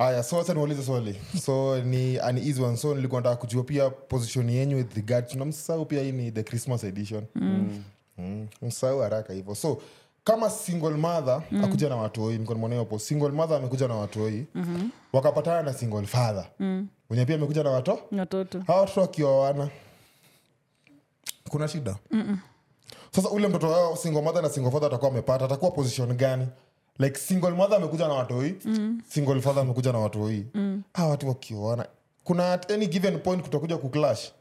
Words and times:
haya 0.00 0.22
so 0.22 0.36
sasa 0.40 0.54
niulize 0.54 0.82
swali. 0.82 1.20
So 1.44 1.80
ni 1.82 2.18
an 2.18 2.38
easy 2.38 2.62
one. 2.62 2.76
So 2.76 2.94
nilikuwa 2.94 3.20
nataka 3.20 3.36
kujua 3.36 3.64
pia 3.64 3.90
position 3.90 4.50
yenyu 4.50 4.76
with 4.76 4.94
regard 4.96 5.26
to 5.28 5.38
pia 5.84 6.02
hii 6.02 6.12
ni 6.12 6.30
the 6.32 6.42
christmas 6.42 6.84
edition. 6.84 7.24
Mm. 7.34 7.82
Mm. 8.18 8.48
msahau 8.62 9.00
haraka 9.00 9.32
hivyo. 9.32 9.54
So 9.54 9.82
kama 10.24 10.50
single 10.50 10.90
mother 10.90 11.42
mm. 11.50 11.64
akuja 11.64 11.88
na 11.88 11.96
watoi 11.96 12.38
nikonimwonea 12.38 12.86
single 12.98 13.28
mother 13.28 13.56
amekuja 13.56 13.88
na 13.88 13.94
watoi 13.94 14.46
mm-hmm. 14.54 14.90
wakapatana 15.12 15.62
na 15.62 15.72
single 15.72 16.06
father. 16.06 16.46
Mm. 16.60 16.88
wenye 17.10 17.24
pia 17.26 17.34
amekuja 17.36 17.62
na 17.62 17.70
wato 17.70 17.98
watoto. 18.18 18.60
Hawa 18.66 18.80
watoto 18.80 19.00
wakioana 19.00 19.70
kuna 21.48 21.68
shida? 21.68 21.96
Mm-mm. 22.10 22.38
sasa 23.10 23.30
ule 23.30 23.48
mtoto 23.48 23.68
wao 23.68 23.96
single 23.96 24.22
mother 24.22 24.42
na 24.42 24.48
single 24.48 24.70
father 24.70 24.86
atakuwa 24.86 25.10
amepata 25.10 25.44
atakuwa 25.44 25.70
position 25.70 26.14
gani 26.16 26.46
like 27.00 27.18
single 27.18 27.50
mother 27.50 27.76
amekuja 27.76 28.08
na 28.08 28.14
watoi 28.14 28.54
mm. 28.64 29.00
single 29.08 29.40
father 29.40 29.62
amekuja 29.62 29.92
na 29.92 29.98
watoi 29.98 30.46
mm. 30.54 30.82
hawa 30.94 31.10
watu 31.10 31.28
wakiona 31.28 31.86
kuna 32.24 32.52
at 32.52 32.70
any 32.70 32.86
given 32.86 33.18
point 33.18 33.42
kutakuja 33.42 33.76
kuclash 33.76 34.32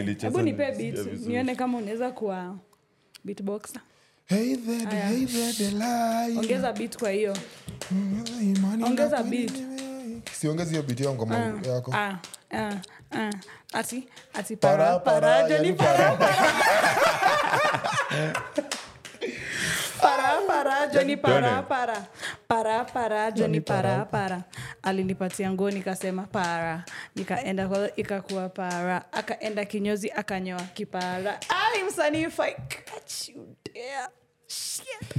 ilicheza 0.00 0.26
Hebu 0.26 0.40
nipe 0.42 0.64
nilisikia 0.70 0.92
beat. 1.04 1.08
Vizuri. 1.10 1.32
nione 1.34 1.54
kama 1.54 1.78
unaweza 1.78 2.10
kuwa 2.10 2.56
beatboxer. 3.24 3.80
Hey 4.26 4.56
there, 4.56 4.86
Aya. 4.90 5.08
hey 5.08 5.26
there, 5.26 5.52
Delilah. 5.58 6.28
ongeza 6.38 6.72
beat 6.72 6.96
kwa 6.98 7.10
hiyo. 7.10 7.36
Ongeza 8.84 9.22
niwe- 9.22 9.50
siongezi 10.32 10.70
hiyo 10.70 10.82
biti 10.82 11.04
ya 11.04 11.10
ngoma 11.12 11.36
yako. 11.66 11.92
ah, 11.94 12.16
ah, 12.50 12.72
ah. 13.12 13.30
ati 13.72 14.08
ati 14.34 14.56
Para, 14.56 14.98
para 14.98 15.48
yani 15.48 15.72
para. 15.72 16.12
para 16.16 16.52
para 20.92 21.02
Johnny. 21.04 21.16
para. 21.16 21.62
Para 21.62 22.06
para 22.48 22.84
para 22.84 23.30
Johnny 23.30 23.60
para 23.60 24.04
para 24.04 24.44
alinipatia 24.82 25.50
nguo 25.52 25.70
nikasema 25.70 26.22
para. 26.26 26.84
Nikaenda 27.16 27.68
kwa 27.68 27.96
ikakuwa 27.96 28.48
para. 28.48 29.12
Akaenda 29.12 29.64
kinyozi 29.64 30.10
akanyoa 30.10 30.62
kipara. 30.74 31.40
Ai 31.48 31.82
msanii 31.82 32.22
if 32.22 32.36
catch 32.36 33.28
you 33.28 33.56
there 33.64 34.08
shit. 34.46 35.14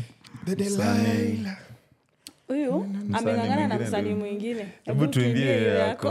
The 0.45 0.55
Delilah. 0.55 1.57
huyu 2.47 2.85
ameng'ang'ana 3.13 3.67
na 3.67 3.79
msanii 3.79 4.13
mwingine. 4.13 4.67
Hebu 4.83 5.07
tuimbie 5.07 5.63
yako. 5.63 6.07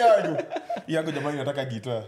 yangu 0.00 0.42
yangu 0.88 1.10
jamani 1.12 1.38
nataka 1.38 1.64
gitaa 1.64 2.02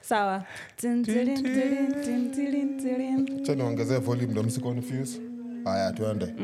sawa. 0.00 0.44
Tin, 0.76 1.04
tirin, 1.04 1.42
tirin, 1.42 2.02
tin, 2.04 2.30
tirin, 2.32 2.78
tirin. 2.82 3.44
cha 3.44 3.54
niongezee 3.54 3.98
volume 3.98 4.26
ndo 4.32 4.42
msi 4.42 4.60
confuse 4.60 5.20
haya 5.64 5.92
tuende 5.92 6.34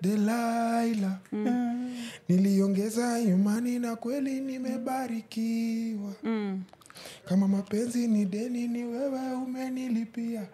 delaila 0.00 1.18
niliongeza 2.28 3.18
imani 3.18 3.78
na 3.78 3.96
kweli 3.96 4.40
nimebarikiwa. 4.40 6.12
Kama 7.24 7.48
mapenzi 7.48 8.06
ni 8.08 8.24
deni 8.24 8.68
ni 8.68 8.84
wewe 8.84 9.32
umenilipia. 9.34 10.46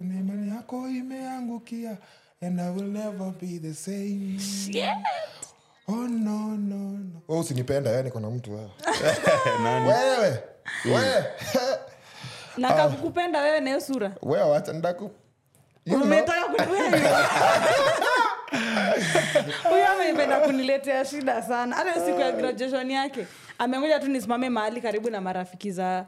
Na 0.00 0.14
imani 0.20 0.48
yako 0.50 0.88
imeangukia 0.88 1.96
and 2.42 2.60
i 2.60 2.70
will 2.70 2.88
never 2.88 3.32
be 3.40 3.58
the 3.58 3.74
same. 3.74 4.38
Oh 5.88 6.06
no 6.08 6.56
no 6.56 6.76
no. 6.98 7.22
Oh, 7.28 7.38
usinipenda 7.40 7.90
yani 7.90 8.10
kuna 8.10 8.30
mtu 8.30 8.52
wewe. 8.54 8.70
Wewe 9.86 10.38
wewe. 10.84 11.24
Na 12.56 12.72
kakukupenda 12.72 13.40
wewe 13.40 13.60
nayo 13.60 13.80
sura. 13.80 14.12
Wewe 14.22 14.44
wacha 14.50 14.72
ndaku 14.72 15.10
you 15.86 15.96
know. 15.96 16.06
Huyo 19.70 19.88
amependa 19.92 20.40
kuniletea 20.40 21.04
shida 21.04 21.42
sana 21.42 21.76
hata 21.76 21.94
siku 22.06 22.20
ya 22.20 22.32
graduation 22.32 22.90
yake 22.90 23.26
amengoja 23.58 24.00
tu 24.00 24.06
nisimame 24.08 24.48
mahali 24.50 24.80
karibu 24.80 25.10
na 25.10 25.20
marafiki 25.20 25.72
za 25.72 26.04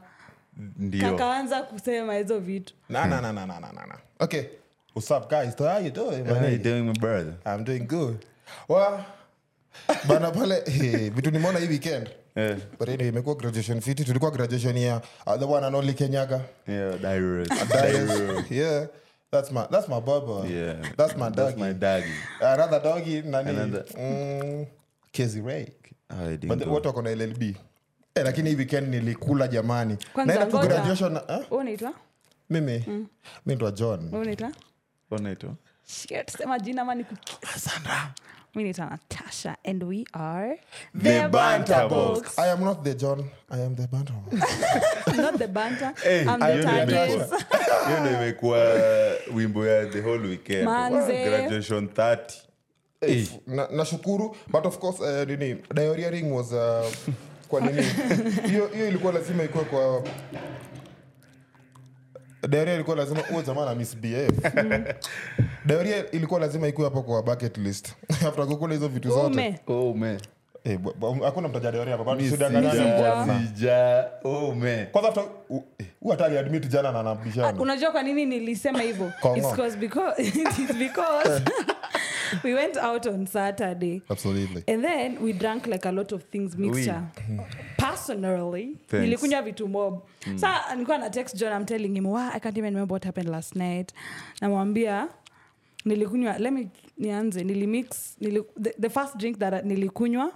kakaanza 1.01 1.61
kusema 1.61 2.15
hizo 2.15 2.39
vitu 2.39 2.73
Na 2.89 3.05
na 3.05 3.21
na 3.21 3.33
na 3.33 3.45
na 3.45 3.59
na 3.59 3.71
na 3.71 3.85
na. 3.85 3.95
Okay. 4.19 4.43
What's 4.95 5.11
up, 5.11 5.29
guys? 5.29 5.55
How 5.59 5.79
you 5.79 5.91
doing, 5.91 6.23
man? 6.23 6.35
How 6.35 6.47
you 6.47 6.57
doing, 6.57 6.85
my 6.85 6.93
brother? 6.93 7.33
I'm 7.45 7.63
doing 7.65 7.85
good. 7.87 8.25
Well, 8.69 9.03
bana 10.07 10.31
pale 10.31 10.63
eh, 10.67 11.11
vitu 11.13 11.31
nimeona 11.31 11.59
hii 11.59 11.67
weekend. 11.67 12.09
Eh, 12.35 12.57
But 12.79 12.89
anyway, 12.89 13.07
imekuwa 13.07 13.35
graduation 13.35 13.81
fiti. 13.81 14.03
Tulikuwa 14.05 14.31
graduation 14.31 14.77
ya 14.77 15.01
uh, 15.27 15.35
the 15.39 15.45
one 15.45 15.65
and 15.67 15.75
only 15.75 15.93
Kenyaga. 15.93 16.41
yeah. 18.51 18.87
That's 19.31 19.51
my 19.51 19.67
that's 19.69 19.87
my 19.87 19.99
baba. 19.99 20.47
Yeah. 20.47 20.81
That's 20.97 21.15
my 21.17 21.29
That's 21.29 21.57
my 21.57 21.73
doggy. 21.73 22.13
Another 22.41 22.79
doggy 22.79 23.21
nani? 23.21 23.49
Another- 23.49 23.85
Mm, 23.97 24.65
Kezi. 25.11 25.41
Ah, 26.09 26.21
I 26.23 26.37
didn't 26.37 26.47
But 26.49 26.59
the- 26.59 26.69
wako 26.69 27.01
na 27.01 27.09
LLB. 27.09 27.55
Eh, 28.15 28.23
lakini 28.23 28.49
hii 28.49 28.55
weekend 28.55 28.87
nilikula 28.89 29.47
jamani. 29.47 29.97
Naenda 30.15 30.45
tu 30.45 30.57
graduation. 30.59 31.15
Eh? 31.27 31.51
Unaitwa 31.51 31.93
Mimi. 32.49 32.83
Mimi 32.87 33.55
ndo 33.55 33.71
John. 33.71 34.09
Unaitwa 34.15 34.51
Unaitwa? 35.11 35.55
Shit, 35.87 36.31
sema 36.37 36.59
jina 36.59 36.81
ama 36.81 36.95
niku 36.95 37.15
mi 38.55 38.63
naitwa 38.63 38.85
natasha 38.85 39.55
and 39.65 39.83
we 39.83 40.05
are 40.13 40.57
The 41.03 41.27
Banter 41.29 41.87
Box. 41.89 42.39
I 42.39 42.47
am 42.51 42.63
not 42.63 42.83
the 42.83 42.93
John. 42.95 43.29
I 43.51 43.59
am 43.61 43.75
the 43.75 43.87
banter. 43.87 44.13
box. 44.13 45.17
not 45.17 45.37
the 45.37 45.47
banter 45.47 45.93
Hey, 46.03 46.21
I'm 46.27 46.39
the 46.39 46.45
imekuwa- 46.45 47.39
hiyo 47.87 47.99
ndio 47.99 48.11
imekuwa 48.21 48.57
wimbo 49.35 49.67
ya 49.67 49.85
the 49.85 50.01
whole 50.01 50.27
weekend 50.27 50.63
Manze. 50.65 51.25
graduation 51.29 51.85
30 51.87 52.17
Hey. 53.01 53.25
Na- 53.47 53.67
nashukuru 53.71 54.35
but 54.47 54.65
of 54.65 54.77
course 54.79 54.99
uh, 54.99 55.27
nini 55.27 55.55
diarrhea 55.73 56.09
ring 56.09 56.31
was 56.35 56.51
uh, 56.51 56.91
kwa 57.47 57.61
nini 57.61 57.81
hiyo 58.49 58.87
ilikuwa 58.87 59.13
lazima 59.13 59.43
ikuwe 59.43 59.63
kwa 59.63 60.03
diarrhea 62.47 62.75
ilikuwa 62.75 62.95
lazima 62.95 63.21
uwe 63.33 63.43
jamaa 63.43 63.65
na 63.65 63.75
misbehave 63.75 64.51
diarrhea 65.65 66.11
ilikuwa 66.11 66.39
lazima 66.39 66.67
ikuwe 66.67 66.87
hapo 66.87 67.01
kwa 67.03 67.23
bucket 67.23 67.57
list. 67.57 67.93
After 68.27 68.45
kukula 68.47 68.73
hizo 68.73 68.87
vitu 68.87 69.09
zote. 69.09 69.25
Ume. 69.27 69.59
Oh 69.67 70.17
Eh, 70.63 70.77
bu- 70.79 70.93
bu- 70.99 71.23
hakuna 71.23 71.47
mtaja 71.47 71.71
diarrhea 71.71 71.97
hapa 71.97 72.15
Mi 72.15 72.23
tusidanganyane 72.23 72.97
bwana. 73.01 73.39
sija. 73.47 74.05
oh 74.23 74.55
kwanza 74.91 75.09
after 75.09 75.23
u- 75.49 75.63
eh, 75.79 75.85
huyu 75.99 76.11
hata 76.11 76.25
aliadmit 76.25 76.67
jana 76.67 76.91
na 76.91 77.03
nabishana 77.03 77.61
unajua 77.61 77.91
kwa 77.91 78.03
nini 78.03 78.25
nilisema 78.25 78.81
hivyo? 78.81 79.11
Kongo. 79.21 79.37
It's 79.37 79.55
'cause 79.55 79.77
because, 79.77 80.21
it's 80.27 80.73
because 80.77 81.41
we 82.43 82.53
went 82.53 82.77
out 82.77 83.05
on 83.07 83.27
saturday. 83.27 84.01
Absolutely. 84.09 84.63
And 84.67 84.83
then 84.83 85.21
we 85.21 85.33
drank 85.33 85.67
like 85.67 85.85
a 85.85 85.91
lot 85.91 86.11
of 86.15 86.23
things 86.23 86.55
mixture. 86.57 87.01
Personally 87.77 88.77
nilikunywa 88.91 89.41
vitu 89.41 89.67
mob 89.67 90.01
sa 90.35 90.61
nilikuwa 90.75 90.97
na 90.97 91.09
text 91.09 91.35
john 91.35 91.53
i'm 91.53 91.65
telling 91.65 91.93
him 91.95 92.05
wow, 92.05 92.29
i 92.33 92.39
can't 92.39 92.57
even 92.57 92.73
remember 92.73 92.93
what 92.93 93.03
happened 93.05 93.29
last 93.29 93.55
night. 93.55 93.93
Namwambia 94.41 95.07
nilikunywa 95.85 96.37
let 96.39 96.53
me 96.53 96.67
nianze. 96.97 97.43
Nilimix 97.43 98.17
nili, 98.21 98.43
the, 98.61 98.73
the 98.81 98.89
first 98.89 99.17
drink 99.17 99.37
that 99.39 99.65
nilikunywa 99.65 100.31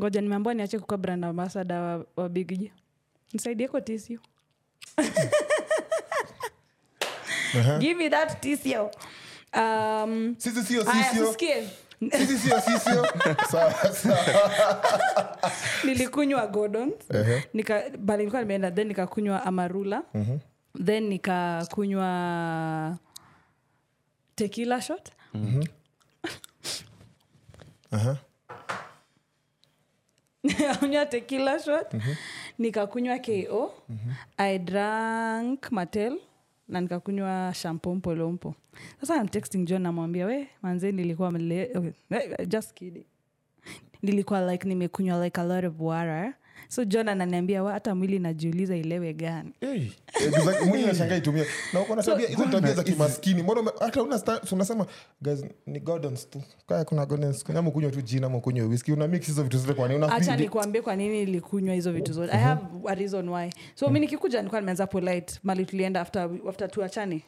ngoja 0.00 0.20
nimeambua 0.20 0.54
niache 0.54 0.78
kuka 0.78 0.96
brand 0.96 1.24
ambassador 1.24 1.76
wa, 1.76 2.06
wa 2.16 2.28
bigj 2.28 2.70
nisaidieko 3.32 3.80
tisio 3.80 4.20
give 7.78 7.94
me 7.94 8.10
that 8.10 8.40
tisio 8.40 8.90
um, 9.54 10.34
sisi 10.38 10.62
sio 10.62 10.84
sisio 10.84 11.34
sisi 12.10 12.38
sio 12.38 12.60
sisio 12.60 13.06
sawa 13.50 13.72
sawa 13.92 15.40
nilikunywa 15.84 16.46
nika 17.54 17.82
bali 17.98 18.18
nilikuwa 18.22 18.42
nimeenda 18.42 18.70
then 18.70 18.88
nikakunywa 18.88 19.44
amarula 19.44 20.02
then 20.84 21.08
nikakunywa 21.08 22.98
tequila 24.36 24.80
shot. 24.80 25.10
Aha. 27.90 28.16
nikakunywa 30.44 31.06
tequila 31.06 31.58
shot. 31.58 31.88
Nikakunywa 32.58 33.18
ko 33.24 33.72
i 34.36 34.58
drank 34.58 35.72
matel 35.72 36.18
na 36.68 36.80
nikakunywa 36.80 37.52
shampo 37.54 37.94
mpolompo 37.94 38.54
sasa 39.00 39.16
I'm 39.16 39.28
texting 39.28 39.64
john 39.64 39.82
namwambia 39.82 40.26
we 40.26 40.48
manze 40.62 40.92
nilikuwa 40.92 41.30
mle 41.30 41.70
okay. 41.74 42.46
just 42.46 42.72
kidding 42.74 43.06
nilikuwa 44.02 44.52
like 44.52 44.68
nimekunywa 44.68 45.24
like 45.24 45.40
a 45.40 45.44
lot 45.44 45.66
of 45.66 45.80
water 45.80 46.34
so 46.68 46.84
john 46.84 47.08
ananiambia 47.08 47.62
"Wa, 47.62 47.72
hata 47.72 47.94
mwili 47.94 48.18
najiuliza 48.18 48.76
ilewe 48.76 49.14
gani? 49.14 49.52
Hey, 49.60 49.82
exactly. 50.26 50.68
mwili 50.68 50.86
nashangaa 50.86 51.16
itumia 51.16 51.44
na 51.72 51.80
uko 51.80 51.96
na 51.96 52.02
hizo 52.02 52.44
ni 52.46 52.52
tabia 52.52 52.72
za 52.74 52.82
kimaskini. 52.82 53.42
Mbona 53.42 53.72
hata 53.80 54.02
unasema 54.52 54.86
guys 55.20 55.44
ni 55.66 55.80
gordons 55.80 56.30
tu. 56.30 56.42
Kaya 56.66 56.84
kuna 56.84 57.06
gordons 57.06 57.44
ama 57.50 57.70
kunywa 57.70 57.90
tu 57.90 58.02
jina 58.02 58.26
ama 58.26 58.40
whisky 58.68 58.92
una 58.92 59.08
mix 59.08 59.26
hizo 59.26 59.42
vitu 59.42 59.58
zote 59.58 59.74
kwa 59.74 59.88
nini? 59.88 59.98
Una 59.98 60.08
hacha 60.08 60.36
nikuambie 60.36 60.82
kwa 60.82 60.96
nini 60.96 61.22
ilikunywa 61.22 61.74
hizo 61.74 61.92
vitu 61.92 62.12
zote. 62.12 62.32
I 62.32 62.40
have 62.40 62.60
a 62.88 62.94
reason 62.94 63.28
why. 63.28 63.50
So 63.74 63.90
mi 63.90 64.00
nikikuja 64.00 64.38
nilikuwa 64.38 64.60
nimeanza 64.60 64.86
polite. 64.86 65.38
Mali 65.42 65.66
tulienda 65.66 66.00
after, 66.00 66.30
after 66.48 66.70
tuachane. 66.70 67.22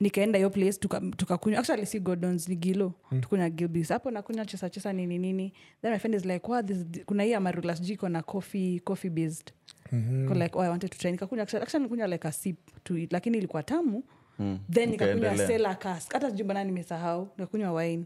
Nikaenda 0.00 0.38
hiyo 0.38 0.50
place 0.50 0.72
tukakunywa. 0.72 1.16
Tuka 1.16 1.58
actually 1.58 1.86
si 1.86 2.00
gordons 2.00 2.48
ni 2.48 2.56
gilo 2.56 2.92
tukunywa 3.20 3.50
gilbis. 3.50 3.88
Hapo 3.88 4.10
nakunywa 4.10 4.46
chesa 4.46 4.70
chesa 4.70 4.92
nini 4.92 5.18
nini. 5.18 5.52
Then 5.82 5.92
my 5.92 5.98
friend 5.98 6.14
is 6.14 6.24
like 6.24 6.46
wow, 6.50 6.62
this, 6.62 6.78
kuna 7.06 7.22
hii 7.22 7.34
amarula 7.34 7.76
sijui 7.76 7.94
iko 7.94 8.08
na 8.08 8.22
coffee 8.22 8.65
coffee 8.84 9.10
based. 9.10 9.52
Mm-hmm. 9.92 10.32
like 10.42 10.58
oh, 10.58 10.62
i 10.62 10.68
wanted 10.68 10.90
to 10.90 10.98
try 10.98 11.10
nikakunywa 11.10 11.42
actually 11.42 11.62
actually 11.62 12.06
like 12.10 12.28
a 12.28 12.32
sip 12.32 12.56
to 12.84 12.98
it 12.98 13.12
lakini 13.12 13.38
ilikuwa 13.38 13.62
tamu. 13.62 14.02
Mm. 14.38 14.58
then 14.72 14.90
nikakunywa 14.90 15.18
Ukaendelea. 15.18 15.46
sela 15.46 15.74
cask. 15.74 16.12
Hata 16.12 16.30
sijui 16.30 16.44
mbona 16.44 16.64
nimesahau. 16.64 17.28
Nikakunywa 17.38 17.72
wine. 17.72 18.04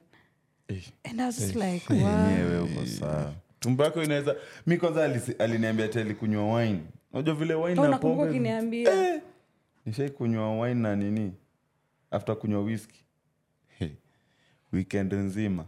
Eh. 0.69 0.83
and 1.05 1.21
i 1.21 1.27
was 1.27 1.41
just 1.41 1.55
like 1.57 1.95
wow. 1.95 3.33
tumbo 3.61 3.85
yako 3.85 4.03
inaweza 4.03 4.37
mi 4.67 4.77
kwanza 4.77 5.17
aliniambia 5.39 5.89
ti 5.89 5.99
alikunywa 5.99 6.55
wine. 6.55 6.81
Unajua 7.13 7.35
vile 7.35 7.55
wine 7.55 7.89
na 7.89 7.99
pombe 7.99 8.25
ukiniambia? 8.25 9.21
Nishai 9.87 10.11
kunywa 10.11 10.61
wine 10.61 10.81
na 10.81 10.97
nini? 10.97 11.33
After 12.11 12.37
kunywa 12.39 12.61
whisky 12.63 13.05
hey. 13.79 13.89
weekend 14.73 15.13
nzima 15.13 15.65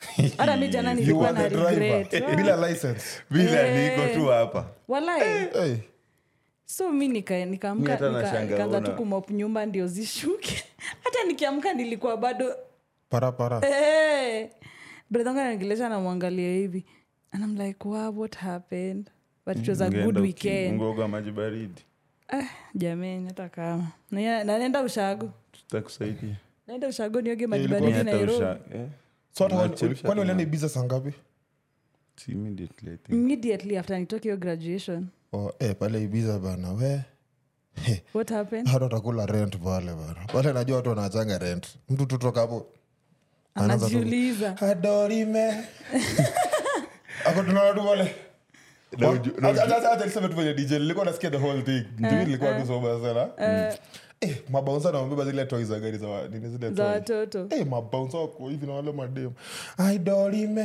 hata 0.38 0.56
mi 0.56 0.68
jana 0.68 0.90
You 0.92 0.96
nilikuwa 1.00 1.32
na 1.32 1.42
the 1.42 1.50
driver. 1.50 1.78
regret. 1.78 2.36
Bila 2.36 2.68
license. 2.68 3.22
Bila 3.30 3.62
niko 3.74 4.14
tu 4.14 4.26
hapa. 4.26 4.66
Walai 4.88 5.20
hey. 5.52 5.76
so 6.64 6.92
mi 6.92 7.08
nikaamka 7.08 7.70
nika- 7.96 8.44
nikaanza 8.44 8.80
tu 8.80 8.92
kumop 8.92 9.30
nyumba 9.30 9.66
ndio 9.66 9.86
zishuke. 9.86 10.64
Hata 11.04 11.24
nikiamka 11.26 11.74
nilikuwa 11.74 12.16
bado. 12.16 12.56
Para 13.08 13.32
para. 13.32 13.60
Hey. 13.60 14.46
bredhonga 15.10 15.44
nangelesha 15.44 15.88
namwangalia 15.88 16.52
hivi. 16.52 16.84
And 17.32 17.44
I'm 17.44 17.56
like 17.66 17.88
wow, 17.88 18.10
what 18.20 18.34
happened? 18.36 19.10
But 19.46 19.56
it 19.58 19.68
was 19.68 19.80
a 19.80 19.90
good 19.90 20.18
weekend. 20.18 20.72
Ungeoga 20.80 21.08
maji 21.08 21.30
baridi. 21.30 21.82
Eh, 22.32 22.44
jameni 22.74 23.26
hata 23.26 23.48
kama. 23.48 23.86
Na- 24.10 24.44
na 24.44 24.58
naenda 24.58 24.82
ushago. 24.82 25.30
Tutakusaidia. 25.52 26.36
Naenda 26.66 26.88
ushago 26.88 27.20
nioge 27.20 27.46
maji 27.46 27.68
baridi 27.68 28.02
nairobi. 28.04 28.32
usha- 28.32 28.58
eh, 29.44 29.50
hata 29.50 29.86
kwani 29.94 29.94
tu 30.14 30.20
ulienda 30.20 30.42
ibiza 30.42 30.68
saa 30.68 30.82
ngapi? 30.84 31.12
Si 32.16 32.32
immediately, 32.32 32.90
I 32.90 32.96
think. 32.96 33.08
immediately 33.08 33.78
after 33.78 33.98
nitoke 34.00 34.22
hiyo 34.22 34.36
graduation. 34.36 35.06
Oh, 35.32 35.52
eh, 35.58 35.74
pale 35.78 36.02
ibiza 36.02 36.38
bana 36.38 36.72
we. 36.72 37.00
Hata 38.72 38.86
utakula 38.86 39.26
rent 39.26 39.56
pale 39.58 39.94
bana. 39.94 40.26
Pale 40.32 40.52
najua 40.52 40.76
watu 40.76 40.88
wanachanga 40.88 41.38
rent. 41.38 41.66
Mtu 41.88 42.06
tutoka 42.06 42.40
hapo 42.40 42.66
anajiuliza. 43.54 44.56
Adorime 44.60 45.64
ako 47.26 47.42
tunaona 47.42 47.74
tu 47.74 47.86
pale. 47.86 48.14
Acha 49.96 50.04
niseme 50.06 50.28
tu 50.28 50.36
venye 50.36 50.54
dj 50.54 50.72
nilikuwa 50.72 51.04
nasikia 51.04 51.30
the 51.30 51.36
whole 51.36 51.62
thing. 51.62 51.84
Juu 51.98 52.16
nilikuwa 52.16 52.60
tu 52.60 52.66
soba 52.66 53.00
sana 53.00 53.28
Eh, 54.20 54.36
mabaunsa 54.50 54.92
nawambeba 54.92 55.24
zile 55.24 55.44
toi 55.46 55.64
za 55.64 55.80
gari 55.80 55.98
za 55.98 56.06
nini 56.28 56.48
zile 56.48 56.70
za 56.70 56.74
toy. 56.74 56.86
watoto. 57.16 57.46
Eh, 57.56 57.66
mabaunsa 57.66 58.18
wako 58.18 58.48
hivi 58.48 58.66
na 58.66 58.72
wale 58.72 58.92
madem 58.92 59.30
aidorime 59.78 60.64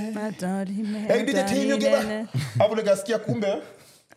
Hey, 1.07 1.23
did 1.25 1.35
I 1.37 1.43
tell 1.43 1.69
you, 1.69 1.77
Giba? 1.77 1.97
adorime. 1.99 2.27
hapo 2.59 2.75
nikasikia 2.75 3.17
kumbe 3.19 3.57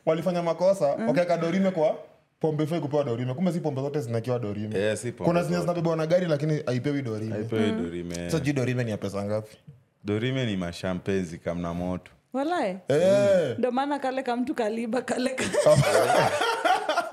walifanya 0.06 0.42
makosa. 0.42 0.86
Wakaweka 0.86 1.36
dorime 1.36 1.70
kwa 1.70 1.96
pombe 2.40 2.66
fai 2.66 2.80
kupewa 2.80 3.04
dorime. 3.04 3.34
Kumbe 3.34 3.52
si 3.52 3.60
pombe 3.60 3.80
zote 3.82 4.00
zinakiwa 4.00 4.38
dorime. 4.38 4.78
Eh, 4.78 4.96
si 4.96 5.12
pombe 5.12 5.24
kuna 5.30 5.42
zenye 5.44 5.60
zinabebewa 5.60 5.96
na 5.96 6.06
gari 6.06 6.26
lakini 6.26 6.62
aipewi 6.66 7.02
dorime. 7.02 7.32
Haipewi 7.34 7.72
dorime. 7.72 8.30
So 8.30 8.38
juu 8.38 8.52
dorime 8.52 8.84
ni 8.84 8.90
ya 8.90 8.96
pesa 8.96 9.24
ngapi? 9.24 9.56
Dorime 10.04 10.46
ni 10.46 10.56
mashampezi 10.56 11.38
kamna 11.38 11.74
moto. 11.74 12.10
Walae 12.32 12.76
Eh, 12.88 13.58
ndo 13.58 13.70
maana 13.72 13.98
kale 13.98 14.22
kamtu 14.22 14.54
kaliba 14.54 15.02
kale 15.02 15.30
ka- 15.30 15.44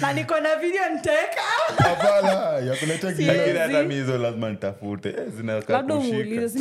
na 0.00 0.12
niko 0.12 0.40
na 0.40 0.56
video 0.56 0.88
nitaweka. 0.94 1.40
Hapana 1.78 2.32
ya 2.70 2.76
kuleta 2.76 3.14
Si- 3.14 3.22
gila. 3.22 3.32
lakini 3.34 3.58
hata 3.58 3.82
Siwezi. 3.90 4.18
lazima 4.18 4.50
nitafute. 4.50 5.08
Eh, 5.08 5.16
labda 5.68 5.94
umuulize 5.94 6.58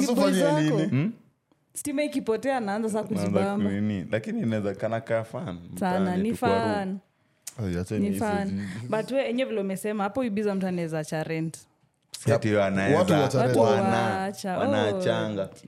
stima 1.74 2.04
ikipotea 2.04 2.60
naanza 2.60 2.90
saa 2.90 3.04
kujibamba 3.04 3.72
lakini 4.12 4.42
inaweza 4.42 4.76
kana 4.76 5.02
kaa 5.02 5.24
fan 5.24 5.60
sana 5.80 6.18
ni 6.18 6.32
tu 6.32 6.38
kwa 6.38 6.50
room. 6.50 7.00
fan. 7.58 8.00
Ni 8.00 8.10
ni- 8.10 8.20
fan. 8.20 8.68
But 8.90 9.12
we 9.12 9.30
enye 9.30 9.46
vile 9.46 9.62
umesema 9.62 10.04
hapo 10.04 10.24
ibiza 10.24 10.56
mtu 10.56 10.68
anaweza 10.68 11.04
cha 11.06 11.24
rent. 11.24 11.58
Oh. 12.28 12.38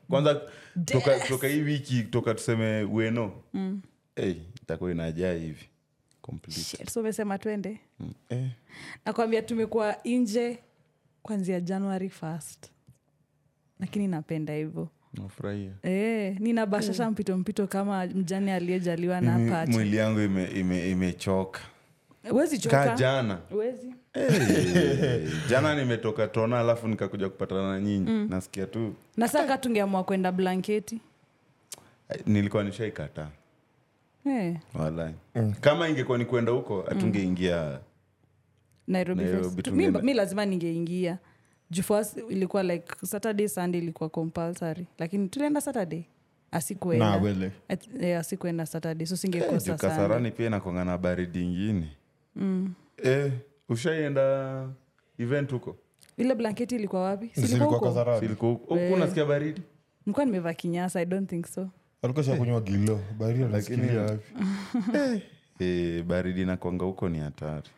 kwanza 0.10 0.42
toka, 1.30 1.48
hii 1.48 1.62
wiki 1.62 2.04
toka 2.04 2.34
tuseme 2.34 2.66
weno 2.92 3.32
mm. 3.54 3.82
hey, 4.16 4.34
itakuwa 4.64 4.92
inajaa 4.92 5.34
hivi 5.34 5.70
so 6.92 7.00
umesema 7.00 7.38
twende? 7.38 7.80
Mm. 8.00 8.14
Eh, 8.30 8.50
nakwambia 9.06 9.42
tumekuwa 9.42 9.96
nje 10.06 10.60
kwanzia 11.24 11.60
january 11.60 12.10
fast 12.10 12.72
lakini 13.80 14.08
napenda 14.08 14.54
hivyo. 14.54 14.88
Nafurahia. 15.14 15.72
E, 15.84 16.36
nina 16.40 16.66
bashasha 16.66 17.12
mpito 17.12 17.38
mpito 17.38 17.68
kama 17.68 18.06
mjani 18.06 18.52
aliyejaliwa 18.52 19.22
na 19.22 19.52
pacha. 19.52 19.72
mwili 19.72 19.98
yangu 19.98 20.20
imechoka. 20.20 21.60
Ime, 22.24 22.46
ime, 22.46 22.58
ka 22.70 22.96
jana. 22.96 23.40
Wezi. 23.52 23.94
hey, 24.14 25.28
jana 25.50 25.76
nimetoka 25.76 26.28
tona 26.28 26.60
alafu 26.60 26.88
nikakuja 26.88 27.30
kupatana 27.30 27.72
na 27.72 27.80
nyinyi. 27.80 28.26
Nasikia 28.30 28.66
tu. 28.66 28.96
Na 29.18 29.28
saa 29.28 29.58
tungeamua 29.58 30.04
kwenda 30.04 30.32
blanketi? 30.32 31.02
Eh, 32.10 32.22
nilikuwa 32.26 32.64
nishaikataa 32.64 33.30
Eh, 34.30 34.58
walai 34.74 35.14
kama 35.62 35.90
ingekuwa 35.90 36.18
ni 36.18 36.26
kwenda 36.26 36.52
huko 36.52 36.82
hatungeingia 36.82 37.80
nairobi, 38.88 39.24
Nairobi 39.24 39.44
Fest. 39.56 39.62
tungeenda. 39.66 40.02
mi, 40.02 40.14
lazima 40.14 40.46
ningeingia. 40.46 41.18
First 41.84 42.18
ilikuwa 42.30 42.64
like 42.64 42.86
saturday 43.06 43.48
sunday 43.48 43.82
ilikuwa 43.82 44.10
compulsory. 44.10 44.88
Lakini 45.00 45.28
tulienda 45.30 45.62
saturday. 45.62 46.04
Na, 46.52 46.98
Nah, 46.98 47.24
wele. 47.24 47.52
At- 47.70 48.04
eh, 48.04 48.20
asikuenda 48.20 48.66
saturday. 48.66 49.06
So 49.08 49.14
Eh, 49.16 49.20
singekosa 49.20 49.66
juu 49.72 49.78
kasarani 49.78 50.32
pia 50.32 50.48
inakonga 50.48 50.86
na 50.86 50.98
baridi 50.98 51.44
ingine 51.44 51.88
eh, 53.04 53.32
ushaienda 53.70 54.68
event 55.20 55.52
huko? 55.52 55.76
Ile 56.18 56.36
blanketi 56.36 56.76
ilikuwa 56.76 57.02
wapi? 57.04 57.32
Silikuwa? 57.34 57.80
Kasarani. 57.80 58.20
Silikuwa 58.20 58.52
huko. 58.52 58.74
Unasikia 58.74 59.26
baridi? 59.26 59.62
Nilikuwa 60.06 60.26
nimevaa 60.26 60.54
kinyasa. 60.54 61.00
I 61.00 61.06
don't 61.06 61.30
think 61.30 61.46
so 61.48 61.70
alikuwa 62.02 62.26
shakunywa 62.26 62.62
gilo. 62.62 63.00
Baridi 63.20 63.44
anasikilia. 63.44 64.02
Wapi 64.02 65.22
eh, 65.60 66.04
baridi 66.04 66.42
inakwanga 66.42 66.86
huko 66.86 67.10
ni 67.10 67.20
hatari. 67.20 67.70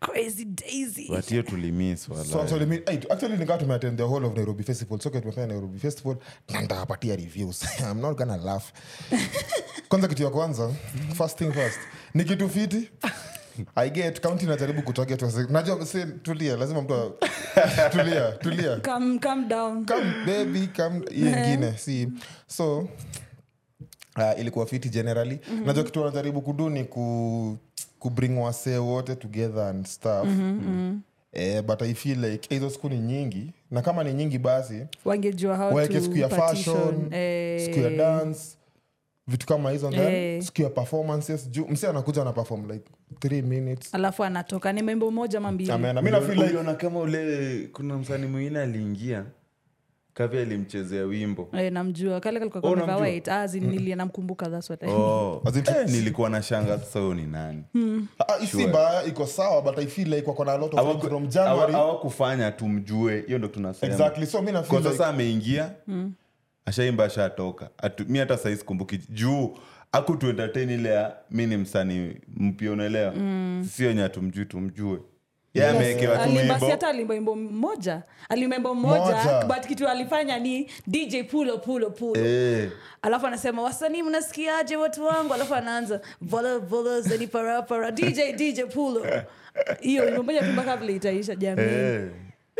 Watio 0.00 0.44
daisy 0.44 1.08
but 1.08 1.28
hiyo 1.28 1.42
tulimis 1.42 2.02
So 2.04 2.14
wala 2.14 2.42
actually, 2.42 2.66
me- 2.66 2.82
hey, 2.86 2.98
actually 3.10 3.36
nikaa 3.36 3.58
tumeattend 3.58 3.96
the 3.96 4.02
whole 4.02 4.26
of 4.26 4.34
nairobi 4.36 4.62
festival. 4.62 5.00
Soke 5.00 5.20
tumefanya 5.20 5.46
nairobi 5.46 5.78
festival 5.78 6.16
na 6.50 6.60
reviews. 7.16 7.64
I'm 7.80 8.00
not 8.00 8.16
gonna 8.16 8.36
laugh. 8.36 8.72
Kwanza 9.88 10.08
kitu 10.08 10.22
ya 10.22 10.30
kwanza 10.30 10.74
first 11.14 11.38
thing 11.38 11.52
first 11.52 11.78
ni 12.14 12.24
kitu 12.24 12.48
fiti. 12.48 12.90
I 13.74 13.90
get 13.90 14.20
county 14.20 14.46
najaribu 14.46 14.82
kutarget 14.82 15.22
najua 15.50 15.86
si 15.86 16.04
tulia 16.22 16.56
lazima 16.56 16.82
mtu 16.82 17.14
tulia 17.90 18.32
tulia. 18.32 18.76
Come, 18.76 19.18
come 19.18 19.48
down. 19.48 19.86
Come 19.86 20.24
baby 20.26 20.66
come 20.76 21.00
ingine 21.10 21.78
si. 21.78 22.08
So 22.46 22.88
uh, 24.16 24.40
ilikuwa 24.40 24.66
fiti 24.66 24.88
generally. 24.88 25.38
Mm-hmm. 25.50 25.66
najua 25.66 25.84
kitu 25.84 26.00
wanajaribu 26.00 26.40
kudu 26.42 26.70
ni 26.70 26.84
ku, 26.84 27.56
kubring 27.98 28.38
wasee 28.38 28.76
wote 28.78 29.14
together 29.16 29.62
and 29.64 29.86
stuff. 29.86 30.24
Mm-hmm. 30.24 31.00
eh, 31.32 31.62
but 31.62 31.82
i 31.82 31.94
feel 31.94 32.24
like 32.24 32.54
hizo 32.54 32.70
siku 32.70 32.88
ni 32.88 32.98
nyingi. 32.98 33.52
Na 33.70 33.82
kama 33.82 34.04
ni 34.04 34.12
nyingi 34.14 34.38
basi 34.38 34.86
wangejua 35.04 35.56
how 35.56 35.86
siku 36.00 36.16
ya 36.16 36.28
fashion 36.28 37.08
Eh, 37.12 37.64
siku 37.64 37.78
ya 37.80 37.90
dance 37.90 38.40
vitu 39.28 39.46
kama 39.46 39.70
hizo 39.70 39.90
then 39.90 40.14
Eh. 40.14 40.42
siku 40.42 40.62
ya 40.62 40.70
performances. 40.70 41.50
Juu 41.50 41.66
msi 41.68 41.86
anakuja 41.86 42.24
na 42.24 42.32
perform 42.32 42.70
like 42.70 42.84
three 43.20 43.42
minutes. 43.42 43.94
Alafu 43.94 44.24
anatoka 44.24 44.72
ni 44.72 44.82
membo 44.82 45.10
moja 45.10 45.40
mi 46.02 46.10
nafeel 46.10 46.42
like 46.42 46.74
kama 46.74 47.00
ule 47.00 47.68
kuna 47.72 47.98
msanii 47.98 48.26
mwingine 48.26 48.60
aliingia 48.60 49.24
kavi 50.16 50.38
alimchezea 50.38 51.04
wimbo. 51.04 51.48
Eh, 51.52 51.72
namjua. 51.72 52.20
Kale 52.20 52.38
kalikuwa 52.38 52.62
Oh, 52.62 52.74
kamevaa 52.74 52.86
namjua. 52.86 53.06
white 53.08 53.28
as 53.28 53.54
in 53.54 53.64
nilia 53.70 53.96
namkumbuka 53.96 54.46
that's 54.50 54.70
what 54.70 54.82
I 54.82 54.90
oh. 54.90 55.42
As 55.44 55.56
in- 55.56 55.64
eh, 55.76 55.88
nilikuwa 55.88 56.30
na 56.30 56.42
shanga 56.42 56.78
sasa 56.78 57.00
huyo 57.00 57.14
ni 57.14 57.26
nani? 57.26 57.62
Ah, 58.18 58.46
si 58.46 58.66
mbaya 58.66 59.04
iko 59.04 59.26
sawa 59.26 59.62
but 59.62 59.78
i 59.78 59.86
feel 59.86 60.08
like 60.14 60.28
wako 60.28 60.44
na 60.44 60.52
a 60.52 60.56
lot 60.58 60.76
of 60.76 60.82
Hawaku- 60.84 60.94
like 60.94 61.08
from 61.08 61.30
hawa- 61.30 61.72
hawakufanya 61.72 62.52
tumjue 62.52 63.24
hiyo 63.26 63.38
ndo 63.38 63.48
tunasema. 63.48 63.92
Exactly 63.92 64.26
so 64.26 64.42
mi 64.42 64.52
kwa 64.52 64.60
like 64.60 64.82
sasa 64.82 65.06
ameingia 65.06 65.70
ashaimba 66.66 67.04
ashatoka. 67.04 67.70
Atu- 67.78 68.04
mi 68.08 68.18
hata 68.18 68.36
saizi 68.36 68.64
kumbuki 68.64 68.98
juu 69.08 69.56
aku 69.92 70.12
entertain 70.26 70.70
ile 70.70 70.88
ya 70.88 71.16
mi 71.30 71.46
ni 71.46 71.56
msanii 71.56 72.10
mpya 72.36 72.72
unaelewa? 72.72 73.14
Sio 73.70 73.92
nye 73.92 74.08
tumjui 74.08 74.44
tumjue 74.44 74.98
ye 75.60 75.66
ameekewa 75.68 76.16
tu 76.16 76.22
alimba 76.22 76.42
si 76.58 76.64
wimbo 76.64 76.66
hata 76.70 76.88
alimba 76.88 77.14
mmoja. 77.36 78.02
Alimba 78.28 78.56
imbo 78.56 78.74
mmoja 78.74 79.44
but 79.46 79.66
kitu 79.66 79.88
alifanya 79.88 80.38
ni 80.38 80.70
dj 80.86 81.16
pulo 81.30 81.58
pulo 81.58 81.90
pulo. 81.90 82.20
Eh, 82.26 82.70
alafu 83.02 83.26
anasema 83.26 83.62
wasanii 83.62 84.02
mnasikiaje 84.02 84.76
watu 84.76 85.04
wangu? 85.06 85.34
Alafu 85.34 85.54
anaanza 85.54 86.00
vola 86.20 86.58
vola 86.58 87.00
zeni 87.00 87.26
para 87.26 87.62
para. 87.62 87.90
Dj 87.90 88.20
dj 88.36 88.60
pulo. 88.74 89.06
Hiyo 89.80 90.04
wimbo 90.04 90.32
tu 90.32 90.44
mpaka 90.52 90.76
vile 90.76 90.92
itaisha 90.96 91.34
jamii 91.34 91.62
eh, 91.62 92.08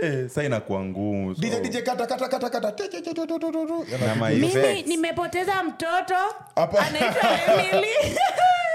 eh, 0.02 0.28
sa 0.28 0.44
inakuwa 0.44 0.84
ngumu 0.84 1.34
so- 1.34 1.40
DJ, 1.40 1.60
DJ, 1.60 1.76
kata, 1.82 2.06
kata, 2.06 2.28
kata, 2.28 2.50
kata. 2.50 2.72
Te, 2.72 2.88
te, 2.88 3.00
te, 3.00 3.14
te, 3.14 3.26
te, 3.26 3.38
te, 3.38 3.50
te. 3.98 4.06
na 4.06 4.14
ma 4.14 4.28
mimi 4.30 4.46
effects. 4.46 4.86
nimepoteza 4.88 5.62
mtoto. 5.62 6.14
Anaitwa 6.56 7.30
emily 7.64 7.88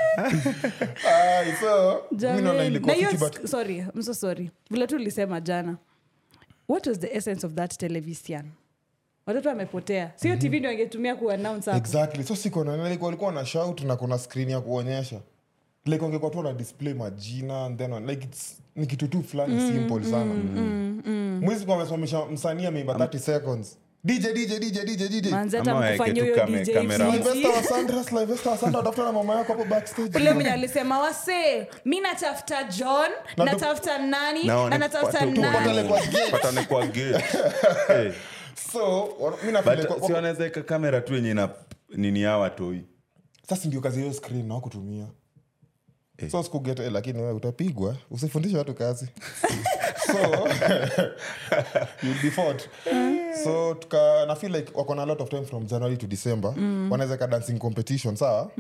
Sorry 3.45 3.77
I'm 3.79 4.01
so 4.03 4.13
sorry. 4.13 4.51
Vile 4.71 4.87
tu 4.87 4.95
ulisema 4.95 5.41
jana. 5.41 5.77
What 6.67 6.87
was 6.87 6.99
the 6.99 7.15
essence 7.15 7.47
of 7.47 7.53
that 7.53 7.77
television? 7.77 8.51
Watoto 9.25 9.49
wamepotea. 9.49 10.11
Sio 10.15 10.35
tv 10.35 10.59
ndio 10.59 10.71
angetumia 10.71 11.15
kuannounceexactly 11.15 12.23
so 12.23 12.35
sikona 12.35 12.71
walikuwa 12.71 13.31
na 13.31 13.45
shout 13.45 13.81
na 13.81 13.95
kuna 13.95 14.17
screen 14.17 14.49
ya 14.49 14.61
kuonyesha. 14.61 15.19
Like 15.85 16.03
wangekuwa 16.03 16.31
tu 16.31 16.43
na 16.43 16.53
display 16.53 16.93
majina 16.93 17.65
and 17.65 17.77
then 17.77 18.07
like 18.07 18.23
it's, 18.25 18.61
ni 18.75 18.85
kitu 18.85 19.07
tu 19.07 19.23
fulani 19.23 19.71
simple 19.71 20.03
sana. 20.03 20.33
mwizi 21.41 21.65
kwa 21.65 21.75
amesimamisha 21.75 22.25
msanii 22.25 22.65
ameimba 22.65 22.93
30 22.93 23.17
seconds 23.19 23.77
ule 30.15 30.34
mwenye 30.34 30.51
alisema 30.51 31.00
wase 31.00 31.67
mi 31.86 32.00
natafuta 32.00 32.63
john 32.63 33.12
natafuta 33.38 33.98
nani 33.98 34.43
Na 34.43 34.70
na 34.70 34.77
natafuta 34.77 35.25
eka 40.46 40.63
kamera 40.63 41.01
tu 41.01 41.13
yenye 41.15 41.34
na 41.34 41.50
nini 41.96 42.24
sasa 43.50 43.67
ndio 43.67 43.81
kazi 43.81 44.00
hiyo 44.01 44.13
screen 44.13 44.48
na 44.48 44.62
so 46.31 46.43
sikuget 46.43 46.79
eh, 46.79 46.91
lakini 46.91 47.24
utapigwa. 47.24 47.96
Usifundishe 48.12 48.58
watu 48.58 48.74
kazi 48.74 49.08
so 50.05 50.17
you'll 52.03 52.22
be 52.24 52.29
fought. 52.31 52.67
so 53.43 53.74
tuka 53.74 54.25
na 54.27 54.36
feel 54.36 54.51
like 54.55 54.72
wako 54.75 54.96
na 54.96 55.05
lot 55.05 55.24
of 55.24 55.29
time 55.29 55.46
from 55.46 55.65
january 55.65 55.98
to 55.98 56.08
december 56.08 56.53
wanaweza 56.89 57.17
ka 57.17 57.27
dancing 57.27 57.58
competition 57.60 58.15
sawa 58.15 58.51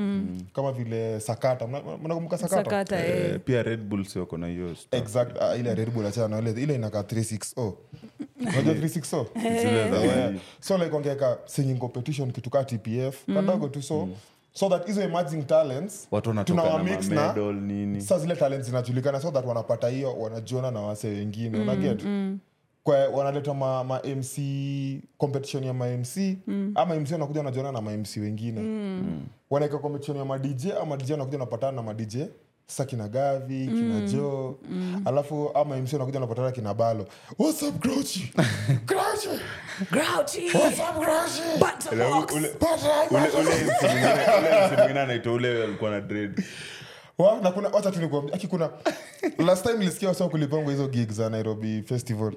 kama 0.53 0.71
vile 0.71 1.19
sakata 1.19 1.65
Mna- 1.67 1.97
mnakumbuka 2.03 2.37
sakata, 2.37 2.63
sakata 2.63 3.05
eh. 3.07 3.31
Eh, 3.33 3.39
pia 3.45 3.63
red 3.63 3.79
bull 3.83 4.05
si 4.05 4.19
wako 4.19 4.37
na 4.37 4.47
hiyo 4.47 4.75
stuff. 4.75 5.01
exact 5.01 5.37
uh, 5.37 5.59
ile 5.59 5.75
Red 5.75 5.89
Bull 5.91 6.05
achana 6.05 6.27
na 6.41 6.49
ile 6.51 6.63
ile 6.63 6.75
inakaa 6.75 7.01
360 7.01 7.73
unajua 8.41 8.73
360 8.73 9.25
Zile 9.61 9.89
za 9.91 9.97
wali. 9.99 10.39
so 10.59 10.77
like 10.77 10.95
wangeka 10.95 11.37
singing 11.45 11.77
competition 11.77 12.31
kitu 12.31 12.49
kaa 12.49 12.63
tpf 12.63 13.25
kadogo 13.35 13.67
tu 13.67 13.81
so 13.81 14.09
so 14.53 14.69
that 14.69 14.85
hizo 14.87 15.01
emerging 15.01 15.43
talents 15.43 16.07
watu 16.11 16.43
tunawamix 16.43 17.09
na 17.09 17.35
sa 18.01 18.19
zile 18.19 18.35
talent 18.35 18.63
zinajulikana 18.63 19.19
so 19.21 19.31
that 19.31 19.45
wanapata 19.45 19.87
hiyo 19.89 20.13
wanajiona 20.19 20.71
na 20.71 20.79
wase 20.81 21.07
wengine 21.07 21.57
mm, 21.57 21.61
unaget? 21.69 22.03
kwa 22.83 23.07
wanaleta 23.07 23.53
ma, 23.53 23.83
ma 23.83 23.99
mc 24.15 24.37
competition 25.17 25.63
ya 25.63 25.73
mamc 25.73 26.17
mm. 26.47 26.71
ama 26.75 26.95
mc 26.95 27.11
wanakuja 27.11 27.39
wanajiona 27.39 27.71
na 27.71 27.81
mamc 27.81 28.07
wengine. 28.17 28.59
Mm. 28.61 29.21
wanaweka 29.49 29.77
competition 29.77 30.17
ya 30.17 30.25
madj 30.25 30.65
ama 30.81 30.97
dj 30.97 31.11
wanakuja 31.11 31.37
wanapatana 31.37 31.71
na 31.71 31.81
ma 31.81 31.93
dj 31.93 32.17
sasa 32.67 32.85
kina 32.85 33.07
gavi 33.07 33.67
kina 33.67 34.01
jo 34.07 34.59
alafu 35.05 35.51
ama 35.55 35.77
mc 35.77 35.93
nakuja 35.93 36.19
wanapatana 36.19 36.51
kina 36.51 36.73
balo. 36.73 37.07
What's 37.39 37.63
up 37.63 37.79
grouchy? 37.81 38.31
Grouchy! 38.85 39.39
Grouchy. 39.91 40.57
what's 40.57 40.79
up 40.79 40.95
grouchy? 40.95 41.59
Butterbox. 41.59 42.33
ule- 42.35 42.47
Pata- 42.59 43.07
ule 43.11 43.29
ule 43.29 43.55
MC 43.65 43.81
mwingine- 44.77 44.99
anaitwa 45.01 45.33
ule 45.33 45.63
alikuwa 45.63 45.91
na 45.91 46.01
dread 46.01 46.43
wa? 47.17 47.39
Na 47.41 47.51
kuna 47.51 47.69
wacha 47.69 47.91
tu 47.91 47.99
nikuambie. 48.01 48.33
Aki 48.35 48.47
kuna 48.47 48.69
last 49.47 49.65
time 49.65 49.77
nilisikia 49.77 50.09
wasa 50.09 50.27
kulipangwa 50.29 50.71
hizo 50.71 50.87
gig 50.87 51.09
za 51.11 51.29
nairobi 51.29 51.81
festival. 51.83 52.33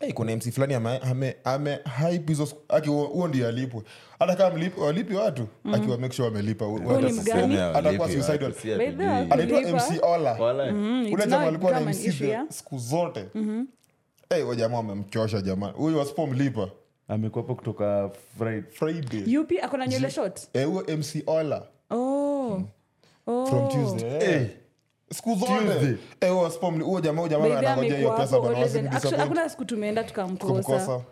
Hey, 0.00 0.12
kuna 0.14 0.36
mc 0.36 0.50
fulani 0.52 0.74
ame, 0.74 0.98
ame, 0.98 1.36
ame 1.44 1.78
hype 1.98 2.32
hizo 2.32 2.46
siku- 2.46 2.60
aki 2.74 2.88
huo 2.88 3.04
huo 3.06 3.28
ndio 3.28 3.48
alipwe. 3.48 3.82
Hata 4.18 4.36
kama 4.36 4.56
mlipi 4.56 4.80
walipi 4.80 5.14
watu 5.14 5.46
akiwa 5.72 5.98
make 5.98 6.14
sure 6.16 6.28
wamelipa 6.28 6.64
Huyu 6.64 7.00
ni 7.00 7.12
mgani? 7.12 7.56
Atakuwa 7.58 8.08
suicidal. 8.10 8.52
By 8.78 8.90
the 8.90 9.06
way, 9.06 9.26
anaitwa 9.30 9.60
mc 9.60 10.02
ola. 10.02 10.36
Mm, 10.72 11.08
ule 11.12 11.26
jamaa 11.26 11.46
alikuwa 11.46 11.72
na 11.72 11.80
mc 11.80 12.18
the 12.18 12.38
siku 12.48 12.78
zote. 12.78 13.24
Hey, 14.30 14.42
wa 14.42 14.56
jamaa 14.56 14.76
wamemchosha 14.76 15.40
jamaa. 15.40 15.68
Huyu 15.70 15.98
wasipomlipa 15.98 16.68
amekuapo 17.08 17.54
kutoka 17.54 18.10
Friday. 18.38 18.62
friday. 18.70 19.22
Yupi? 19.26 19.60
Akona 19.60 19.86
nywele 19.86 20.10
short? 20.10 20.48
Eh, 20.52 20.66
huyo 20.66 20.96
mc 20.98 21.22
ola. 21.26 21.62
Oh. 21.90 22.62
Oh. 23.26 23.46
from 23.46 23.68
tuesday. 23.68 24.34
Eh. 24.34 24.48
siku 25.12 25.34
zote 25.34 25.98
jamaa 27.00 27.28
jamaa 27.28 27.58
anangojea 27.58 27.98
hiyo 27.98 28.12
pesa 28.12 28.36
hakuna 29.16 29.48
tumeenda 29.48 30.04
tukamkosa. 30.04 31.02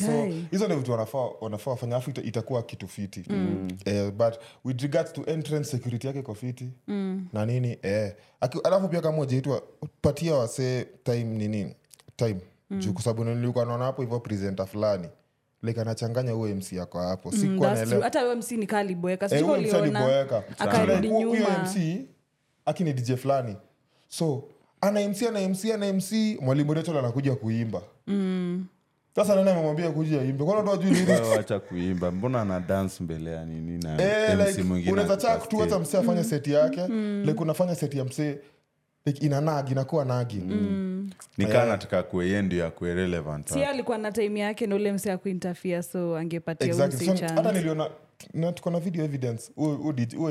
So 0.00 0.26
hizo 0.50 0.64
ndio 0.64 0.76
vitu 0.76 0.92
wanafaa 0.92 1.28
wanafaa 1.40 1.70
wafanya 1.70 1.96
afu 1.96 2.10
itakuwa 2.10 2.62
kitu 2.62 2.88
fiti. 2.88 3.24
Eh, 3.84 4.10
but 4.12 4.34
with 4.64 4.82
regards 4.82 5.12
to 5.12 5.22
entrance 5.26 5.70
security 5.70 6.06
yake 6.06 6.18
iko 6.18 6.34
fiti. 6.34 6.70
Na 7.32 7.46
nini? 7.46 7.78
Eh. 7.82 8.12
Alafu 8.64 8.88
pia 8.88 9.00
kama 9.00 9.18
ujaitwa 9.18 9.62
patia 10.02 10.34
wasee 10.34 10.84
time 11.04 11.24
nini? 11.24 11.74
Time. 12.16 12.40
Juu 12.70 12.92
kwa 12.92 13.02
sababu 13.02 13.24
nilikuwa 13.24 13.64
naona 13.64 13.84
hapo 13.84 14.02
hivyo 14.02 14.20
presenta 14.20 14.66
fulani 14.66 15.08
like 15.64 15.80
anachanganya 15.80 16.32
huo 16.32 16.48
mc 16.48 16.72
yako 16.72 16.98
hapo. 17.00 17.30
Mm, 17.30 17.38
sikuwa 17.38 17.68
that's 17.68 17.80
true. 17.80 17.84
naelewa 17.88 18.04
hata 18.04 18.20
huyo 18.20 18.36
mc 18.36 18.50
ni 18.50 18.66
kaliboeka 18.66 19.26
akarudi 20.58 21.08
akini 22.66 22.92
dj 22.92 23.12
fulani. 23.14 23.56
So 24.08 24.44
ana 24.80 25.08
mc 25.08 25.22
ana 25.22 25.48
mc 25.48 25.64
ana 25.74 25.92
mc 25.92 26.12
mwalimu 26.40 26.74
rachel 26.74 26.96
anakuja 26.96 27.34
kuimba. 27.34 27.82
Sasa 29.16 29.34
nani 29.34 29.50
amemwambia 29.50 29.90
kuja 29.90 30.22
imbe 30.22 30.44
lyrics? 30.44 31.08
Wewe 31.08 31.36
wacha 31.36 31.60
kuimba. 31.60 32.10
Mbona 32.10 32.40
ana 32.40 32.60
dance 32.60 33.04
mbele 33.04 33.30
ya 33.30 33.44
nini 33.44 33.78
na 33.84 34.02
e, 34.02 34.36
like, 34.36 34.62
mwingine 34.62 34.92
unaweza 34.92 35.14
ako 35.14 35.22
chak 35.22 35.48
tu 35.48 35.56
hata 35.58 35.78
msee 35.78 35.98
afanye 35.98 36.24
seti 36.24 36.52
yake. 36.52 36.86
Like 37.24 37.42
unafanya 37.42 37.74
seti 37.74 37.98
ya 37.98 38.04
msee 38.04 38.38
like 39.06 39.26
ina 39.26 39.40
nag 39.40 39.70
inakuwa 39.70 40.04
nagi. 40.04 40.36
Nikaa 41.38 41.64
nataka 41.66 42.02
kueye 42.02 42.42
ndio 42.42 42.66
akue 42.66 42.94
relevant 42.94 43.48
si 43.52 43.64
alikuwa 43.64 43.98
na 43.98 44.12
time 44.12 44.40
yake 44.40 44.66
na 44.66 44.74
ule 44.74 44.92
mse 44.92 45.08
ya 45.08 45.18
kuintafia 45.18 45.82
so 45.82 46.16
angepatia 46.16 46.66
exactly. 46.66 47.06
hata 47.34 47.52
niliona 47.52 47.90
na 48.34 48.52
tuko 48.52 48.70
na 48.70 48.80
video 48.80 49.04
evidence. 49.04 49.52
Huyo- 49.56 49.76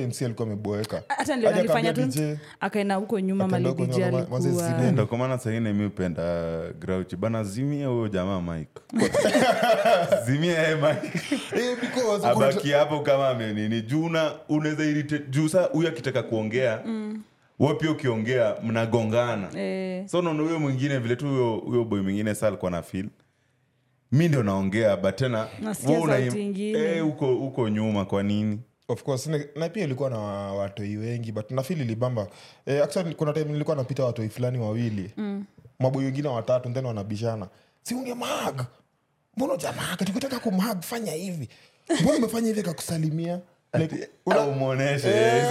mc 0.07 0.21
alikuwa 0.21 0.47
ameboeka. 0.47 1.03
Hata 1.07 1.35
ndio 1.35 1.49
alifanya 1.49 1.93
tu 1.93 2.37
akaenda 2.59 2.95
huko 2.95 3.19
nyuma 3.19 3.45
Akaenda 3.45 3.69
huko 3.69 3.81
malidiji 3.81 4.05
nyuma, 4.05 4.19
ma- 4.21 4.27
manze 4.29 4.49
alikuwa 4.49 5.05
kwa 5.05 5.17
maana 5.17 5.37
mi 5.73 5.85
upenda 5.85 6.53
grauchi 6.79 7.15
bana 7.15 7.43
zimia 7.43 7.87
huyo 7.87 8.07
jamaa 8.07 8.41
mike 8.41 8.81
zimia 10.25 10.59
ye 10.67 10.75
mike 10.75 11.19
eh, 11.61 11.77
because 11.81 12.27
abaki 12.27 12.71
hapo 12.71 12.99
kama 12.99 13.29
amenini. 13.29 13.81
Juu 13.81 14.09
na 14.09 14.31
unaweza 14.49 14.83
irritate- 14.83 15.29
juu 15.29 15.47
sa 15.49 15.63
huyo 15.63 15.87
akitaka 15.89 16.23
kuongea 16.23 16.83
we 17.63 17.73
pia 17.73 17.91
ukiongea 17.91 18.55
mnagongana. 18.63 19.59
Eh, 19.59 20.07
so 20.07 20.21
naona 20.21 20.43
huyo 20.43 20.59
mwingine 20.59 20.97
vile 20.99 21.15
tu 21.15 21.27
huyo- 21.27 21.55
huyo 21.65 21.83
boy 21.83 22.01
mwingine 22.01 22.35
saa 22.35 22.47
alikuwa 22.47 22.71
na 22.71 22.81
fil 22.81 23.09
mi 24.11 24.27
ndio 24.27 24.43
naongea 24.43 24.97
but 24.97 25.15
tena 25.15 25.47
wewe 25.63 25.75
sauti 26.21 26.41
ingine. 26.41 26.79
eh, 26.79 27.07
uko 27.07 27.35
uko 27.37 27.69
nyuma 27.69 28.05
kwa 28.05 28.23
nini? 28.23 28.59
Of 28.87 29.03
course 29.03 29.27
na, 29.27 29.39
na 29.55 29.69
pia 29.69 29.83
ilikuwa 29.83 30.09
na 30.09 30.17
watoi 30.53 30.97
wengi 30.97 31.31
but 31.31 31.51
nafili 31.51 31.81
ilibamba. 31.81 32.27
Eh, 32.65 32.83
actually 32.83 33.15
kuna 33.15 33.33
time 33.33 33.45
nilikuwa 33.45 33.75
napita 33.75 34.03
watoi 34.05 34.29
fulani 34.29 34.57
wawili. 34.59 35.11
Mm. 35.17 35.45
maboi 35.79 36.05
wengine 36.05 36.27
watatu 36.27 36.69
then 36.73 36.85
wanabishana. 36.85 37.47
Siunge 37.83 38.13
mag 38.13 38.61
mbona 39.37 39.53
ujamaq 39.53 39.97
tukitaka 40.05 40.39
kumag 40.39 40.81
fanya 40.81 41.11
hivi. 41.11 41.49
Mbona 42.01 42.17
umefanya 42.17 42.47
hivi 42.47 42.63
kakusalimia 42.63 43.39
Eh. 45.09 45.43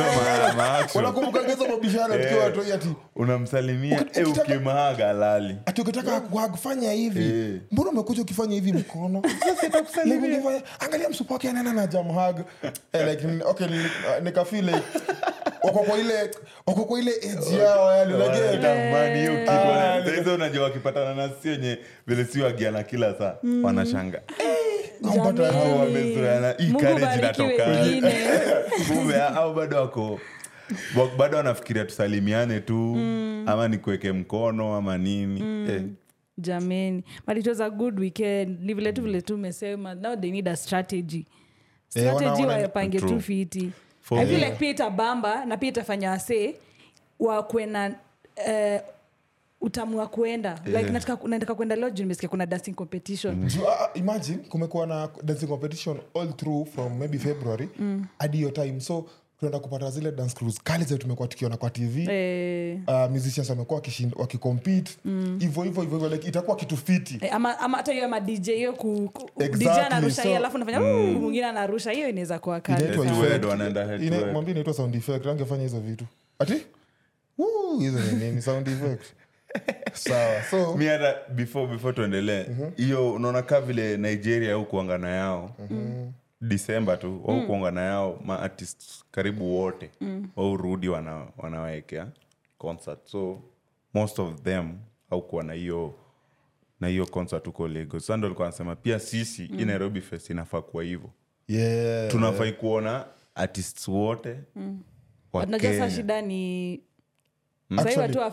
ati 3.94 4.20
eh, 4.20 4.26
ukitaka- 4.28 4.42
ukimaaga 4.54 5.10
alali 5.10 5.56
ati 5.66 5.80
ukitaka 5.80 6.20
kuhag 6.20 6.56
fanya 6.56 6.92
hivi 6.92 7.24
Eh. 7.54 7.60
mbona 7.72 7.90
umekuja 7.90 8.22
ukifanya 8.22 8.54
hivi 8.54 8.72
mkono 8.72 9.22
angalia 10.80 11.08
msupa 11.08 11.34
wake 11.34 11.48
anaenda 11.48 11.72
na 11.72 11.86
jamhag 11.86 12.36
eh, 12.92 13.02
uh, 15.64 15.80
kwa 15.84 15.98
ile 15.98 16.30
wako 16.66 16.84
ile 16.98 17.10
age 17.10 17.56
yao 17.58 17.86
unajua? 18.14 18.26
hiyo 19.18 19.32
kitu. 19.40 19.50
Ah, 19.52 20.00
wakipatana 20.58 21.14
na 21.14 21.30
si 21.42 21.48
wenye 21.48 21.78
vile 22.06 22.24
si 22.24 22.40
wagiana 22.40 22.82
kila 22.82 23.18
saa 23.18 23.34
wanashanga. 23.62 24.18
Ampata- 24.18 24.51
Hao 25.02 25.78
wamezoeana. 25.78 26.54
Hii. 26.58 28.02
Kumbe, 28.88 29.22
au 29.22 29.54
bado 29.54 29.76
wako 29.80 30.20
bado 31.18 31.36
wanafikiria 31.36 31.84
tusalimiane 31.84 32.60
tu 32.60 32.94
ama 33.46 33.68
nikuweke 33.68 34.12
mkono 34.12 34.74
ama 34.76 34.98
nini. 34.98 35.40
Eh. 35.72 35.82
jameni. 36.38 37.04
But 37.26 37.36
it 37.38 37.46
was 37.46 37.60
a 37.60 37.70
good 37.70 37.98
weekend. 38.00 38.60
Ni 38.62 38.74
vile 38.74 38.92
tu 38.92 39.02
vile 39.02 39.20
tu 39.22 39.34
umesema 39.34 39.94
now 39.94 40.16
they 40.16 40.30
need 40.30 40.48
a 40.48 40.56
strategy. 40.56 41.26
Eh, 41.94 42.02
strategy 42.14 42.42
wana- 42.42 42.62
wapange 42.62 43.00
tu 43.00 43.20
fiti. 43.20 43.72
I 44.10 44.26
feel 44.26 44.28
yeah. 44.38 44.40
like 44.44 44.56
pia 44.58 44.70
itabamba 44.70 45.44
na 45.44 45.56
pia 45.56 45.68
itafanya 45.68 46.10
wasee 46.10 46.54
wakwe 47.20 47.66
na 47.66 47.94
eh, 48.46 48.80
utamu 49.62 49.98
wa 49.98 50.06
kuenda. 50.06 50.60
Like 50.66 50.90
nataka, 50.90 51.28
nataka 51.28 51.54
kuenda 51.54 51.76
leo 51.76 51.90
juu 51.90 52.02
nimesikia 52.02 52.28
kuna 52.28 52.46
dancing 52.46 52.72
competition. 52.74 53.34
Mm. 53.34 53.48
ah, 53.68 53.88
imagine 53.98 54.38
kumekuwa 54.38 54.86
na 54.86 55.08
dancing 55.22 55.46
competition 55.46 55.98
all 56.14 56.32
through 56.36 56.66
from 56.68 56.98
maybe 56.98 57.18
february 57.18 57.68
hadi 58.18 58.36
hiyo 58.36 58.50
time. 58.50 58.80
So 58.80 59.06
tunaenda 59.38 59.58
kupata 59.58 59.90
zile 59.90 60.12
dance 60.12 60.34
crews. 60.36 60.60
Kali 60.64 60.84
zetu 60.84 61.00
tumekuwa 61.02 61.28
tukiona 61.28 61.56
kwa 61.56 61.70
tv 61.70 62.06
eh, 62.10 62.78
uh, 62.88 63.10
musicians 63.10 63.50
wamekuwa 63.50 63.82
wakikompete. 64.16 64.92
Hivo 65.38 65.60
mm. 65.60 65.64
hivo 65.64 65.80
hivo, 65.82 66.08
like 66.08 66.28
itakuwa 66.28 66.56
kitu 66.56 66.76
fiti. 66.76 67.18
Eh, 67.20 67.34
ama 67.34 67.58
ama 67.58 67.76
hata 67.76 67.92
hiyo 67.92 68.08
madj 68.08 68.46
hiyo 68.50 68.72
ku, 68.72 69.10
ku, 69.12 69.30
Exactly, 69.42 69.64
dj 69.64 69.78
anarusha 69.86 70.22
so- 70.22 70.36
alafu 70.36 70.58
nafanya 70.58 70.80
mm. 70.80 71.12
mwingine 71.12 71.46
anarusha 71.46 71.90
hiyo 71.90 72.08
inaweza 72.08 72.38
kuwa 72.38 72.60
kali. 72.60 72.84
Inaitwa 72.84 73.04
Head 73.04 73.14
to 73.16 73.20
effect. 73.24 73.32
head, 73.32 73.44
wanaenda 73.50 73.84
head 73.86 74.00
to 74.00 74.06
Ina- 74.06 74.16
head. 74.16 74.32
mwambie 74.32 74.52
inaitwa 74.52 74.74
sound 74.74 74.94
effect 74.94 75.26
angefanya 75.26 75.62
hizo 75.62 75.80
vitu. 75.80 76.04
Ati? 76.38 76.54
Hizo 77.78 78.00
ni 78.00 78.12
nini? 78.24 78.42
Sound 78.42 78.68
effect 78.68 79.02
sawa 79.92 80.42
so 80.50 80.74
mi 80.78 80.86
hata 80.86 81.14
before 81.28 81.66
before 81.66 81.92
tuendelee 81.92 82.46
hiyo 82.76 83.12
unaona 83.12 83.42
kaa 83.42 83.60
vile 83.60 83.96
nigeria 83.96 84.52
au 84.54 84.66
kuangana 84.66 85.08
yao 85.08 85.56
disemba 86.40 86.96
tu 86.96 87.20
wau 87.24 87.46
kuangana 87.46 87.80
yao 87.80 88.20
maartist 88.24 89.04
karibu 89.10 89.56
wote 89.58 89.90
waurudi 90.36 90.88
wana, 90.88 91.26
wanawekea 91.38 92.06
concert. 92.62 93.06
So 93.06 93.42
most 93.94 94.18
of 94.18 94.42
them 94.42 94.78
haukuwa 95.10 95.42
na 95.42 95.52
hiyo 95.52 95.94
na 96.80 96.88
hiyo 96.88 97.06
concert 97.06 97.46
huko 97.46 97.68
lagos. 97.68 98.06
Sando 98.06 98.28
likuwa 98.28 98.46
nasema 98.46 98.76
pia 98.76 98.98
sisi 98.98 99.48
mm. 99.52 99.66
nairobi 99.66 100.00
fest 100.00 100.30
inafaa 100.30 100.62
kuwa 100.62 100.84
hivyo. 100.84 101.10
Yeah. 101.48 102.10
Tunafai 102.10 102.52
kuona 102.52 103.06
artists 103.34 103.88
wote 103.88 104.36
mm. 104.56 104.80
najua 105.48 105.90
shida 105.90 106.22
ni 106.22 106.80
sahii 107.76 107.98
watu 107.98 108.18
wa 108.18 108.24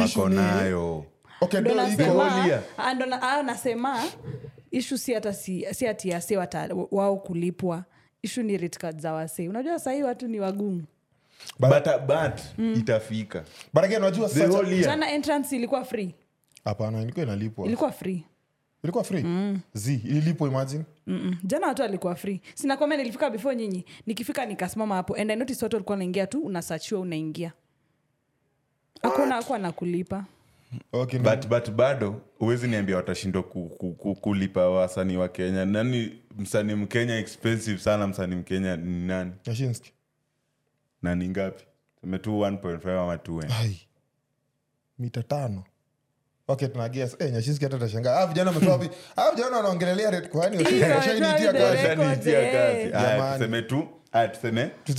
wako 0.00 0.28
nayo. 0.28 1.04
Okay 1.40 1.60
ndo 1.60 1.74
nasema 1.74 2.44
ah, 2.76 2.94
ndo 2.94 3.06
na- 3.06 3.22
ah, 3.22 3.42
nasema 3.42 4.02
ishu 4.70 4.98
si 4.98 5.12
hata 5.14 5.32
si, 5.32 5.66
si 5.74 5.86
ati 5.86 6.12
ase 6.12 6.36
wao 6.90 7.16
kulipwa. 7.16 7.84
Ishu 8.22 8.42
ni 8.42 8.56
rate 8.58 8.78
card 8.78 9.00
za 9.00 9.12
wasee. 9.12 9.48
Unajua 9.48 9.78
sahii 9.78 10.02
watu 10.02 10.28
ni 10.28 10.40
wagumu. 10.40 10.84
But, 11.58 11.70
but 12.06 12.40
itafika. 12.76 13.44
But 13.74 13.84
again 13.84 13.98
unajua 14.02 14.28
the 14.28 14.34
such 14.34 14.42
a- 14.44 14.52
whole 14.52 14.70
year 14.76 14.84
jana 14.84 15.10
entrance 15.10 15.56
ilikuwa 15.56 15.84
free. 15.84 16.14
Hapana 16.64 17.02
ilikuwa 17.02 17.24
inalipwa. 17.26 17.66
Ilikuwa 17.66 17.92
free. 17.92 18.24
Ilikuwa 18.82 19.04
free? 19.04 19.24
Z 19.74 19.94
ililipwa 20.04 20.48
imagine. 20.48 20.84
Mm-mm. 21.06 21.36
jana 21.44 21.66
watu 21.66 21.82
alikuwa 21.82 22.14
free. 22.14 22.40
Sinakwambia 22.54 22.98
nilifika 22.98 23.30
before 23.30 23.56
nyinyi. 23.56 23.84
Nikifika 24.06 24.46
nikasimama 24.46 24.94
hapo. 24.94 25.14
And 25.16 25.30
I 25.30 25.36
notice 25.36 25.64
watu 25.64 25.76
walikuwa 25.76 25.96
naingia 25.98 26.26
tu 26.26 26.40
unasachiwa 26.40 27.00
unaingia 27.00 27.52
hakuna 29.02 29.36
akuwa 29.38 29.58
na 29.58 29.72
kulipa. 29.72 30.24
Okay 30.92 31.18
but, 31.20 31.46
but 31.48 31.70
bado 31.70 32.20
huwezi 32.38 32.68
niambia 32.68 32.96
watashindwa 32.96 33.42
ku, 33.42 33.68
ku, 33.78 33.92
ku, 33.92 34.14
kulipa 34.14 34.68
wasanii 34.68 35.16
wa 35.16 35.28
kenya. 35.28 35.64
Nani 35.64 36.18
msanii 36.38 36.74
mkenya 36.74 37.18
expensive 37.18 37.78
sana 37.78 38.06
msanii 38.06 38.34
mkenya 38.36 38.76
ni 38.76 39.06
nani? 39.06 39.32
Nyashinski. 39.46 39.92
na 41.02 41.14
ni 41.14 41.28
ngapi? 41.28 41.64
Seme 42.00 42.18
tu 42.18 42.30
1.5 42.30 42.98
ama 43.02 43.16
2 43.16 43.52
ai. 43.60 43.80
Mita 44.98 45.22
tano. 45.22 45.64
Okay 46.48 46.68
tunages 46.68 47.16
eh, 47.18 47.32
nyashinski 47.32 47.64
hata 47.64 47.78
tashangaa 47.78 48.16
ah 48.20 48.26
vijana 48.26 48.50
wametoa 48.50 48.72
wapi? 48.72 48.90
Ah 49.16 49.30
vijana 49.30 49.56
wanaongelelea 49.56 50.10
rate 50.10 50.28
kwani 50.28 50.64
Hiyo, 50.64 50.86
washainitia 50.96 51.52
ndio 51.52 51.62
kazi? 51.62 51.76
records, 51.76 51.98
Washaniitia 51.98 52.40
eh. 52.42 52.52
kazi. 52.52 53.06
Aya, 53.06 53.16
Jamani. 53.16 53.38
tuseme 53.38 53.62
tu 53.62 53.88
tuseme 54.32 54.70
the 54.84 54.92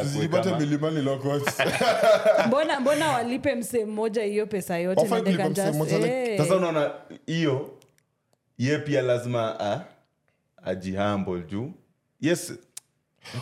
Tusijipate- 0.00 0.58
milimani 0.60 1.02
lokotmbona 1.02 2.46
mbona 2.46 2.80
mbona 2.80 3.08
walipe 3.08 3.54
msee 3.54 3.84
mmoja 3.84 4.22
hiyo 4.22 4.46
pesa 4.46 4.78
yote 4.78 5.00
Wafai 5.00 5.18
na 5.18 5.24
they 5.24 5.36
can 5.36 5.42
kulipa 5.54 5.62
msee 5.62 5.70
just- 5.70 5.74
mmoja, 5.74 5.98
like, 5.98 6.32
eh. 6.32 6.56
unaona 6.56 6.90
hiyo 7.26 7.70
ye 8.58 8.78
pia 8.78 9.02
lazima 9.02 9.60
a- 9.60 9.84
ajihumble 10.64 11.40
juu. 11.42 11.70
Yes. 12.20 12.52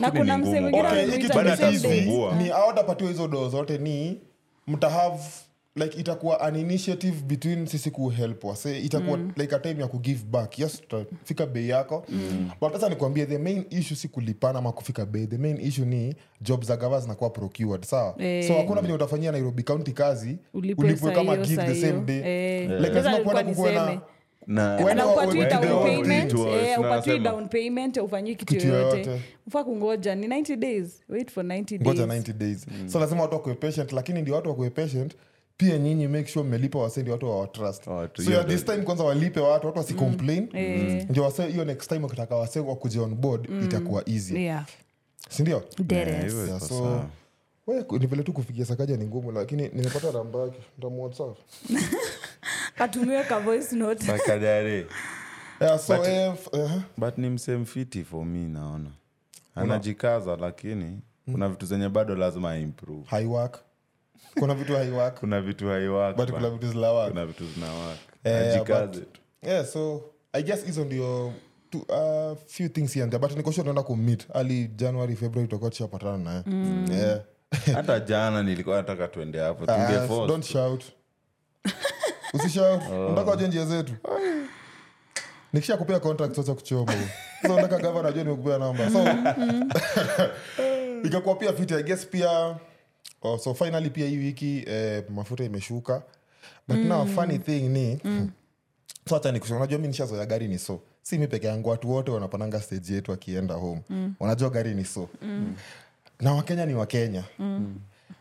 Na 0.01 0.11
kuna 0.11 0.37
ni 0.37 0.43
msee 0.43 0.61
mwingine 0.61 0.89
Okay, 0.89 1.07
ni 2.39 2.51
awatapatiwa 2.51 3.11
hizo 3.11 3.29
doo 3.29 3.49
zote 3.49 3.79
ni 3.79 4.21
mtahave 4.67 5.23
like 5.77 5.99
itakuwa 6.01 6.41
an 6.41 6.57
initiative 6.57 7.23
between 7.27 7.67
sisi 7.67 7.91
kuhelp 7.91 8.45
wase 8.45 8.81
itakuwa 8.81 9.19
like 9.37 9.55
a 9.57 9.59
time 9.59 9.81
ya 9.81 9.89
kugive 9.89 10.25
back. 10.31 10.59
Yes 10.59 10.81
tutafika 10.81 11.47
bei 11.47 11.69
yako. 11.69 12.07
But 12.61 12.73
sasa 12.73 12.89
nikwambie 12.89 13.27
the 13.27 13.39
main 13.39 13.65
issue 13.71 13.97
si 13.97 14.09
kulipana 14.09 14.59
ama 14.59 14.73
kufika 14.73 15.07
bei. 15.07 15.27
The 15.27 15.39
main 15.39 15.61
issue 15.61 15.85
ni 15.87 16.15
job 16.41 16.65
za 16.65 16.77
gava 16.77 17.01
zinakuwa 17.01 17.31
procured 17.31 17.85
sawa? 17.85 18.15
Eh. 18.19 18.49
so 18.49 18.55
hakuna 18.55 18.81
venye 18.81 18.95
utafanyia 18.95 19.33
nairobi 19.33 19.63
county 19.63 19.93
kazi 19.93 20.39
Ulipwe 20.55 20.95
kama 21.15 21.37
give 21.37 21.63
the 21.67 21.75
same 21.75 22.01
day. 22.01 22.23
Eh. 22.25 22.71
like 22.81 22.95
lazima 22.95 23.19
kuenda 23.19 23.45
kukuwe 23.45 23.73
na 23.73 24.01
down 27.21 27.49
payment, 27.49 27.97
eh, 27.97 28.05
ufanyii 28.05 28.35
kitu 28.35 28.67
yoyote. 28.67 29.21
kungoja 29.65 30.15
ni 30.15 30.27
90 30.29 30.57
days. 30.57 31.01
Wait 31.09 31.31
for 31.31 31.45
90 31.45 31.79
days. 31.79 31.99
90 32.01 32.33
days. 32.33 32.67
So 32.87 33.01
lazima 33.01 33.23
watu 33.23 33.35
wakuwe 33.35 33.55
patient 33.55 33.93
lakini 33.93 34.23
ndio 34.23 34.35
watu 34.35 34.49
wakuwe 34.49 34.71
patient 34.71 35.17
pia 35.57 35.79
nyinyi 35.79 36.09
make 36.09 36.29
sure 36.29 36.49
mmelipa 36.49 36.79
wasendi 36.79 37.11
watu 37.11 37.27
wawatrust 37.31 37.85
so 37.85 38.45
this 38.45 38.65
time 38.65 38.79
kwanza 38.79 39.05
walipe 39.05 39.41
watu 39.41 39.67
watu 39.67 39.79
wasicomplain 39.79 40.49
Eh. 40.53 41.07
ndio 41.11 41.23
wase 41.23 41.47
hiyo 41.47 41.65
next 41.65 41.89
time 41.89 42.03
wakitaka 42.05 42.37
wase 42.37 42.61
wakuja 42.61 43.03
on 43.03 43.15
board 43.15 43.49
itakuwa 43.65 44.09
easy. 44.09 44.37
Yeah. 44.43 44.67
Sindio 45.31 45.63
Yeah, 45.91 46.25
Yeah, 46.49 46.61
so 46.61 47.05
ni 47.99 48.07
vile 48.07 48.23
tu 48.23 48.33
kufikia 48.33 48.65
sakaja 48.65 48.97
ni 48.97 49.05
ngumu 49.05 49.33
lakini 49.33 49.69
nimepata 49.69 50.13
namba 50.13 50.39
yake 50.39 50.59
ntamwhatsapp 50.79 51.39
katumiwe 52.79 53.25
ka 53.25 53.39
voice 53.41 53.77
note. 53.77 54.07
Yeah, 55.61 55.79
so 55.79 55.97
But- 55.97 56.07
eh, 56.07 56.35
eh, 56.53 56.71
but 56.97 57.19
ni 57.19 57.31
msemfiti 57.31 58.05
for 58.05 58.25
me 58.25 58.49
naona. 58.49 58.91
Anajikaza 59.55 60.37
lakini 60.37 61.01
kuna 61.33 61.49
vitu 61.49 61.67
zenye 61.67 61.89
bado 61.89 62.15
lazima 62.15 62.51
aimprove 62.51 63.03
haiwork 63.07 63.61
kuna 64.41 64.55
vitu 64.55 64.73
kuna 65.21 65.41
vitu 65.41 65.69
haiwak 65.69 66.17
kuna 66.17 66.51
vitu 66.51 66.69
zinawakuna 66.69 67.27
vitu 67.27 67.45
zinawak 67.55 67.97
Eh, 68.25 68.63
but- 68.65 69.03
yeah 69.43 69.65
so 69.67 70.03
i 70.33 70.43
guess 70.43 70.65
hizo 70.65 70.85
ndio 70.85 71.33
uh, 71.75 72.37
few 72.47 72.69
things 72.69 72.93
here 72.95 73.03
and 73.05 73.13
there. 73.13 73.19
But 73.21 73.37
nikosho 73.37 73.63
naenda 73.63 73.83
kumit. 73.83 74.27
Ali 74.35 74.69
january 74.69 75.17
february 75.17 75.49
tutakuwa 75.49 75.71
tushapatana 75.71 76.19
naye 76.19 76.43
yeah. 77.01 77.21
hata 77.77 78.01
jana 78.01 78.43
nilikuwa 78.43 78.77
nataka 78.77 79.09
tuende 79.09 79.39
hapo 79.39 79.65
Ah, 79.73 80.07
don't 80.27 80.45
shout. 80.45 80.85
Usishout. 82.35 82.83
Mpaka 83.13 83.31
wajue 83.31 83.49
njia 83.49 83.65
zetu. 83.65 83.93
Nikisha 85.53 85.77
kupea 85.77 86.01
contract 86.01 86.39
wacha 86.39 86.55
kuchoma 86.55 86.93
so 87.47 87.53
ndaka 87.59 87.79
gavana 87.79 88.09
ajue 88.09 88.25
nimekupea 88.25 88.59
namba 88.59 88.91
so 88.91 89.05
ikakuwa 91.07 91.35
pia 91.35 91.53
fiti. 91.53 91.75
I 91.75 91.83
guess 91.83 92.07
pia 92.07 92.57
oh, 93.23 93.39
so 93.39 93.55
finally 93.55 93.91
pia 93.91 94.07
hii 94.09 94.17
wiki 94.17 94.65
eh, 94.67 95.05
mafuta 95.11 95.45
imeshuka. 95.45 96.03
But 96.69 96.77
now 96.79 97.07
funny 97.07 97.39
thing 97.39 97.61
ni 97.61 97.99
so 99.09 99.15
hata 99.15 99.33
nikusha 99.33 99.57
unajua 99.57 99.79
mi 99.79 99.89
nishazoya 99.89 100.27
gari 100.27 100.49
ni 100.49 100.59
so. 100.59 100.81
Si 101.03 101.19
mi 101.19 101.27
peke 101.27 101.47
yangu 101.47 101.69
watu 101.69 101.91
wote 101.91 102.11
wanapananga 102.11 102.61
stage 102.61 102.95
yetu 102.95 103.13
akienda 103.13 103.55
home. 103.55 103.83
Wanajua 104.21 104.51
gari 104.51 104.75
ni 104.75 104.85
so. 104.85 105.09
Na 106.21 106.35
wakenya 106.35 106.67
ni 106.67 106.75
wakenya. 106.75 107.25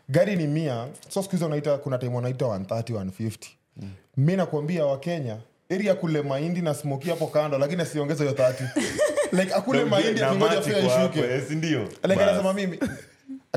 Gari 0.08 0.36
ni 0.36 0.46
mia 0.46 0.88
so 1.08 1.22
skuhizi 1.22 1.44
wanaita 1.44 1.78
kuna 1.78 1.98
time 1.98 2.14
wanaita 2.16 2.44
130 2.44 2.82
150 2.82 3.36
mi 4.16 4.36
nakuambia 4.36 4.86
wakenya 4.86 5.36
eri 5.68 5.88
akule 5.88 6.22
mahindi 6.22 6.62
na 6.62 6.74
smoki 6.74 7.10
hapo 7.10 7.26
kando 7.26 7.58
lakini 7.58 7.82
asiongeze 7.82 8.24
hiyo 8.24 8.36
30 8.36 8.68
like 9.40 9.54
akule 9.54 9.84
mahindi 9.84 10.22
akingoja 10.22 10.54
hapo, 10.54 10.70
ishuke. 10.70 11.20
eh, 11.20 11.88
like 12.04 12.22
anasema 12.22 12.52
mimi 12.52 12.78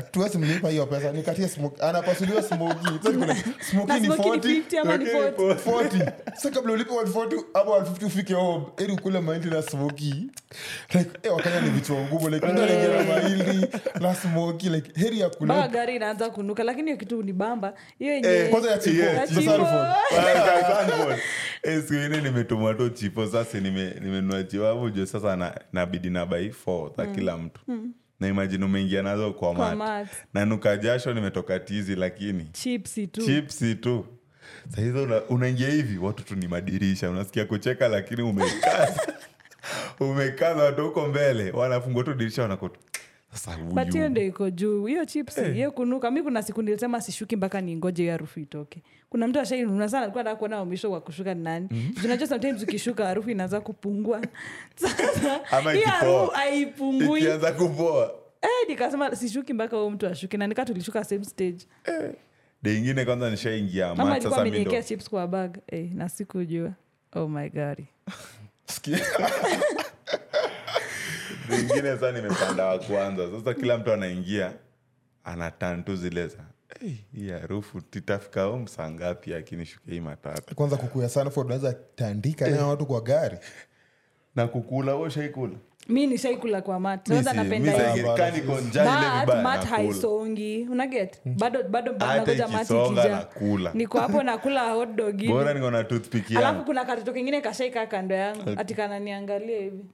tuwezi 0.02 0.38
mlipa 0.38 0.68
hiyo 0.68 0.86
pesa 0.86 1.12
nikatie 1.12 1.48
anapasuliwa 1.80 2.42
smoki 2.42 2.86
Sasa 3.02 3.10
niko 3.16 3.32
like, 3.32 3.44
smoki 3.70 3.88
na 3.88 3.98
ni 3.98 4.06
smoki 4.06 4.48
ni 4.48 4.60
40 4.60 4.62
50 4.70 4.78
ama 4.80 4.96
ni 4.96 5.04
40 5.04 5.54
40 5.54 6.12
sa 6.34 6.50
kabla 6.50 6.72
ulipe 6.72 6.90
140 6.94 7.42
ama 7.54 7.70
150 7.70 8.06
ufike 8.06 8.34
home 8.34 8.64
eri 8.78 8.92
ukule 8.92 9.20
mahindi 9.20 9.48
na 9.50 9.62
smoki 9.62 10.30
like 10.94 11.10
eh, 11.22 11.32
wakenya 11.36 11.60
ni 11.60 11.70
vichwa 11.70 11.96
ngumu 12.00 12.28
like 12.28 12.46
mtu 12.46 12.60
na 12.62 13.04
mahindi 13.04 13.66
na 14.00 14.14
smoki 14.14 14.68
like 14.68 15.00
heri 15.00 15.20
ya 15.20 15.30
kula. 15.30 15.68
Gari 15.68 15.96
inaanza 15.96 16.30
kunuka 16.30 16.64
lakini 16.64 16.84
hiyo 16.84 16.96
kitu 16.96 17.22
ni 17.22 17.32
bamba. 17.32 17.74
Hiyo 17.98 18.14
yenye 18.14 18.48
kwanza 18.50 18.70
ya 18.70 18.78
chipo. 18.78 19.02
Eh, 21.62 21.80
siku 21.82 21.94
ingine 21.94 22.20
nimetumwa 22.20 22.74
tu 22.74 22.90
chipo 22.90 23.26
sasa 23.26 23.60
nime- 23.60 23.94
nimenunua 24.00 24.42
chiwavu 24.42 24.90
jo 24.90 25.06
sasa 25.06 25.54
nabidi 25.72 26.10
na 26.10 26.26
bai 26.26 26.50
four 26.50 26.90
za 26.96 27.06
kila 27.06 27.36
mtu 27.38 27.60
na 28.20 28.28
imajini 28.28 28.64
umeingia 28.64 29.02
nazo 29.02 29.32
kwa 29.32 29.54
Kwa 29.54 29.68
mat. 29.68 29.78
mat. 29.78 30.08
nanuka 30.34 30.76
jasho 30.76 31.12
nimetoka 31.14 31.60
tizi 31.60 31.96
lakini 31.96 32.48
chipsi 32.52 33.06
tu. 33.06 33.20
Chipsi 33.24 33.74
tu. 33.74 34.06
Sahizo 34.68 35.02
una, 35.02 35.22
unaingia 35.22 35.68
hivi 35.70 35.98
watu 35.98 36.22
tu 36.24 36.36
ni 36.36 36.48
madirisha. 36.48 37.10
Unasikia 37.10 37.44
kucheka 37.44 37.88
lakini 37.88 38.22
umekaza 38.22 39.00
umekaza 40.00 40.62
watu 40.64 40.82
huko 40.84 41.08
mbele. 41.08 41.50
Wanafungua 41.50 42.04
tu 42.04 42.14
dirisha 42.14 42.42
wanako 42.42 42.68
sasa 42.68 42.89
but 43.74 43.92
hiyo 43.92 44.08
huyu 44.08 44.26
iko 44.26 44.50
juu. 44.50 44.86
Hiyo 44.86 45.04
chipsi 45.04 45.44
hiyo 45.44 45.72
kunuka. 45.72 46.10
Mi 46.10 46.22
kuna 46.22 46.42
siku 46.42 46.62
nilisema 46.62 47.00
sishuki 47.00 47.36
mpaka 47.36 47.60
ningoje 47.60 48.02
hiyo 48.02 48.12
harufu 48.12 48.40
itoke. 48.40 48.82
Kuna 49.10 49.28
mtu 49.28 49.40
ashainuna 49.40 49.88
sana 49.88 50.02
alikuwa 50.02 50.24
nataka 50.24 50.38
kuona 50.38 50.62
umisho 50.62 50.90
wa 50.90 51.00
kushuka 51.00 51.34
ni 51.34 51.42
nani. 51.42 51.68
Mm-hmm. 51.70 52.04
unajua 52.04 52.26
sometimes 52.28 52.62
ukishuka 52.62 53.06
harufu 53.06 53.30
inaanza 53.30 53.60
kupungua. 53.60 54.20
Sasa 54.74 55.72
hiyo 55.72 55.86
harufu 55.86 56.30
haipungui. 56.30 57.22
Eh, 58.42 58.68
nikasema 58.68 59.16
sishuki 59.16 59.52
mpaka 59.52 59.76
huyo 59.76 59.90
mtu 59.90 60.06
ashuki 60.06 60.36
na 60.36 60.46
nika 60.46 60.64
tulishuka 60.64 61.04
same 61.04 61.24
stage. 61.24 61.66
De 62.62 62.76
ingine 62.78 63.04
kwanza 63.04 63.30
nishaingia 63.30 63.94
ndo. 63.94 64.82
chips 64.82 65.10
kwa 65.10 65.26
bag. 65.26 65.56
Eh, 65.68 65.90
na 65.94 66.08
sikujua. 66.08 66.72
Oh 67.12 67.28
my 67.28 67.48
god. 67.48 67.84
ingine 71.54 71.98
saa 71.98 72.12
nimepanda 72.12 72.66
wa 72.66 72.78
kwanza. 72.78 73.22
Sasa 73.38 73.54
kila 73.54 73.78
mtu 73.78 73.92
anaingia 73.92 74.52
anatantu 75.24 75.96
zile 75.96 76.26
za 76.26 76.38
"Hey, 76.80 76.94
hii 77.14 77.30
harufu 77.30 77.80
titafika 77.80 78.42
home 78.42 78.66
saa 78.66 78.90
ngapi 78.90 79.34
akinishuke 79.34 79.90
hii 79.90 80.00
matatu. 80.00 80.54
Kwanza 80.54 80.76
kukuya 80.76 81.08
sanford 81.08 81.46
unaweza 81.46 81.72
tandika 81.94 82.48
na 82.50 82.66
watu 82.66 82.86
kwa 82.86 83.00
gari. 83.00 83.38
Na 84.36 84.46
kukula 84.48 84.92
huo 84.92 85.08
shaikula 85.08 85.52
mi 85.88 86.06
nishaikula 86.06 86.62
kwa 86.62 86.80
mat. 86.80 87.08
Mi 87.08 87.14
kwanza 87.14 87.30
si- 87.30 87.36
mi 87.38 87.44
napenda 87.44 87.72
saa 87.72 87.78
hiyo. 87.92 88.06
ingine 88.06 88.16
kaa 88.16 88.30
niko 88.30 88.60
njaa 88.60 88.82
ile 88.84 89.10
But 89.10 89.20
vibaya 89.20 89.42
mat 89.42 89.56
nakula. 89.60 89.76
haisongi. 89.76 90.66
Unaget 90.70 91.20
bado 91.24 91.62
bado 91.62 91.92
niko 93.74 93.98
hapo 94.00 94.22
nakula 94.22 94.70
hot 94.72 94.94
dog 94.94 95.16
hivi. 95.20 95.32
bora 95.32 95.54
niko 95.54 95.70
na 95.70 95.84
toothpick 95.84 96.36
alafu 96.36 96.64
kuna 96.64 96.84
katoto 96.84 97.12
kengine 97.12 97.40
kashaika 97.40 97.86
kando 97.86 98.14
yangu. 98.14 98.50
Ati 98.56 98.74
kananiangalia 98.74 99.58
hivi 99.58 99.84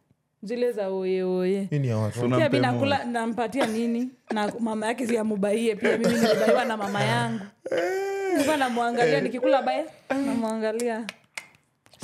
zile 0.47 0.73
za 0.73 0.89
oye 0.89 1.23
oye. 1.23 1.67
Hii 1.71 1.79
ni 1.79 1.89
ya 1.89 1.97
watu? 1.97 2.21
Tuna 2.21 2.51
pia 2.51 3.05
nampatia 3.05 3.67
nini? 3.67 4.11
Na 4.31 4.53
mama 4.61 4.87
yake 4.87 5.07
ziamubaie 5.07 5.77
pia 5.77 5.99
mimi 5.99 6.15
nibaiwa 6.15 6.65
na 6.65 6.77
mama 6.77 7.03
yangu. 7.05 7.41
Nilikuwa 8.33 8.57
namwangalia 8.57 9.21
nikikula 9.21 9.63
bae 9.63 9.85
namwangalia. 10.11 11.07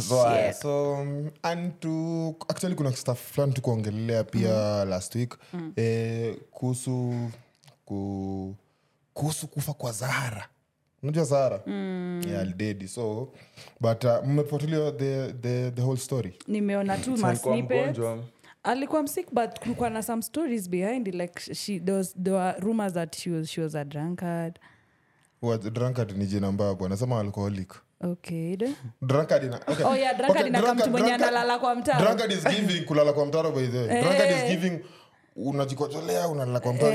So, 0.08 0.16
uh, 0.22 0.50
so 0.52 0.92
um, 0.92 1.30
and 1.42 1.80
to 1.80 2.34
actually 2.48 2.74
kuna 2.74 2.92
staff 2.92 3.32
fulani 3.32 3.52
tukuongelelea 3.52 4.24
pia 4.24 4.40
pia 4.48 4.84
last 4.84 5.14
week. 5.14 5.38
Eh, 5.76 6.36
kuhusu 6.50 7.14
ku, 7.84 8.54
kuhusu 9.14 9.46
kufa 9.48 9.72
kwa 9.72 9.92
zahara 9.92 10.48
unajua 11.02 11.24
zahara 11.24 11.60
yeah, 11.66 12.40
aldedi. 12.40 12.88
So 12.88 13.32
but 13.80 14.04
uh, 14.04 14.24
mmefuatilia 14.26 14.92
the, 14.92 15.32
the, 15.32 15.70
the 15.70 15.82
whole 15.82 15.96
story? 15.98 16.38
Nimeona 16.48 16.98
tu 16.98 17.14
Alikuwa 17.26 18.18
alikuwa 18.62 19.02
msick 19.02 19.32
but 19.32 19.58
kulikuwa 19.60 19.90
na 19.90 20.02
some 20.02 20.22
stories 20.22 20.70
behind 20.70 21.08
like 21.14 21.54
she, 21.54 21.80
there, 21.80 21.96
was, 21.98 22.14
there 22.14 22.36
were 22.36 22.54
rumors 22.60 22.92
that 22.92 23.16
she 23.16 23.30
was, 23.30 23.48
she 23.50 23.60
was 23.60 23.74
a 23.74 23.84
drunkard. 23.84 24.58
What, 25.42 25.72
drunkard 25.72 26.16
ni 26.16 26.26
jina 26.26 26.52
mbaya 26.52 26.74
bwana. 26.74 26.96
Sema 26.96 27.20
alcoholic. 27.20 27.74
Okay 28.04 28.56
drunkard 29.02 29.44
ina 29.44 29.56
okay. 29.66 29.84
Oh, 29.84 29.94
yeah, 29.96 30.16
drunkard 30.16 30.30
Okay, 30.38 30.48
inakaa 30.48 30.74
mtu 30.74 30.90
mwenye 30.90 31.14
analala 31.14 31.58
kwa 31.58 31.74
mtaro. 31.74 32.04
drunkard 32.04 32.32
is 32.32 32.44
giving 32.44 32.80
kulala 32.84 33.12
kwa 33.12 33.26
mtaro 33.26 33.50
by 33.52 33.66
the 33.66 33.78
way. 33.78 34.02
Drunkard 34.02 34.30
is 34.30 34.50
giving 34.50 34.78
unajikotolea 35.36 36.28
unalala 36.28 36.60
kwa 36.60 36.72
mtaro 36.72 36.92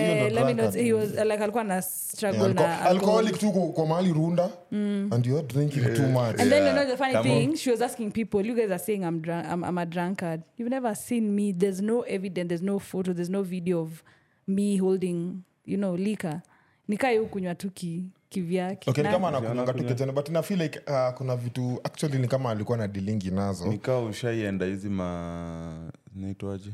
hiyo 0.76 1.02
Eh, 1.02 1.22
alikuwa 1.42 1.64
na 1.64 1.82
struggle 1.82 2.40
Yeah, 2.42 2.54
na 2.56 2.82
alcoholic 2.82 3.38
tu 3.40 3.52
kwa- 3.52 3.86
mahali 3.88 4.14
runda 4.14 4.50
and 4.72 5.26
you're 5.26 5.48
drinking 5.48 5.84
too 5.96 6.08
much 6.08 6.40
And 6.40 6.50
then 6.52 6.66
you 6.68 6.72
know 6.74 6.86
the 6.86 6.98
funny 6.98 7.14
Come 7.14 7.46
on. 7.46 7.56
she 7.56 7.72
was 7.72 7.82
asking 7.82 8.12
people, 8.12 8.48
you 8.48 8.56
guys 8.56 8.72
are 8.72 8.80
saying 8.80 9.04
I'm 9.04 9.22
drunk, 9.22 9.46
I'm, 9.54 9.64
I'm 9.64 9.78
a 9.78 9.86
drunkard. 9.86 10.42
You've 10.58 10.70
never 10.76 10.96
seen 10.96 11.32
me. 11.32 11.54
There's 11.54 11.82
no 11.82 12.02
evidence, 12.02 12.48
there's 12.48 12.64
no 12.64 12.80
photo, 12.80 13.14
there's 13.14 13.30
no 13.30 13.44
video 13.44 13.82
of 13.82 14.04
me 14.48 14.78
holding, 14.78 15.42
you 15.66 15.78
know, 15.78 15.96
liquor. 15.98 16.42
nikae 16.88 17.18
hukunywa 17.18 17.56
tu 17.56 17.70
ki, 17.72 18.04
kivyake. 18.30 18.90
okay, 18.90 19.04
kama 19.04 19.28
anakunanga 19.28 19.74
tu 19.74 20.12
but 20.14 20.30
na 20.30 20.42
feel 20.42 20.62
like 20.62 20.80
uh, 20.88 21.14
kuna 21.18 21.36
vitu 21.36 21.80
actually 21.84 22.18
ni 22.20 22.28
kama 22.28 22.50
alikuwa 22.52 22.78
na 22.78 22.88
dilingi 22.88 23.32
nazo 23.32 23.66
nikaa 23.68 24.00
ushaienda 24.00 24.66
hizi 24.66 24.90
ma 24.90 25.92
naitwaje 26.16 26.72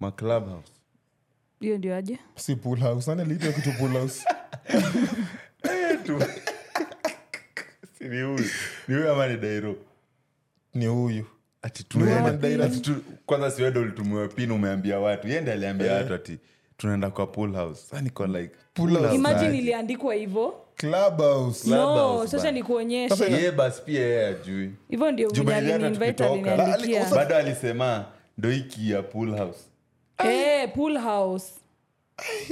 ma 0.00 0.10
clubhouse. 0.10 0.72
Hiyo 1.60 1.78
ndio 1.78 1.96
aje? 1.96 2.18
Si 2.36 2.56
pool 2.56 2.78
house. 2.80 3.10
Nani 3.10 3.22
aliitwa 3.22 3.52
kitu 3.52 3.72
pool 3.78 3.92
house. 3.92 4.24
Si 7.98 8.04
ni 8.04 8.22
huyu. 8.22 8.44
Ni 8.88 8.94
huyu 8.94 9.10
ama 9.12 9.26
ni 9.28 9.36
dairo? 9.36 9.76
Ni 10.74 10.86
huyu. 10.86 11.26
Tunaenda. 11.88 12.32
Tunaenda 12.32 12.64
ati 12.64 12.80
tu- 12.80 13.02
kwanza 13.26 13.50
siwendo 13.50 13.80
ulitumiwa 13.80 14.28
pin 14.28 14.50
umeambia 14.50 14.98
watu. 14.98 15.28
Yende 15.28 15.52
aliambia 15.52 15.92
watu 15.94 16.14
ati 16.14 16.38
tunaenda 16.76 17.10
kwa 17.10 17.26
pool 17.26 17.52
house. 17.52 17.86
Sa 17.90 18.00
niko 18.00 18.26
like 18.26 18.54
Pool 18.74 18.90
house. 18.98 19.14
imagine 19.14 19.58
iliandikwa 19.58 20.14
hivo 20.14 20.64
club 20.76 21.18
house 21.18 21.70
no 21.70 21.76
Clubhouse, 21.76 22.30
sasa 22.30 22.44
ba. 22.44 23.36
ni 23.36 23.42
ye 23.44 23.50
basi 23.52 23.82
pia 23.82 24.00
yeye 24.00 24.26
ajui 24.26 24.70
hivyo 24.88 25.12
ndio 25.12 25.30
Juu 25.30 25.44
hata 25.44 27.14
bado 27.14 27.36
alisema 27.36 28.04
ndo 28.38 28.50
hiki 28.50 28.90
ya 28.90 29.02
pool 29.02 29.36
house 29.38 29.60
Eh, 30.24 30.68
pool 30.74 30.98
house. 30.98 31.52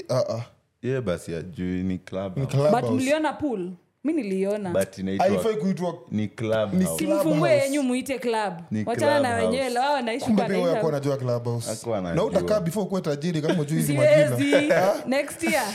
Uh, 0.08 0.34
uh, 0.34 0.42
ye 0.82 1.00
basi 1.00 1.34
ajui 1.34 1.82
ni 1.82 1.98
club 1.98 2.36
ni 2.36 2.46
club 2.46 2.70
but 2.70 2.80
house 2.80 2.94
mliona 2.94 3.32
pool? 3.32 3.70
Mi 4.04 4.12
niliona 4.12 4.70
but 4.70 4.98
inaitwa 4.98 5.26
haifai 5.26 5.56
kuitwa 5.56 5.98
ni 6.10 6.28
club 6.28 6.74
Ni 6.74 6.84
house. 6.84 7.04
club 7.04 7.20
simfungue 7.22 7.50
house. 7.50 7.64
yenyu 7.64 7.82
muite 7.82 8.18
club. 8.18 8.52
Ni 8.70 8.84
wachana 8.84 9.20
na 9.20 9.28
club 9.28 9.44
wenyewe 9.44 9.64
house. 9.64 9.78
wanaishi 9.92 10.24
kumbe 10.26 10.44
pia 10.44 12.14
na 12.14 12.24
utakaa 12.24 12.60
before 12.60 12.86
kuwe 12.86 13.00
tajiri 13.00 13.42
kama 13.42 13.62
ujui 13.62 13.76
hizi 13.76 13.92
siwezi 13.92 14.72
next 15.06 15.42
year? 15.42 15.66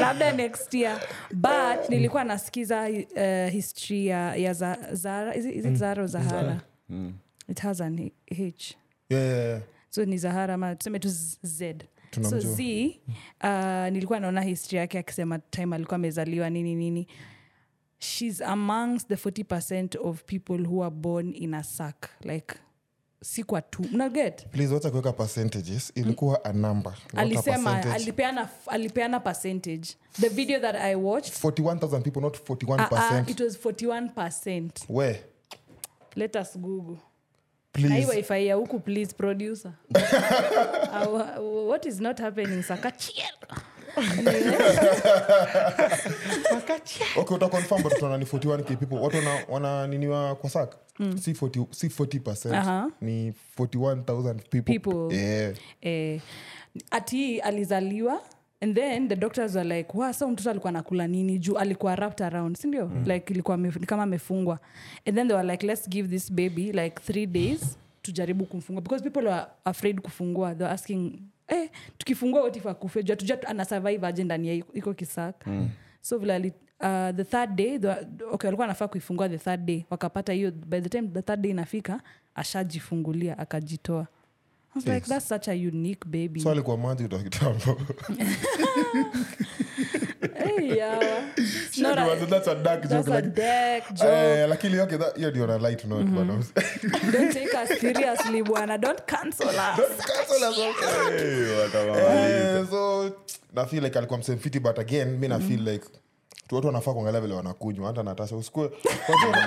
Labda 0.00 0.32
next 0.32 0.74
year. 0.74 1.00
But 1.32 1.88
nilikuwa 1.88 2.24
nasikiza 2.24 2.88
uh, 2.90 3.50
history 3.52 4.06
ya, 4.06 4.36
ya 4.36 4.52
za, 4.52 4.78
zara 4.92 5.34
is 5.36 5.44
it, 5.46 5.56
is 5.56 5.64
it 5.64 5.74
zara 5.74 6.02
or 6.02 6.08
zahara? 6.08 6.60
It 7.48 7.60
has 7.60 7.80
an 7.80 8.10
h. 8.30 8.74
Yeah, 9.10 9.22
yeah, 9.24 9.46
yeah. 9.46 9.60
So 9.96 10.04
ni 10.04 10.18
zahara 10.18 10.54
ama 10.54 10.76
tuseme 10.76 10.98
tu 10.98 11.08
z. 11.42 11.74
So 12.30 12.40
z 12.40 12.60
uh, 13.44 13.88
nilikuwa 13.92 14.20
naona 14.20 14.40
history 14.40 14.78
yake 14.78 14.98
akisema 14.98 15.38
time 15.38 15.76
alikuwa 15.76 15.94
amezaliwa 15.96 16.50
nini 16.50 16.74
nini. 16.74 17.06
Shes 17.98 18.42
amongst 18.42 19.08
the 19.08 19.14
40 19.14 19.98
of 20.08 20.22
people 20.24 20.66
who 20.66 20.84
are 20.84 20.94
born 20.94 21.34
in 21.34 21.54
a 21.54 21.62
sack. 21.62 22.10
Like 22.20 22.54
si 23.22 23.44
kwa 23.44 23.62
tu. 23.62 23.82
Please 24.50 24.74
wacha 24.74 24.90
kuweka 24.90 25.12
percentages. 25.12 25.92
Ilikuwa 25.94 26.44
a 26.44 26.52
number 26.52 26.92
not 26.92 27.14
a 27.14 27.18
alisema 27.20 27.74
percentage. 27.74 27.94
alipeana, 27.94 28.48
alipeana 28.66 29.20
percentage. 29.20 29.88
The 30.20 30.28
video 30.28 30.60
that 30.60 30.76
i 30.76 30.94
watched 30.94 31.44
41000 31.44 32.02
people 32.02 32.20
not 32.20 32.36
41 32.50 32.92
uh, 32.92 33.22
uh, 33.22 33.30
it 33.30 33.40
was 33.40 33.56
41 33.56 34.08
percent. 34.08 34.84
Where? 34.88 35.18
Let 36.16 36.36
us 36.36 36.58
google 36.58 36.98
hii 37.76 37.86
please 37.88 38.16
wifi 38.16 38.46
ya 38.46 38.54
huku 38.54 38.80
please 38.80 39.14
producer. 39.16 39.72
Uh, 41.06 41.68
what 41.68 41.86
is 41.86 42.00
not 42.00 42.18
happening? 42.20 42.62
Sakachiel. 42.62 43.26
Okay 47.16 47.36
utaconfirm 47.36 47.82
but 47.82 47.92
tunaona 47.94 48.18
ni 48.18 48.24
41k 48.24 48.76
people. 48.76 48.94
Watu 48.98 49.16
wana, 49.16 49.44
wananiniwa 49.48 50.34
kwa 50.34 50.50
sak 50.50 50.76
si 51.22 51.32
40 51.32 51.66
si 51.70 51.88
40 51.88 52.20
percent. 52.20 52.54
Aha. 52.54 52.90
ni 53.00 53.32
41000 53.58 54.34
people, 54.50 54.78
People. 54.78 55.16
Yeah. 55.16 55.54
eh, 55.80 56.20
ati 56.90 57.40
alizaliwa 57.40 58.20
and 58.66 58.74
then 58.74 59.08
the 59.08 59.16
doctors 59.16 59.54
were 59.54 59.76
like 59.76 59.90
wa 59.98 60.12
so 60.12 60.28
mtoto 60.30 60.50
alikuwa 60.50 60.72
nakula 60.72 61.06
nini? 61.08 61.38
Juu 61.38 61.56
alikuwa 61.58 61.94
wrapped 61.94 62.22
around 62.26 62.56
sindio 62.56 62.86
mm. 62.88 63.04
like 63.06 63.32
ilikuwa 63.32 63.58
kama 63.86 64.02
amefungwa. 64.02 64.58
And 65.06 65.16
then 65.16 65.28
they 65.28 65.36
were 65.36 65.48
like 65.52 65.66
let's 65.66 65.88
give 65.88 66.08
this 66.08 66.32
baby 66.32 66.72
like 66.72 67.00
three 67.02 67.26
days 67.26 67.78
tujaribu 68.02 68.44
kumfungua 68.46 68.82
because 68.82 69.04
people 69.04 69.28
were 69.28 69.46
afraid 69.64 70.00
kufungua. 70.00 70.54
They 70.54 70.62
were 70.64 70.74
asking 70.74 71.20
eh, 71.48 71.70
tukifungua 71.98 72.40
wotif 72.42 72.66
akufe? 72.66 73.02
Juu 73.02 73.14
tuja 73.14 73.46
ana 73.48 73.64
survive 73.64 74.06
aje 74.06 74.24
ndani 74.24 74.48
ya 74.48 74.54
iko- 74.54 74.72
iko 74.74 74.94
kisak. 74.94 75.46
Mm. 75.46 75.68
so 76.00 76.18
vile 76.18 76.34
ali 76.34 76.52
Uh, 76.80 77.10
the 77.16 77.24
third 77.24 77.54
day 77.56 77.78
the, 77.78 77.88
okay, 78.32 78.48
walikuwa 78.48 78.64
anafaa 78.64 78.88
kuifungua 78.88 79.28
the 79.28 79.38
third 79.38 79.64
day. 79.64 79.84
Wakapata 79.90 80.32
hiyo 80.32 80.50
by 80.50 80.80
the 80.80 80.88
time 80.88 81.08
the 81.08 81.22
third 81.22 81.40
day 81.40 81.50
inafika 81.50 82.00
ashajifungulia 82.34 83.38
akajitoa 83.38 84.06
Was 84.76 84.86
like 84.86 85.06
that's 85.06 85.24
such 85.26 85.48
a 85.48 85.54
unique 85.54 86.04
baby. 86.10 86.40
So 86.40 86.50
alikuwa 86.50 86.76
maji 86.76 87.04
uta 87.04 87.18
kitambo. 87.18 87.76
Eh, 94.04 94.48
lakini 94.48 94.72
hiyo 95.16 95.30
ndio 95.30 95.46
na 95.46 95.58
light 95.58 95.84
note 95.84 96.04
bana 96.04 96.42
don't 97.12 97.32
take 97.32 97.56
us 97.62 97.80
seriously 97.80 98.42
bwana. 98.42 98.78
Don't 98.78 99.00
cancel 99.06 99.48
us. 99.48 99.54
Cancel 100.06 100.50
us, 100.50 100.58
okay. 100.58 101.18
Hey, 101.18 101.58
watamaliza. 101.60 102.58
Eh, 102.60 102.66
so 102.70 103.10
na 103.54 103.66
feel 103.66 103.84
like 103.84 103.98
alikuwa 103.98 104.18
msemfiti 104.18 104.60
but 104.60 104.78
again 104.78 105.08
mi 105.18 105.28
na 105.28 105.38
feel 105.40 105.68
like 105.68 105.86
tu 106.48 106.54
watu 106.54 106.66
wanafaa 106.66 106.92
kuangalia 106.92 107.20
vile 107.20 107.34
wanakunywa. 107.34 107.86
Hata 107.86 108.02
natasa 108.02 108.36
usikue. 108.36 108.70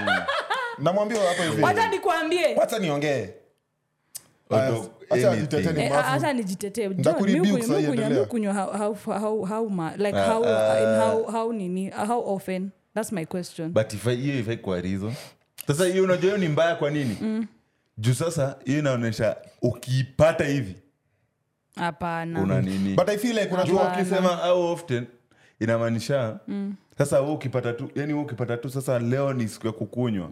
Namwambia 0.83 1.21
hapa 1.29 1.43
hivi. 1.43 1.63
Wacha 1.63 1.87
nikuambie. 1.89 2.55
Wacha 2.55 2.79
niongee 2.79 3.29
hata 6.03 6.33
nijitetee. 6.33 6.87
Nitakurebuke 6.87 7.49
John, 7.49 7.59
mi 7.59 7.63
saa 7.67 7.77
hii, 7.77 7.85
ukunywa- 7.85 7.95
mi 7.95 8.01
endelea. 8.03 8.23
ukunywa 8.23 8.53
how- 8.53 8.77
how- 8.77 9.19
how- 9.19 9.45
how 9.45 9.69
ma- 9.69 9.95
like 9.97 10.11
how 10.19 10.43
in 10.43 10.49
how- 10.99 11.31
how 11.31 11.53
nini 11.53 11.89
how 11.89 12.33
often? 12.35 12.69
That's 12.95 13.11
my 13.11 13.25
question. 13.25 13.71
But 13.71 13.93
hiyo 14.03 14.39
ifai 14.39 14.57
kwa 14.57 14.81
rizo 14.81 15.13
sasa 15.67 15.85
hiyo 15.85 16.03
unajua 16.03 16.23
hiyo 16.25 16.37
ni 16.37 16.47
mbaya 16.47 16.75
kwa 16.75 16.91
nini? 16.91 17.47
Juu 17.97 18.13
sasa 18.13 18.57
hiyo 18.65 18.79
inaonyesha 18.79 19.35
ukiipata 19.61 20.45
hivi 20.45 20.75
hapana. 21.75 22.41
una 22.41 22.61
nini? 22.61 22.95
But 22.95 23.09
i 23.09 23.17
feel 23.17 23.39
like 23.39 23.53
unajua 23.53 23.93
ukisema 23.93 24.29
how 24.35 24.71
often 24.71 25.05
inamaanisha 25.59 26.39
sasa 26.97 27.21
we 27.21 27.31
ukipata 27.31 27.73
tu 27.73 27.89
yani 27.95 28.13
we 28.13 28.19
ukipata 28.21 28.57
tu 28.57 28.69
sasa 28.69 28.99
leo 28.99 29.33
ni 29.33 29.47
siku 29.47 29.67
ya 29.67 29.73
kukunywa. 29.73 30.29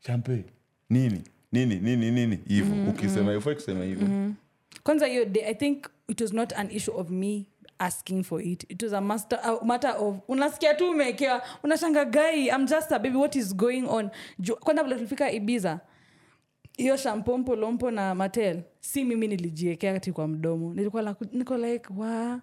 Champe 0.00 0.44
nini 0.90 1.22
nini 1.52 1.76
nini 1.80 2.10
nini 2.10 2.38
hivo. 2.48 2.90
Ukisema 2.90 3.34
ifai 3.34 3.54
kusema 3.54 3.84
hivo 3.84 4.06
kwanza 4.82 5.06
hiyo 5.06 5.24
day 5.24 5.44
i 5.46 5.54
think 5.54 5.86
it 6.08 6.20
was 6.20 6.32
not 6.32 6.52
an 6.52 6.70
issue 6.70 6.94
of 7.00 7.10
me 7.10 7.46
asking 7.78 8.22
for 8.24 8.42
it. 8.42 8.64
It 8.68 8.82
was 8.82 8.92
a 8.92 9.00
master, 9.00 9.38
uh, 9.44 9.66
matter 9.66 9.94
of 9.98 10.16
unasikia 10.28 10.74
tu 10.74 10.90
umeekewa 10.90 11.42
unashanga 11.62 12.04
gai 12.04 12.46
i'm 12.48 12.66
just 12.66 12.92
a 12.92 12.98
baby 12.98 13.16
what 13.16 13.36
is 13.36 13.56
going 13.56 13.84
on? 13.88 14.10
Kwanza 14.60 14.82
vile 14.82 14.94
tulifika 14.94 15.32
ibiza 15.32 15.80
hiyo 16.76 16.96
shampompo 16.96 17.56
lompo 17.56 17.90
na 17.90 18.14
matel 18.14 18.62
si 18.80 19.04
mimi 19.04 19.28
nilijiekea 19.28 19.92
kati 19.92 20.12
kwa 20.12 20.28
mdomo. 20.28 20.74
Nilikuwa 20.74 21.02
la, 21.02 21.16
niko 21.32 21.56
like 21.56 21.88
wa? 21.96 22.40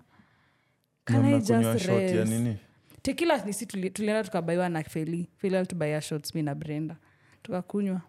Can 1.06 1.26
i 1.26 1.40
just 1.40 1.86
rest? 1.86 2.30
nini? 2.30 2.58
Tekila 3.02 3.46
nisi 3.46 3.66
tulienda 3.66 4.24
tukabaiwa 4.24 4.70
na 4.70 4.84
feli 4.84 5.30
feli 5.38 5.56
alitubaia 5.58 6.02
shots 6.02 6.36
mi 6.36 6.44
na 6.44 6.56
brenda. 6.56 6.96
Tukakunywa 7.44 8.02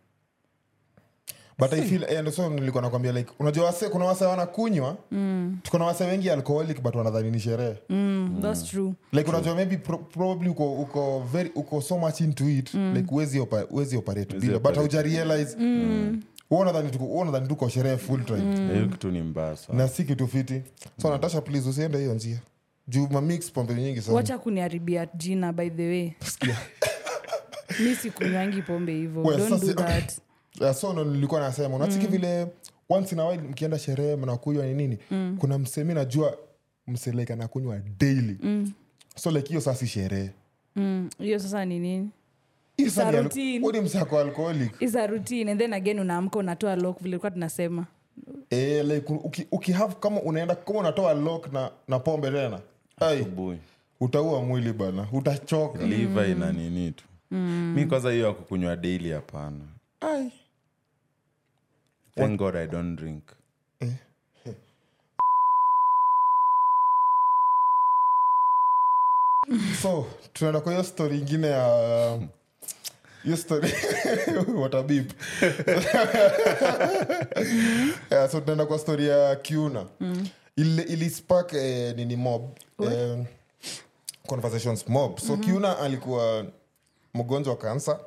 but 1.59 1.73
i 1.73 1.83
feel 1.83 2.05
and 2.19 2.31
so 2.31 2.49
nilikuwa 2.49 2.83
nakwambia 2.83 3.13
like 3.13 3.31
unajua 3.39 3.65
wase 3.67 3.89
kuna 3.89 4.05
wase 4.05 4.25
wanakunywa 4.25 4.97
tuko 5.63 5.79
na 5.79 5.85
wase 5.85 6.05
wengi 6.05 6.31
alcoholic 6.31 6.81
but 6.83 6.95
wanadhani 6.95 7.31
ni 7.31 7.41
sherehe. 7.41 7.75
Mm, 7.89 8.39
thats 8.43 8.65
true. 8.65 8.93
Like 9.13 9.31
unajua 9.31 9.55
maybe 9.55 9.77
pro, 9.77 9.99
probably 9.99 10.49
uko 10.49 10.73
uko 10.73 11.21
very 11.33 11.51
uko 11.55 11.81
so 11.81 11.99
much 11.99 12.21
into 12.21 12.49
it 12.49 12.75
like 12.75 13.15
uwezi 13.15 13.41
opa, 13.41 13.65
uwezi 13.71 13.97
operate 13.97 14.37
bila 14.39 14.59
but 14.59 14.75
hauja 14.77 15.03
realize. 15.03 15.57
Mm. 15.59 16.23
unadhani 16.51 16.91
tuko 16.91 17.05
unadhani 17.05 17.49
tuko 17.49 17.69
sherehe 17.69 17.97
full 17.97 18.25
time? 18.25 18.73
Hiyo 18.75 18.89
kitu 18.89 19.11
ni 19.11 19.23
mbaya 19.23 19.57
sana. 19.57 19.79
Na 19.79 19.89
si 19.89 20.05
kitu 20.05 20.29
fiti. 20.29 20.63
So 21.03 21.11
natasha 21.11 21.41
please 21.41 21.69
usiende 21.69 21.99
hiyo 21.99 22.15
njia. 22.15 22.39
Juu 22.89 23.09
mamix 23.11 23.53
pombe 23.53 23.75
nyingi 23.75 24.01
sana. 24.03 24.17
Wacha 24.17 24.39
kuniharibia 24.39 25.07
jina 25.15 25.53
by 25.53 25.71
the 25.71 25.89
way. 25.89 26.11
Mi 27.85 27.95
sikunywangi 27.97 28.63
pombe 28.63 28.93
hivo 28.93 29.23
Well, 29.23 29.39
don't 29.39 29.61
do 29.67 29.73
that 29.73 30.13
Yeah, 30.61 30.75
so 30.75 30.93
ndo 30.93 31.05
nilikuwa 31.05 31.41
nasema 31.41 31.77
unachiki 31.77 32.07
vile 32.07 32.47
once 32.89 33.15
in 33.15 33.21
a 33.21 33.25
while 33.27 33.43
mkienda 33.43 33.79
sherehe 33.79 34.17
mnakunywa 34.17 34.67
ni 34.67 34.75
nini? 34.75 34.99
Kuna 35.39 35.59
msemi 35.59 35.95
najua 35.95 36.39
mseleka 36.87 37.37
nakunywa 37.37 37.79
daily. 37.99 38.37
So 39.17 39.31
like 39.31 39.49
hiyo 39.49 39.61
sasi 39.61 39.87
sherehe. 39.87 40.31
Mm, 40.77 41.11
sasa 41.39 41.65
ni 41.65 41.79
nini? 41.79 42.11
Hiyo 42.77 42.89
It's 42.89 42.95
sasa 42.95 43.11
ni 43.11 43.17
al- 43.19 43.25
ni 43.73 43.81
msako 43.81 44.19
alcoholic. 44.19 44.83
Is 44.83 44.97
a 44.97 45.07
routine. 45.07 45.51
And 45.51 45.61
then 45.61 45.73
again 45.73 45.99
unaamka 45.99 46.39
unatoa 46.39 46.77
lok 46.77 47.01
vilekuwa 47.03 47.31
tunasema. 47.31 47.87
E, 48.51 48.83
like 48.83 49.13
uki, 49.13 49.47
uki 49.53 49.73
have 49.73 49.95
kama 50.01 50.21
unaenda 50.23 50.55
kama 50.55 50.79
unatoa 50.81 51.15
lok 51.15 51.53
na, 51.53 51.71
na 51.89 51.99
pombe 51.99 52.31
tena. 52.31 52.61
Utaua 54.01 54.43
mwili 54.43 54.73
bana. 54.73 55.07
Utachoka. 55.13 55.87
Liva 55.87 56.27
ina 56.27 56.53
nini 56.53 56.91
tu? 56.93 57.05
Mi 57.75 57.87
kwanza 57.87 58.11
hiyo 58.13 58.29
akukunywa 58.29 58.77
daily 58.77 59.11
hapana. 59.11 59.61
Ai 60.01 60.33
thank 62.19 62.39
god 62.39 62.57
i 62.57 62.67
don't 62.67 62.97
drink. 63.01 63.25
So 69.83 70.07
tunaenda 70.33 70.61
kwa 70.61 70.73
hiyo 70.73 70.85
story 70.85 71.19
ingine 71.19 71.47
ya 71.47 72.19
hiyo 73.25 73.37
story. 73.37 73.73
Watabip 74.63 75.13
yeah, 78.11 78.31
so 78.31 78.41
tunaenda 78.41 78.67
kwa 78.67 78.79
story 78.79 79.07
ya 79.09 79.37
kiuna. 79.37 79.87
Ili, 80.57 80.83
ili 80.83 81.11
spark 81.11 81.53
eh, 81.53 81.97
nini 81.97 82.17
mob 82.17 82.59
eh, 82.83 83.25
conversations 84.27 84.89
mob. 84.89 85.19
So 85.19 85.37
kiuna 85.37 85.79
alikuwa 85.79 86.47
mgonjwa 87.15 87.53
wa 87.55 87.59
kansa 87.59 88.01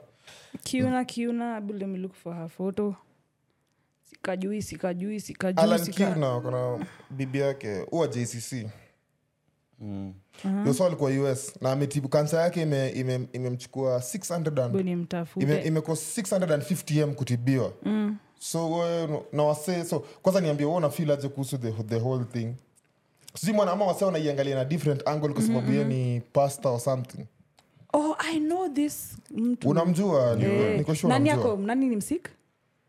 kiuna 0.63 1.05
kiuna 1.05 1.55
abule 1.55 1.85
me 1.85 1.97
look 1.97 2.13
for 2.13 2.35
her 2.35 2.49
photo 2.49 2.95
sikajui 4.21 4.61
sikajui 4.61 5.19
sikajui 5.19 6.85
bibi 7.09 7.39
yake 7.39 7.79
huwa 7.79 8.07
jcc 8.07 8.67
yoso 10.65 10.85
alikuwa 10.85 11.11
us 11.31 11.53
na 11.61 11.71
ametibu 11.71 12.07
kansa 12.09 12.41
yake 12.41 12.61
imemchukua 12.61 12.99
ime, 13.15 13.27
imemchukua 13.33 13.97
600 13.97 14.61
and 14.63 14.71
buni 14.71 14.95
mtafute 14.95 15.45
ime, 15.45 15.61
imeko 15.61 15.91
650m 15.91 17.13
kutibiwa. 17.13 17.73
Mm. 17.83 18.17
so 18.39 18.71
we, 18.71 19.07
na 19.33 19.43
wase 19.43 19.85
so 19.85 19.99
kwanza 19.99 20.41
niambia 20.41 20.67
we 20.67 20.73
unafil 20.75 21.11
aje 21.11 21.27
kuhusu 21.29 21.57
the, 21.57 21.71
the 21.71 21.95
whole 21.99 22.25
thing? 22.25 22.53
Sijui 23.35 23.55
mwana 23.55 23.71
ama 23.71 23.85
wase 23.85 24.05
wanaiangalia 24.05 24.55
na 24.55 24.65
different 24.65 25.07
angle 25.07 25.33
kwa 25.33 25.41
sababu 25.41 25.71
ye 25.71 25.83
ni 25.83 26.21
pasta 26.33 26.69
or 26.69 26.79
something. 26.79 27.25
Oh 27.93 28.15
i 28.19 28.39
know 28.39 28.69
this 28.69 29.17
mtu. 29.31 29.69
Unamjua? 29.69 30.37
Eh, 30.41 30.77
niko 30.77 30.95
sure 30.95 31.13
nani 31.13 31.29
yako 31.29 31.55
nani 31.57 31.89
ni 31.89 31.95
msik 31.95 32.29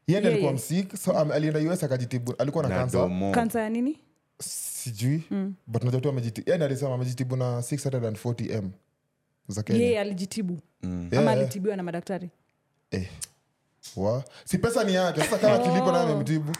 Yeye 0.06 0.20
yeah, 0.20 0.32
alikuwa 0.32 0.52
msik 0.52 0.96
so 0.96 1.10
um, 1.12 1.30
alienda 1.32 1.60
us 1.72 1.84
akajitibu. 1.84 2.34
Alikuwa 2.38 2.68
na 2.68 2.74
kansa 2.76 3.10
kansa 3.30 3.60
ya 3.60 3.68
nini? 3.70 3.98
Sijui 4.40 5.22
but 5.66 5.84
najatu 5.84 6.08
amejitibu 6.08 6.52
alisema 6.64 6.94
amejitibu 6.94 7.36
na 7.36 7.60
640m 7.60 8.68
za 9.48 9.62
kenya. 9.62 9.78
Yeye 9.84 10.00
alijitibu. 10.00 10.58
Yeah, 10.82 11.18
ama 11.18 11.30
alitibiwa 11.30 11.76
na 11.76 11.82
madaktari. 11.82 12.30
Eh. 12.90 13.08
wa. 13.96 14.24
Si 14.44 14.58
pesa 14.58 14.84
ni 14.84 14.94
yake. 14.94 15.20
Sasa 15.20 15.38
kama 15.38 15.58
kilipo 15.58 15.92
naye 15.92 16.04
amemtibu 16.04 16.52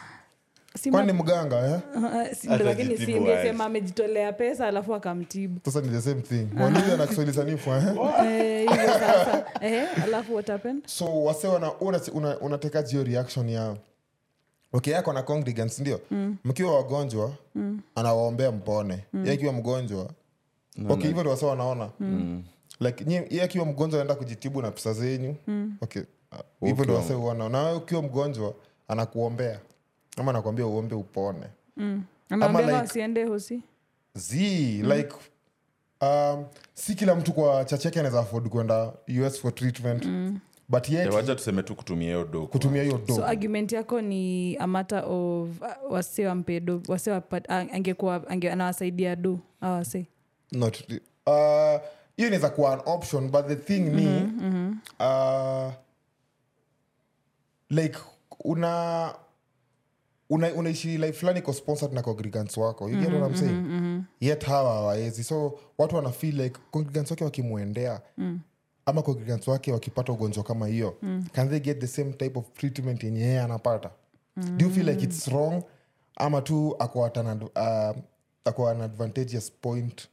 kwani 0.91 1.13
ni 1.13 1.19
mganga 1.19 1.67
eh? 1.67 1.81
Uh, 2.49 2.61
lakini 2.61 2.99
si 2.99 3.15
amejitolea 3.61 4.33
pesa 4.33 4.67
alafu 4.69 4.95
akamtibu. 4.95 5.61
Sasa 5.65 5.81
ni 5.81 5.89
the 5.89 6.01
same 6.01 6.21
thing. 6.23 6.49
Ana 6.59 7.07
kiswahili 7.07 7.37
sanifu 7.37 7.71
eh? 7.71 7.85
Eh, 8.27 8.69
Ehe, 9.61 9.87
alafu 10.05 10.35
what 10.35 10.49
happened? 10.49 10.87
So 10.87 11.25
wase 11.25 11.47
wana- 11.49 11.73
una- 11.81 12.01
una- 12.13 12.39
unateka 12.39 12.81
hiyo 12.83 13.05
reaction 13.05 13.49
ya 13.49 13.77
okay 14.73 14.93
yako 14.93 15.13
na 15.13 15.23
congregants 15.23 15.79
ndio? 15.81 16.01
Mkiwa 16.45 16.77
wagonjwa 16.77 17.33
anawaombea 17.95 18.53
mpone. 18.53 19.05
Mm. 19.13 19.27
ye 19.27 19.33
akiwa 19.33 19.53
mgonjwa 19.53 20.11
okay 20.89 21.07
hivyo 21.07 21.21
ndio 21.23 21.31
wase 21.31 21.47
wanaona. 21.47 21.89
Like 22.81 23.05
ye 23.31 23.43
akiwa 23.43 23.65
mgonjwa 23.67 24.01
anaenda 24.01 24.15
kujitibu 24.15 24.63
na 24.63 24.71
pesa 24.71 24.93
zenyu. 24.93 25.37
Okay 25.81 26.03
uh, 26.63 26.69
hivyo 26.69 26.85
ndio 26.85 26.97
wase 26.97 27.15
uona 27.15 27.49
na 27.49 27.75
ukiwa 27.75 28.03
mgonjwa 28.03 28.55
anakuombea 28.89 29.61
ama 30.17 30.33
nakwambia 30.33 30.67
uombe 30.67 30.95
upone. 30.95 31.47
Anaambia 32.31 32.61
like- 32.67 32.73
wasiende 32.73 33.25
hosi. 33.25 33.63
Z 34.15 34.35
like 34.83 35.15
um, 36.01 36.45
si 36.75 36.95
kila 36.95 37.15
mtu 37.15 37.33
kwa 37.33 37.65
chache 37.65 37.89
yake 37.89 38.01
anaweza 38.01 38.21
afford 38.21 38.49
kwenda 38.49 38.93
us 39.27 39.41
for 39.41 39.55
treatment. 39.55 40.07
But 40.69 40.89
yet 40.89 41.13
wacha 41.13 41.35
tuseme 41.35 41.63
tu 41.63 41.75
kutumia 41.75 42.09
hiyo 42.09 42.25
do 42.25 42.47
kutumia 42.47 42.83
hiyo 42.83 42.99
do 43.09 43.15
so 43.15 43.25
argument 43.25 43.73
yako 43.73 44.01
ni 44.01 44.57
a 44.57 44.67
matter 44.67 45.05
of 45.07 45.49
uh, 45.61 45.93
wase 45.93 46.27
wampe 46.27 46.61
do 46.61 46.83
wase 46.89 47.11
wapat- 47.11 47.51
angekuwa 47.75 48.29
ange, 48.31 48.51
anawasaidia 48.51 49.17
do 49.17 49.39
awase. 49.61 50.07
Not 50.53 50.81
uh, 51.27 51.81
inaweza 52.17 52.51
kuwa 52.51 52.73
an 52.73 52.81
option 52.87 53.31
but 53.31 53.47
the 53.47 53.57
thing 53.57 53.81
ni 53.81 54.23
uh, 55.01 55.73
like 57.71 57.99
una 58.45 59.15
una, 60.33 60.53
unaishi 60.55 60.99
life 60.99 61.13
fulani 61.13 61.39
iko 61.39 61.53
sponsored 61.53 61.95
na 61.95 62.03
congregants 62.03 62.57
wako. 62.57 62.89
You 62.91 62.97
get 63.01 63.13
what 63.13 63.31
I'm 63.31 63.37
saying? 63.37 64.05
yet 64.21 64.45
hawa 64.45 64.73
hawaezi 64.75 65.25
so 65.25 65.59
watu 65.79 65.97
wana 65.97 66.11
feel 66.11 66.41
like 66.41 66.59
congregants 66.71 67.11
wake 67.11 67.25
wakimwendea 67.25 68.01
ama 68.87 69.03
congregants 69.03 69.49
wake 69.49 69.73
wakipata 69.73 70.13
ugonjwa 70.13 70.45
kama 70.45 70.67
hiyo 70.67 70.97
can 71.33 71.49
they 71.51 71.61
get 71.61 71.81
the 71.81 71.87
same 71.87 72.13
type 72.13 72.39
of 72.39 72.53
treatment 72.53 73.05
yenye 73.05 73.21
yeye 73.21 73.41
anapata? 73.41 73.91
Do 74.57 74.65
you 74.67 74.71
feel 74.73 74.89
like 74.89 75.05
it's 75.05 75.29
wrong? 75.29 75.63
Ama 76.17 76.43
tu 76.43 76.77
ako 76.79 77.05
at 77.07 77.17
an, 77.19 77.43
uh, 77.43 77.97
ako 78.45 78.69
an 78.69 78.81
advantageous 78.81 79.53
point 79.53 80.09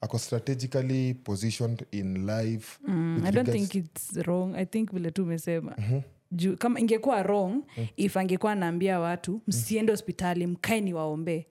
ako 0.00 0.18
strategically 0.18 1.14
positioned 1.14 1.86
in 1.92 2.26
life 2.26 2.78
Mm, 2.88 3.16
i 3.26 3.32
don't 3.32 3.48
regards- 3.48 3.52
think 3.52 3.74
its 3.74 4.16
wrong. 4.16 4.54
I 4.56 4.66
think 4.66 4.92
vile 4.92 5.10
tu 5.10 5.22
umesema 5.22 5.76
juu 6.34 6.56
kama 6.56 6.80
ingekuwa 6.80 7.22
wrong 7.22 7.62
if 7.96 8.16
angekuwa 8.16 8.52
anaambia 8.52 9.00
watu 9.00 9.40
msiende 9.46 9.92
hospitali 9.92 10.46
mkae 10.46 10.80
ni 10.80 10.94
waombee. 10.94 11.46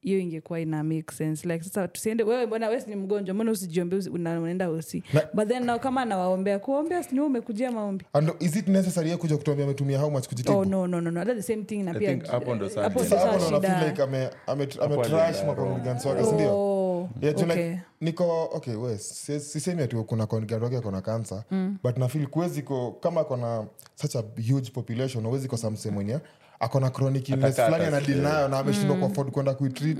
Hiyo 0.00 0.18
ingekuwa 0.20 0.60
ina 0.60 0.84
make 0.84 1.14
sense. 1.14 1.48
Like 1.48 1.64
sasa 1.64 1.88
tusiende 1.88 2.22
wewe 2.24 2.46
mbona 2.46 2.68
wesi 2.68 2.90
ni 2.90 2.96
mgonjwa 2.96 3.34
mbona 3.34 3.50
usijiombe 3.50 3.96
unaenda 3.96 4.70
usi 4.70 5.02
but 5.34 5.48
then 5.48 5.64
now 5.64 5.78
kama 5.78 6.02
anawaombea 6.02 6.58
kuombea 6.58 7.02
sini 7.02 7.20
umekujia 7.20 7.72
maombi. 7.72 8.04
And 8.12 8.30
is 8.40 8.56
it 8.56 8.68
necessary 8.68 9.16
kuja 9.16 9.36
kutuambia 9.36 9.64
ametumia 9.64 9.98
how 9.98 10.10
much 10.10 10.28
kujitibu? 10.28 10.58
Oh 10.58 10.64
no 10.64 10.86
no 10.86 11.00
no 11.00 11.10
no. 11.10 11.24
That's 11.24 11.36
the 11.46 11.52
same 11.52 11.64
thing 11.64 11.82
na 11.82 11.94
pia 11.94 12.18
hapo 12.30 12.54
ndo 12.54 12.66
ndo 12.66 12.68
Sasa 12.68 12.82
hapo 12.82 13.04
ndo 13.46 13.60
na 13.60 13.60
feel 13.60 13.88
like 13.90 14.02
ame- 14.02 14.30
ame- 14.46 14.68
ame 14.80 14.96
trash 15.04 15.44
macongregants 15.44 16.04
wake 16.06 16.24
sindio 16.24 16.54
oh 16.54 16.77
Yeah, 17.22 17.34
juu 17.36 17.44
okay. 17.44 17.70
like, 17.70 17.80
niko 18.00 18.44
okay 18.52 18.74
we 18.74 18.98
sisemi 18.98 19.82
ati 19.82 19.96
kuna 19.96 20.26
congregant 20.26 20.74
akona 20.74 21.00
kansa 21.00 21.44
but 21.82 21.98
nafil 21.98 22.26
kuwezi 22.26 22.62
ko 22.62 22.92
kama 23.00 23.20
akona 23.20 23.66
such 23.94 24.16
a 24.16 24.22
huge 24.52 24.70
population 24.70 25.26
uwezi 25.26 25.48
mse 25.70 25.90
mwenye 25.90 26.18
akona 26.60 26.90
chronic 26.90 27.28
illness 27.28 27.54
fulani 27.56 27.84
anadil 27.84 28.16
nayo 28.22 28.48
na 28.48 28.58
ameshindwa 28.58 28.96
mm. 28.96 29.02
kuafford 29.02 29.30
kwenda 29.30 29.54
kuitreat. 29.54 29.98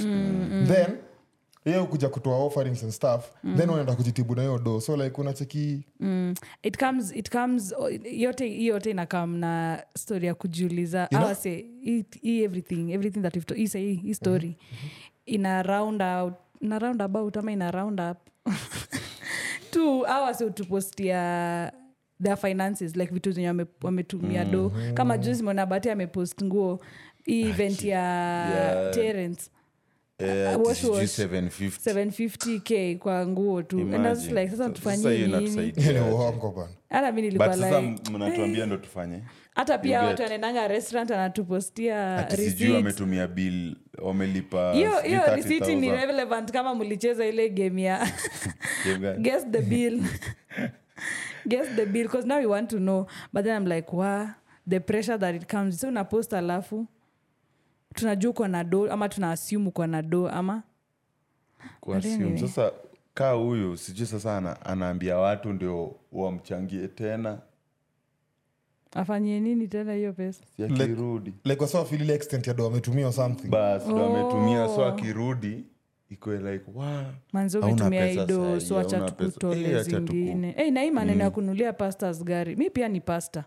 Then 0.66 0.86
yeye 1.64 1.84
kuja 1.86 2.08
kutoa 2.08 2.36
offerings 2.36 2.82
and 2.82 2.92
stuff 2.92 3.24
then 3.56 3.70
unaenda 3.70 3.94
kujitibu 3.94 4.34
na 4.34 4.42
hiyo 4.42 4.58
do 4.58 4.80
so 4.80 4.96
like 4.96 5.20
unacheki 5.20 5.84
mm. 6.00 6.34
it 6.62 6.78
comes 6.78 7.12
it 7.16 7.30
comes 7.30 7.74
yote 8.12 8.46
hii 8.48 8.66
yote 8.66 8.90
inakam 8.90 9.36
na 9.36 9.82
story 9.98 10.26
ya 10.26 10.34
kujiuliza. 10.34 11.00
You 11.10 11.18
know- 11.18 11.22
awase 11.24 11.66
hii 12.22 12.42
everything 12.42 12.92
everything 12.92 13.20
that 13.20 13.34
we've 13.36 13.46
to- 13.46 13.78
hii 13.78 14.14
story 14.14 14.48
mm-hmm. 14.48 14.90
ina 15.26 15.62
round 15.62 16.02
out 16.02 16.34
ina 16.60 16.78
round 16.78 17.02
about 17.02 17.36
ama 17.36 17.52
ina 17.52 17.70
round 17.70 18.00
up. 18.00 18.18
Tu 19.70 20.06
awase 20.06 20.44
utupostia 20.44 21.72
their 22.22 22.36
finances 22.36 22.96
like 22.96 23.12
vitu 23.14 23.32
zenye 23.32 23.48
wame- 23.48 23.66
wametumia 23.82 24.44
do. 24.44 24.72
Kama 24.94 25.18
juzi 25.18 25.42
monabati 25.42 25.90
amepost 25.90 26.44
nguo 26.44 26.80
hii 27.24 27.42
event 27.42 27.84
ya 27.84 27.98
Yeah. 28.50 28.94
terence. 28.94 29.50
Eh, 30.18 30.56
Uh. 30.60 30.72
750. 30.72 31.70
750k 31.78 32.98
kwa 32.98 33.26
nguo 33.26 33.62
tu. 33.62 33.78
Like 33.78 34.48
sasa 34.50 34.70
tufanyie 34.70 35.26
nini? 35.26 35.72
hata 36.90 37.12
mi 37.12 37.22
nilikuwa 37.22 37.56
like 37.56 38.10
mnatuambia 38.12 38.66
ndo 38.66 38.76
tufanye 38.76 39.22
hata 39.58 39.78
pia 39.78 40.02
watu 40.02 40.22
get. 40.28 40.68
restaurant 40.68 41.10
anatupostia 41.10 42.26
sijui 42.36 42.70
wametumia 42.72 43.26
bill 43.26 43.76
wamelipa 44.02 44.72
hiyo 44.72 45.34
risiti 45.34 45.74
ni 45.76 45.90
relevant 45.90 46.52
kama 46.52 46.74
mlicheza 46.74 47.26
ile 47.26 47.48
game 47.48 47.82
ya 47.82 48.08
guess 49.24 49.46
the 49.50 49.62
bill. 49.62 50.02
Guess 51.48 51.68
the 51.76 51.86
bill 51.86 52.02
because 52.02 52.26
now 52.26 52.38
you 52.38 52.50
want 52.50 52.70
to 52.70 52.78
know. 52.78 53.06
But 53.32 53.44
then 53.44 53.56
i'm 53.56 53.66
like 53.66 53.92
wa 53.92 54.34
the 54.66 54.80
pressure 54.80 55.18
that 55.18 55.34
it 55.34 55.48
comes. 55.48 55.80
So 55.80 55.88
unapost 55.88 56.32
alafu 56.32 56.86
tunajua 57.94 58.30
uko 58.30 58.48
na 58.48 58.64
do 58.64 58.92
ama 58.92 59.08
tuna 59.08 59.30
assume 59.30 59.68
uko 59.68 59.86
na 59.86 60.02
do 60.02 60.28
ama? 60.28 60.62
Sasa 62.40 62.72
kaa 63.14 63.32
huyu 63.32 63.76
sijui 63.76 64.06
sasa 64.06 64.56
anaambia 64.64 65.18
watu 65.18 65.52
ndio 65.52 65.96
wamchangie 66.12 66.88
tena 66.88 67.38
afanyie 68.92 69.40
nini 69.40 69.68
tena 69.68 69.94
hiyo 69.94 70.12
pesa? 70.12 70.44
Si 70.56 70.64
akirudi. 70.64 71.34
Like 71.44 71.62
wasawa 71.62 71.84
feel 71.84 72.10
extent 72.10 72.46
ya 72.46 72.54
do 72.54 72.66
ametumia 72.66 73.12
something. 73.12 73.48
Bas 73.48 73.86
ndo 73.86 74.04
ametumia 74.06 74.68
so 74.68 74.80
Oh. 74.80 74.84
akirudi 74.84 75.64
ikwe 76.10 76.36
like 76.52 76.64
wa 76.74 77.04
manzi 77.32 77.58
umetumia 77.58 78.10
ido 78.12 78.60
so 78.60 78.78
acha 78.78 79.00
tukutole 79.10 79.70
Eh, 79.70 79.82
zingine. 79.82 80.52
Hey, 80.52 80.70
na 80.70 80.82
hii 80.82 80.90
maneno 80.90 81.24
ya 81.24 81.30
kunulia 81.30 81.72
pastas 81.72 82.24
gari 82.24 82.56
mi 82.56 82.70
pia 82.70 82.88
ni 82.88 83.00
pasta 83.00 83.44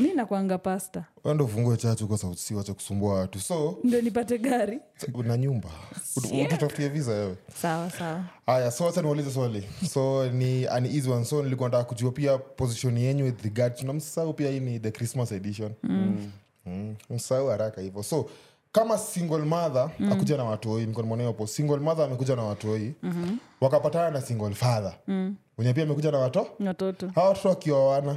mi 0.00 0.14
nakwanga 0.14 0.58
pasta. 0.58 1.04
Ndo 1.34 1.44
ufungue 1.44 1.76
chachu 1.76 2.08
kwa 2.08 2.18
sauti 2.18 2.40
si 2.40 2.54
wacha 2.54 2.74
kusumbua 2.74 3.14
watu. 3.14 3.40
So 3.40 3.78
ndio 3.84 4.00
nipate 4.02 4.38
gari. 4.38 4.80
na 5.24 5.36
nyumba. 5.36 5.68
Ututafutie 6.44 6.88
visa 6.88 7.10
wewe? 7.10 7.36
Sawa 7.62 7.90
sawa. 7.90 8.24
Haya 8.46 8.70
so 8.70 8.84
wacha 8.84 9.02
niulize 9.02 9.30
swali. 9.30 9.68
So 9.92 10.30
ni 10.30 10.66
an 10.66 10.86
easy 10.86 11.10
one. 11.10 11.24
So 11.24 11.42
nilikuwa 11.42 11.68
nataka 11.68 11.84
kujua 11.88 12.12
pia 12.12 12.38
position 12.38 12.98
yenyu 12.98 13.24
with 13.24 13.42
regard 13.44 13.74
to 13.76 13.86
namsahau 13.86 14.32
pia 14.34 14.50
hii 14.50 14.60
ni 14.60 14.78
the 14.80 14.90
christmas 14.90 15.32
edition. 15.32 15.72
Mm. 15.82 16.30
Mm. 16.66 16.94
msahau 17.10 17.48
haraka 17.48 17.80
hivyo. 17.80 18.02
So 18.02 18.30
kama 18.72 18.98
single 18.98 19.38
mother 19.44 19.90
mm. 19.98 20.12
akuja 20.12 20.36
na 20.36 20.44
watoi 20.44 20.86
nikonamoneopo 20.86 21.46
single 21.46 21.76
mother 21.76 22.04
amekuja 22.04 22.36
na 22.36 22.42
watoi 22.42 22.94
mm-hmm. 23.02 23.38
wakapatana 23.60 24.10
na 24.10 24.20
single 24.20 24.54
father. 24.54 24.94
Mm. 25.08 25.36
wenye 25.58 25.72
pia 25.74 25.82
amekuja 25.84 26.10
na 26.10 26.18
wato 26.18 26.46
watoto. 26.66 27.08
Hawa 27.14 27.28
watoto 27.28 27.48
wakioana 27.48 28.16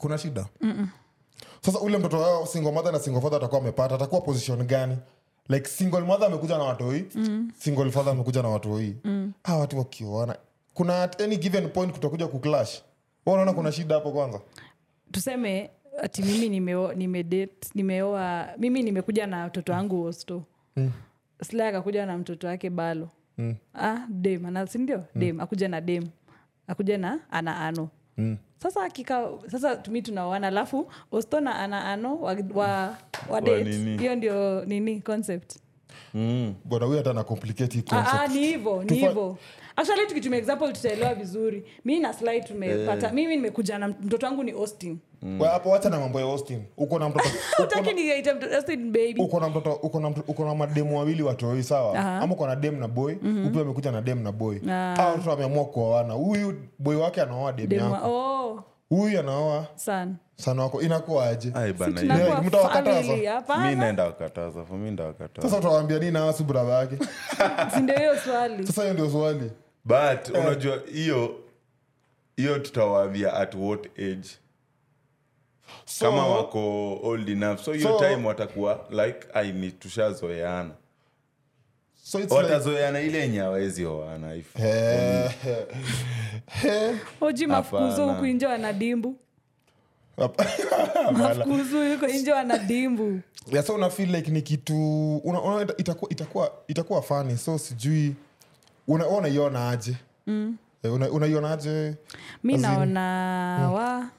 kuna 0.00 0.18
shida 0.18 0.46
Mm-mm. 0.60 0.88
sasa 1.60 1.80
ule 1.80 1.98
mtoto 1.98 2.18
wao 2.18 2.46
single 2.46 2.72
mother 2.72 2.92
na 2.92 2.98
single 2.98 3.20
father 3.20 3.36
atakuwa 3.36 3.60
amepata 3.60 3.94
atakuwa 3.94 4.20
position 4.20 4.66
gani 4.66 4.96
like 5.48 5.68
single 5.68 6.00
mother 6.00 6.26
amekuja 6.26 6.58
na 6.58 6.64
watoi 6.64 7.04
mm. 7.14 7.50
single 7.58 7.90
father 7.90 8.12
amekuja 8.12 8.42
na 8.42 8.48
watoi 8.48 8.96
mm. 9.04 9.32
a 9.44 9.56
watu 9.56 9.78
wakiona 9.78 10.36
kuna 10.74 11.02
at 11.02 11.20
any 11.20 11.36
given 11.36 11.68
point 11.68 11.92
kutakuja 11.92 12.26
kuclash 12.26 12.82
Wewe 13.26 13.34
unaona 13.34 13.52
kuna 13.52 13.72
shida 13.72 13.94
hapo 13.94 14.12
kwanza 14.12 14.40
tuseme 15.12 15.70
ati 16.02 16.22
mimi 16.22 16.48
nimeoa 16.48 16.94
nime 16.94 17.48
nimeoa 17.74 18.48
mimi 18.58 18.82
nimekuja 18.82 19.26
na 19.26 19.46
mtoto 19.46 19.72
wangu 19.72 20.02
hosto 20.02 20.42
mm. 20.76 20.92
sla 21.42 21.68
akakuja 21.68 22.06
na 22.06 22.18
mtoto 22.18 22.46
wake 22.46 22.70
balo 22.70 23.08
mm. 23.38 23.56
ah, 23.74 23.98
dem 24.08 24.46
ana 24.46 24.66
sindio 24.66 24.98
mm. 24.98 25.04
dem 25.20 25.40
akuja 25.40 25.68
na 25.68 25.80
dem 25.80 26.08
akuja 26.66 26.98
na 26.98 27.20
ana 27.30 27.56
ano 27.60 27.88
mm. 28.16 28.36
Sasa 28.62 28.82
akika 28.84 29.28
sasa 29.50 29.76
tumi 29.76 30.02
tunaoana 30.02 30.46
alafu 30.46 30.88
ostona 31.12 31.54
ana 31.58 31.84
ano 31.84 32.16
wa, 32.20 32.36
wa, 32.54 32.96
wa 33.30 33.40
hiyo 33.98 34.14
ndio 34.16 34.64
nini 34.64 35.00
concept. 35.00 35.56
Bwana 36.64 36.86
huyu 36.86 36.98
hata 36.98 37.12
na 37.12 37.24
complicate 37.24 37.74
hii 37.78 37.84
Ah, 37.90 37.96
ah, 37.98 38.02
concept. 38.18 38.34
ni 38.34 38.46
hivo 38.46 38.84
ni 38.84 38.96
hivo 38.96 39.38
actually 39.80 40.06
tukitumia 40.06 40.38
example 40.38 40.72
tutaelewa 40.72 41.14
vizuri. 41.14 41.64
Mi 41.84 42.00
na 42.00 42.12
slide 42.12 42.40
tumepata. 42.40 43.12
Mimi 43.12 43.36
nimekuja 43.36 43.78
na 43.78 43.88
mtoto 43.88 44.26
wangu 44.26 44.42
ni 44.44 44.50
austin. 44.52 44.98
Wewe 45.22 45.48
hapo 45.48 45.70
wacha 45.70 45.90
na 45.90 46.00
mambo 46.00 46.20
ya 46.20 46.26
austin. 46.26 46.62
Uko 46.76 46.98
na 46.98 47.08
mtoto 47.08 47.28
uko 47.58 47.62
utaki 47.62 47.92
niite 47.92 48.32
mtoto 48.32 48.54
austin 48.56 48.92
baby. 48.92 49.14
uko 49.18 49.40
na 49.40 49.48
mtoto 49.48 49.72
uko 49.72 50.00
na 50.00 50.08
uko 50.28 50.44
na 50.44 50.54
mademu 50.54 50.98
wawili 50.98 51.22
watoi 51.22 51.62
sawa? 51.62 51.98
Aha. 51.98 52.18
ama 52.18 52.34
uko 52.34 52.46
na 52.46 52.56
dem 52.56 52.80
na 52.80 52.88
boy? 52.88 53.14
Mm-hmm. 53.22 53.46
upi 53.46 53.60
amekuja 53.60 53.92
na 53.92 54.00
dem 54.00 54.22
na 54.22 54.32
boy. 54.32 54.58
Ah. 54.70 54.94
Hao 54.96 55.10
watoto 55.10 55.30
wameamua 55.30 55.64
kuoana. 55.64 56.14
Huyu 56.14 56.54
boy 56.78 56.96
wake 56.96 57.22
anaoa 57.22 57.52
dem 57.52 57.68
Demu 57.68 57.94
yako. 57.94 58.10
Oh, 58.10 58.64
huyu 58.88 59.20
anaoa 59.20 59.66
sana 59.74 60.14
sana 60.36 60.62
wako. 60.62 60.82
Inakuwa 60.82 61.26
aje 61.26 61.52
ai 61.54 61.72
bana 61.72 62.00
hiyo- 62.00 62.14
tunakuwa 62.14 62.42
mtawakataza? 62.42 63.02
family, 63.02 63.20
mi 63.20 63.26
hapana 63.26 63.74
naenda 63.74 64.04
wakataza 64.04 64.64
fo 64.64 64.76
mi 64.76 64.90
ndawakataza 64.90 65.48
sasa 65.48 65.58
utawaambia 65.58 65.98
nini 65.98 66.18
yake 66.18 66.98
Si 67.74 67.80
ndio 67.80 67.96
hiyo 67.98 68.16
swali? 68.18 68.66
Sasa 68.66 68.82
hiyo 68.82 68.94
ndio 68.94 69.10
swali 69.10 69.50
but 69.84 70.28
unajua 70.28 70.82
hiyo 70.92 71.40
hiyo 72.36 72.58
tutawaambia 72.58 73.32
at 73.34 73.54
what 73.54 73.86
age? 73.98 74.28
So, 75.84 76.04
kama 76.04 76.26
wako 76.26 76.94
old 77.02 77.28
enough. 77.28 77.58
So 77.60 77.72
hiyo 77.72 77.88
So- 77.88 77.98
time 78.08 78.26
watakuwa 78.28 78.86
like 78.90 79.26
ai 79.34 79.52
ni 79.52 79.70
tushazoeana. 79.70 80.70
So 82.02 82.18
watazoeana 82.30 82.98
like, 83.00 83.10
ile 83.10 83.18
yenye 83.18 83.40
awezi 83.40 83.84
oana 83.86 84.34
if 84.34 84.56
Eh, 84.60 85.30
eh, 86.64 86.96
oji 87.20 87.46
mafukuzo 87.46 88.08
huku 88.08 88.26
nje 88.26 88.46
wana 88.46 88.72
dimbu. 88.72 89.16
Hapa- 90.16 90.46
mafukuzo 91.12 91.88
yuko 91.92 92.06
nje 92.06 92.32
wana 92.32 92.58
dimbu. 92.58 93.20
Yeah, 93.52 93.64
so 93.64 93.74
una 93.74 93.90
like 93.98 94.30
ni 94.30 94.42
kitu 94.42 95.16
itakuwa, 95.76 96.10
itakuwa, 96.10 96.52
itakuwa 96.68 97.02
fani 97.02 97.38
so 97.38 97.58
sijui 97.58 98.14
unaiona 98.94 99.70
aje? 99.70 99.96
Mm. 100.26 100.56
unaiona 101.12 101.52
aje? 101.52 101.94
Mi 102.44 102.56
naona 102.56 103.00
wa 103.74 104.10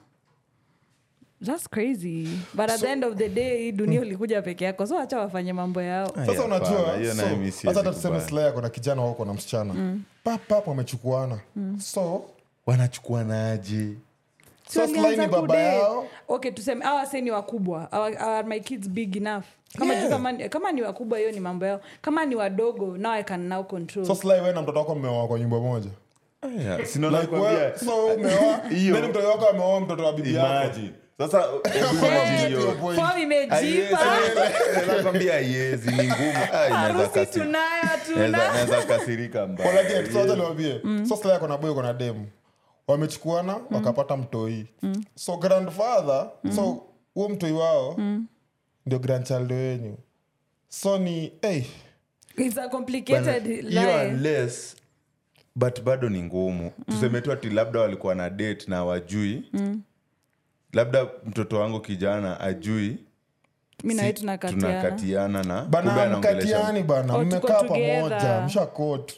thats 1.45 1.67
crazy. 1.69 2.27
But 2.53 2.69
at 2.69 2.79
the 2.79 2.87
end 2.91 3.03
of 3.03 3.15
the 3.17 3.29
day 3.29 3.71
dunia 3.71 4.01
ulikuja 4.01 4.41
peke 4.41 4.65
yako 4.65 4.87
so 4.87 4.99
acha 4.99 5.19
wafanye 5.19 5.53
mambo 5.53 5.81
yao. 5.81 6.07
Sasa 6.07 6.21
hapana, 6.31 6.45
unajua 6.45 6.97
hiyo 6.97 7.15
so, 7.15 7.21
nayo 7.21 7.37
mi 7.37 7.51
siwezi 7.51 7.67
hata 7.67 7.79
hata 7.79 7.91
tuseme 7.95 8.13
kubali. 8.13 8.29
slaya 8.29 8.51
kona 8.51 8.69
kijana 8.69 9.01
wako 9.01 9.25
na 9.25 9.33
msichana. 9.33 9.73
Mm. 9.73 10.03
papap 10.23 10.67
wamechukuana. 10.67 11.39
Mm. 11.55 11.79
so 11.79 12.23
wanachukuanaje 12.65 13.93
Baba 14.75 15.57
yao? 15.57 16.07
okay 16.27 16.51
tuseme 16.51 16.85
awa 16.85 17.05
se 17.05 17.21
ni 17.21 17.31
wakubwa. 17.31 17.91
Are 17.91 18.43
my 18.47 18.59
kids 18.59 18.87
big 18.89 19.15
enough. 19.17 19.43
Kama, 19.79 19.93
Yeah. 19.93 20.09
kama, 20.09 20.31
ni- 20.31 20.49
kama 20.49 20.71
ni 20.71 20.81
wakubwa 20.81 21.17
hiyo 21.19 21.31
ni 21.31 21.39
mambo 21.39 21.65
yao. 21.65 21.81
Kama 22.01 22.25
ni 22.25 22.35
wadogo 22.35 22.97
now 22.97 23.11
i 23.11 23.23
can 23.23 23.47
now 23.47 23.63
control. 23.63 24.05
So 24.05 24.15
Sly 24.15 24.29
wewe 24.31 24.51
na 24.53 24.61
mtoto 24.61 24.79
wako 24.79 24.95
mmeoa 24.95 25.27
kwa 25.27 25.39
nyumba 25.39 25.59
moja? 25.59 25.89
Aya, 26.41 26.85
si 26.85 26.99
naona 26.99 27.21
like 27.21 27.31
nakwambia, 27.35 27.71
wewe 27.95 28.13
umeoa. 28.15 28.59
Hiyo. 28.75 28.95
then 28.95 29.09
mtoto 29.09 29.27
wako 29.27 29.47
ameoa 29.47 29.79
mtoto 29.79 30.03
wa 30.05 30.13
bibi 30.13 30.35
yako. 30.35 30.47
Imagine. 30.63 30.91
sasa 31.17 31.41
hebu 31.73 32.05
imagine 32.05 32.47
hiyo. 32.47 32.71
Point. 32.81 32.99
Form 33.01 33.21
imejipa. 33.21 33.99
nakwambia 34.97 35.33
haiwezi 35.33 35.91
ni 35.91 35.93
ngumu. 36.07 36.33
Ah, 36.53 36.67
inaweza 36.67 36.77
harusi 36.77 37.09
kasi- 37.19 37.39
tunayo 37.39 37.83
tuna 38.07 38.27
naweza 38.27 38.81
kasirika 38.81 39.47
mbaya. 39.47 39.71
Kwa 39.71 39.81
like, 39.83 40.11
so 40.13 40.19
wacha 40.19 40.35
niwaambie. 40.35 40.81
So 41.09 41.15
Sly 41.15 41.31
ako 41.31 41.47
na 41.47 41.57
boy 41.57 41.71
ako 41.71 41.81
na 41.81 41.93
demu 41.93 42.25
wamechukuana 42.87 43.57
wakapata 43.71 44.17
mtoi. 44.17 44.65
So 45.15 45.37
grandfather 45.37 46.29
so 46.55 46.83
huo 47.13 47.29
mtoi 47.29 47.51
wao 47.51 47.97
ndio 48.85 48.99
grandchild 48.99 49.51
wenyu. 49.51 49.97
So 50.69 50.97
ni 50.97 51.33
hey, 51.41 51.61
it's 52.37 52.57
a 52.57 52.69
complicated 52.69 53.45
life. 53.63 53.79
unless 54.07 54.75
but 55.55 55.81
bado 55.81 56.09
ni 56.09 56.23
ngumu. 56.23 56.71
Tuseme 56.89 57.21
tu 57.21 57.31
ati 57.31 57.49
labda 57.49 57.79
walikuwa 57.79 58.15
na 58.15 58.29
date 58.29 58.65
na 58.67 58.83
wajui 58.85 59.51
labda 60.73 61.07
mtoto 61.25 61.59
wangu 61.59 61.79
kijana 61.79 62.39
ajui 62.39 62.97
si- 63.93 64.13
tunakatiana. 64.61 65.43
na 65.43 65.65
bana 65.65 65.93
Oh, 67.15 67.23
mmekaa 67.25 67.63
pamoja 67.99 68.41
mshakot 68.45 69.13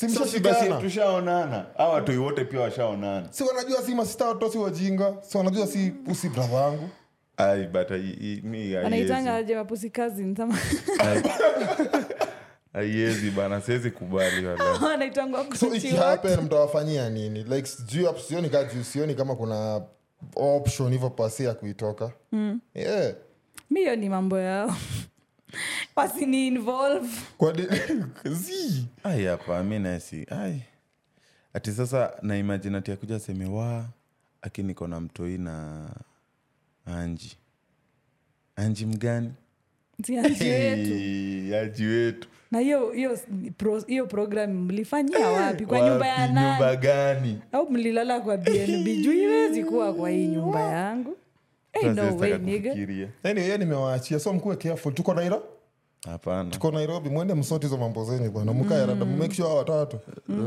si 0.00 0.08
So, 0.08 0.26
si 0.26 0.38
basi 0.38 0.54
mshashikana 0.56 0.80
tushaonana. 0.80 1.66
Au 1.78 1.92
watoi 1.92 2.16
wote 2.16 2.44
pia 2.44 2.60
washaonana. 2.60 3.26
Si 3.30 3.44
wanajua 3.44 3.82
si 3.82 3.94
masista 3.94 4.26
watosi 4.26 4.52
si 4.52 4.58
wajinga 4.58 5.14
si 5.22 5.36
wanajua 5.38 5.66
si 5.66 5.92
usi 6.10 6.28
bradha 6.28 6.54
wangu? 6.56 6.88
Ai 7.36 7.66
but 7.66 7.90
ai- 7.90 8.16
i- 8.20 8.40
mi 8.44 8.72
haiwezi. 8.72 9.12
aje 9.12 9.56
mapusi 9.56 9.90
cousins 9.90 10.40
ama 10.40 10.58
haiwezi 12.72 13.30
bana 13.30 13.60
siwezi 13.60 13.90
kubali 13.90 14.46
wala. 14.46 14.92
anaitangwa 14.94 15.46
so 15.56 15.66
kuchi 15.66 15.88
ikihappen 15.88 16.40
mtawafanyia 16.40 17.10
nini? 17.10 17.42
Like 17.44 17.66
sijui 17.68 18.04
hapo 18.04 18.18
sioni 18.20 18.50
ka 18.50 18.64
juu 18.64 18.82
sioni 18.84 19.14
kama 19.14 19.36
kuna 19.36 19.82
option 20.36 20.92
hivyo 20.92 21.10
pasi 21.10 21.44
ya 21.44 21.54
kuitoka. 21.54 22.10
Yeah. 22.74 23.14
mi 23.70 23.80
hiyo 23.80 23.96
ni 23.96 24.08
mambo 24.08 24.38
yao 24.38 24.76
wasini 25.96 26.46
involve. 26.46 27.08
Kwa 27.38 27.54
ai 29.04 29.24
hapa 29.24 29.62
mi 29.62 29.78
nasi 29.78 30.26
ai. 30.30 30.62
Ati 31.54 31.72
sasa 31.72 32.12
na 32.22 32.36
imagine 32.38 32.78
ati 32.78 32.92
akuja 32.92 33.16
aseme 33.16 33.44
wa 33.46 33.84
aki 34.42 34.62
niko 34.62 34.86
na 34.86 35.00
mtoi 35.00 35.38
na 35.38 35.86
anji 36.86 37.36
anji 38.56 38.86
mgani? 38.86 39.32
Hey, 40.06 41.58
anji 41.58 41.84
wetu. 41.86 42.28
Na 42.50 42.58
hiyo 42.58 42.90
hiyo 42.90 43.18
pro- 43.56 43.80
hiyo 43.80 44.06
program 44.06 44.50
mlifanyia 44.50 45.28
wapi? 45.28 45.66
Kwa 45.66 45.80
nyumba 45.80 46.06
ya 46.06 46.28
nani 46.32 46.50
nyumba 46.50 46.76
gani? 46.76 47.38
Au 47.52 47.70
mlilala 47.70 48.20
kwa 48.20 48.36
bnb 48.36 48.86
juu 49.02 49.12
iwezi 49.12 49.64
kuwa 49.64 49.94
kwa 49.94 50.10
hii 50.10 50.26
nyumba 50.26 50.60
yangu 50.60 51.16
no 51.94 52.16
way, 52.16 52.38
nigga. 52.38 53.08
anyway 53.24 53.58
nimewaachia. 53.58 54.20
So 54.20 54.32
mkuwe 54.32 54.56
careful. 54.56 54.94
Tuko 54.94 55.14
nairo 55.14 55.42
hapana. 56.06 56.50
Tuko 56.50 56.70
nairobi. 56.70 57.08
Mwende 57.10 57.34
msoti 57.34 57.66
hizo 57.66 57.76
mambo 57.78 58.04
zenyu 58.04 58.30
bwana. 58.30 58.52
Mkae 58.52 58.86
mm. 58.86 59.16
make 59.18 59.34
sure 59.34 59.48
watatu. 59.48 59.98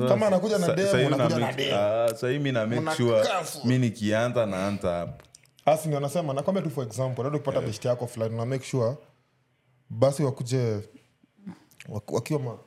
Kama 0.07 0.27
anakuja 0.27 0.57
na 0.57 0.65
Sa- 0.67 0.75
demu 0.75 0.89
sahii 0.89 1.05
anakuja 1.05 1.35
una 1.35 1.45
na 1.45 1.51
make- 1.51 1.55
demu. 1.55 2.37
Ah, 2.37 2.39
mi 2.43 2.51
na 2.51 2.65
make 2.67 2.97
sure 2.97 3.23
mi 3.65 3.77
nikianza 3.79 4.45
naanza 4.45 4.91
hapo. 4.93 5.23
Asi 5.65 5.87
ndio 5.87 5.97
anasema 5.97 6.33
nakwambia 6.33 6.63
tu 6.63 6.69
for 6.69 6.83
example 6.87 7.23
nado 7.23 7.37
kupata 7.39 7.61
beshti 7.61 7.87
yako 7.87 8.07
fulani 8.07 8.37
na 8.37 8.45
make 8.45 8.65
sure 8.65 8.95
basi 9.89 10.23
wakuje 10.23 10.79
wakiwa 12.07 12.39
ma, 12.39 12.57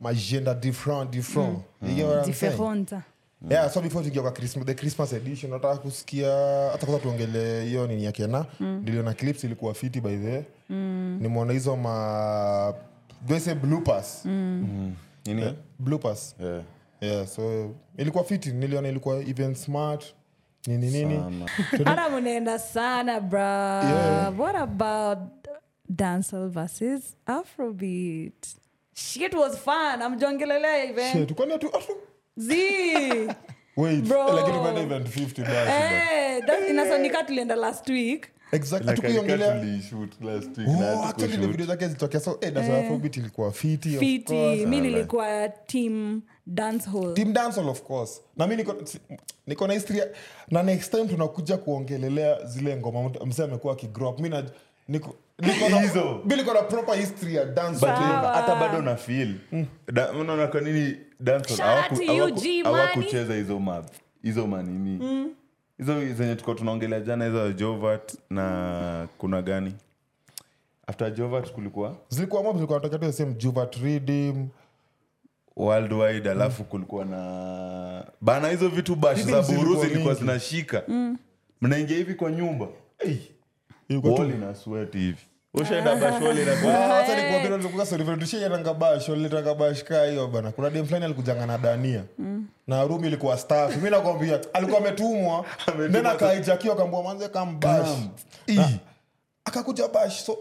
magenda 0.00 0.54
different 0.54 1.10
different. 1.10 1.58
Mm. 1.82 1.94
get 2.24 3.11
Diferonta. 3.42 3.54
yeah 3.54 3.70
so 3.70 3.80
before 3.80 4.02
tuingia 4.02 4.22
kwa 4.22 4.32
Christmas, 4.32 4.66
the 4.66 4.74
christmas 4.74 5.12
edition 5.12 5.52
nataka 5.52 5.76
kusikia 5.76 6.32
hata 6.72 6.86
kwanza 6.86 7.02
tuongele 7.02 7.64
hiyo 7.64 7.86
nini 7.86 8.04
ya 8.04 8.12
kena 8.12 8.46
niliona 8.60 9.14
clips 9.14 9.44
ilikuwa 9.44 9.74
fiti 9.74 10.00
by 10.00 10.16
the 10.16 10.30
way 10.32 10.42
nimeona 11.20 11.52
hizo 11.52 11.76
ma 11.76 12.74
do 13.28 13.54
bloopers 13.54 14.24
mm. 14.24 14.32
mm. 14.32 14.94
Nini? 15.26 15.54
bloopers 15.78 16.36
yeah. 16.40 16.62
yeah 17.00 17.26
so 17.26 17.70
ilikuwa 17.96 18.24
fiti 18.24 18.50
niliona 18.52 18.88
ilikuwa 18.88 19.16
even 19.16 19.54
smart 19.54 20.14
nini 20.66 20.90
nini 20.90 21.16
sana. 21.16 21.48
hata 21.90 22.10
mnaenda 22.10 22.58
sana 22.58 23.20
bra 23.20 23.82
Yeah. 23.84 24.40
what 24.40 24.56
about 24.56 25.18
dancehall 25.88 26.48
versus 26.48 27.16
afrobeat 27.26 28.46
shit 28.94 29.34
was 29.34 29.56
fun 29.58 30.02
amjongelelea 30.02 30.84
even 30.84 31.12
Shit, 31.12 31.34
kwani 31.34 31.52
atu- 31.52 31.76
atu- 31.76 31.96
z 32.36 32.54
wait 33.76 34.04
Bro. 34.04 34.32
lakini 34.32 34.58
umeenda 34.58 34.80
even 34.80 35.02
50 35.02 35.42
basi 35.42 35.70
Eh, 35.70 36.42
that- 36.44 36.70
inasonika 36.70 37.24
tulienda 37.24 37.56
last 37.56 37.88
week. 37.88 38.26
Exactly 38.52 38.90
Like 38.90 39.02
hatukuiongelea 39.02 39.54
I 39.54 39.60
tulishoot 39.60 40.20
last 40.20 40.58
week, 40.58 40.68
Oh, 40.68 41.64
zake 41.66 41.86
zilitokea. 41.86 42.20
So 42.20 42.38
eh, 42.40 42.52
ilikuwa 43.16 43.52
fiti 43.52 43.88
mi 44.66 44.80
nilikuwa 44.80 45.48
team 45.48 46.22
dancehall 46.46 47.14
team 47.14 47.32
dancehall 47.32 47.68
of 47.68 47.82
course. 47.82 48.20
Na 48.36 48.46
mi 48.46 48.56
niko, 48.56 48.74
niko 49.46 49.66
na 49.66 49.74
historia 49.74 50.06
na 50.50 50.62
next 50.62 50.90
time 50.90 51.04
tunakuja 51.04 51.56
kuongelelea 51.56 52.46
zile 52.46 52.76
ngoma. 52.76 53.10
Msee 53.26 53.44
amekuwa 53.44 53.72
akigrow 53.72 54.10
up 54.10 54.20
mi 54.20 54.28
niko 54.88 55.14
na- 55.42 55.68
na 56.54 56.62
proper 56.62 56.94
history 56.94 57.34
ya 57.34 57.44
dance 57.44 57.86
hata 58.34 58.56
bado 58.56 58.82
na 58.82 58.96
feel. 58.96 59.34
Da- 59.92 60.12
unaona 60.12 60.46
kwa 60.46 60.60
nini 60.60 60.96
hawakucheza 62.64 63.34
hizo 63.34 63.58
ma 63.58 63.84
hizo 64.22 64.46
manini 64.46 65.26
hizo 65.78 66.14
zenye 66.14 66.34
tuko 66.36 66.54
tunaongelea 66.54 67.00
jana 67.00 67.24
hizo 67.24 67.52
jovat 67.52 68.14
na 68.30 69.08
kuna 69.18 69.42
gani? 69.42 69.74
After 70.86 71.14
jovat 71.14 71.52
kulikuwa? 71.52 71.96
Zilikuwa 72.08 72.42
tu 72.80 72.98
the 72.98 73.12
same 73.12 73.34
worldwide 75.56 76.30
alafu 76.30 76.64
kulikuwa 76.64 77.04
na 77.04 78.04
bana 78.20 78.48
hizo 78.48 78.68
vitu 78.68 78.96
bash 78.96 79.20
za 79.22 79.42
buru 79.42 79.80
zilikuwa 79.84 80.14
zinashika. 80.14 80.82
Mnaingia 81.60 81.96
hivi 81.96 82.14
kwa 82.14 82.30
nyumba? 82.30 82.66
Hey, 82.98 83.16
ilikuwa 83.88 84.12
tu 84.14 84.20
wall 84.22 84.30
ina 84.34 84.54
sweat 84.54 84.92
hivi 84.92 85.18
ushaenda 85.54 85.96
bash 85.96 86.22
wall 86.22 86.38
ina 86.38 86.56
hiyo 90.04 90.28
bana. 90.28 90.52
Kuna 90.52 90.70
dem 90.70 90.86
fulani 90.86 91.04
alikujanga 91.04 91.46
na 91.46 91.58
dania. 91.58 92.04
Na 92.66 92.84
rumi 92.84 93.06
ilikuwa 93.06 93.38
staff. 93.38 93.76
Mi 93.76 93.90
nakwambia 93.90 94.40
alikuwa 94.52 94.78
ametumwa. 94.78 95.44
Then 95.92 96.06
akaijakiwa 96.06 96.76
manze 97.02 97.28
kambash 97.28 97.88
akakuja 99.44 99.88
bash. 99.88 100.24
So 100.24 100.38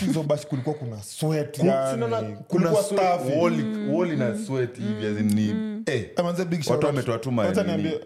hizo 0.00 0.22
kulikuwa 0.46 0.74
kuna 0.74 0.96
kulikuwa 2.48 2.82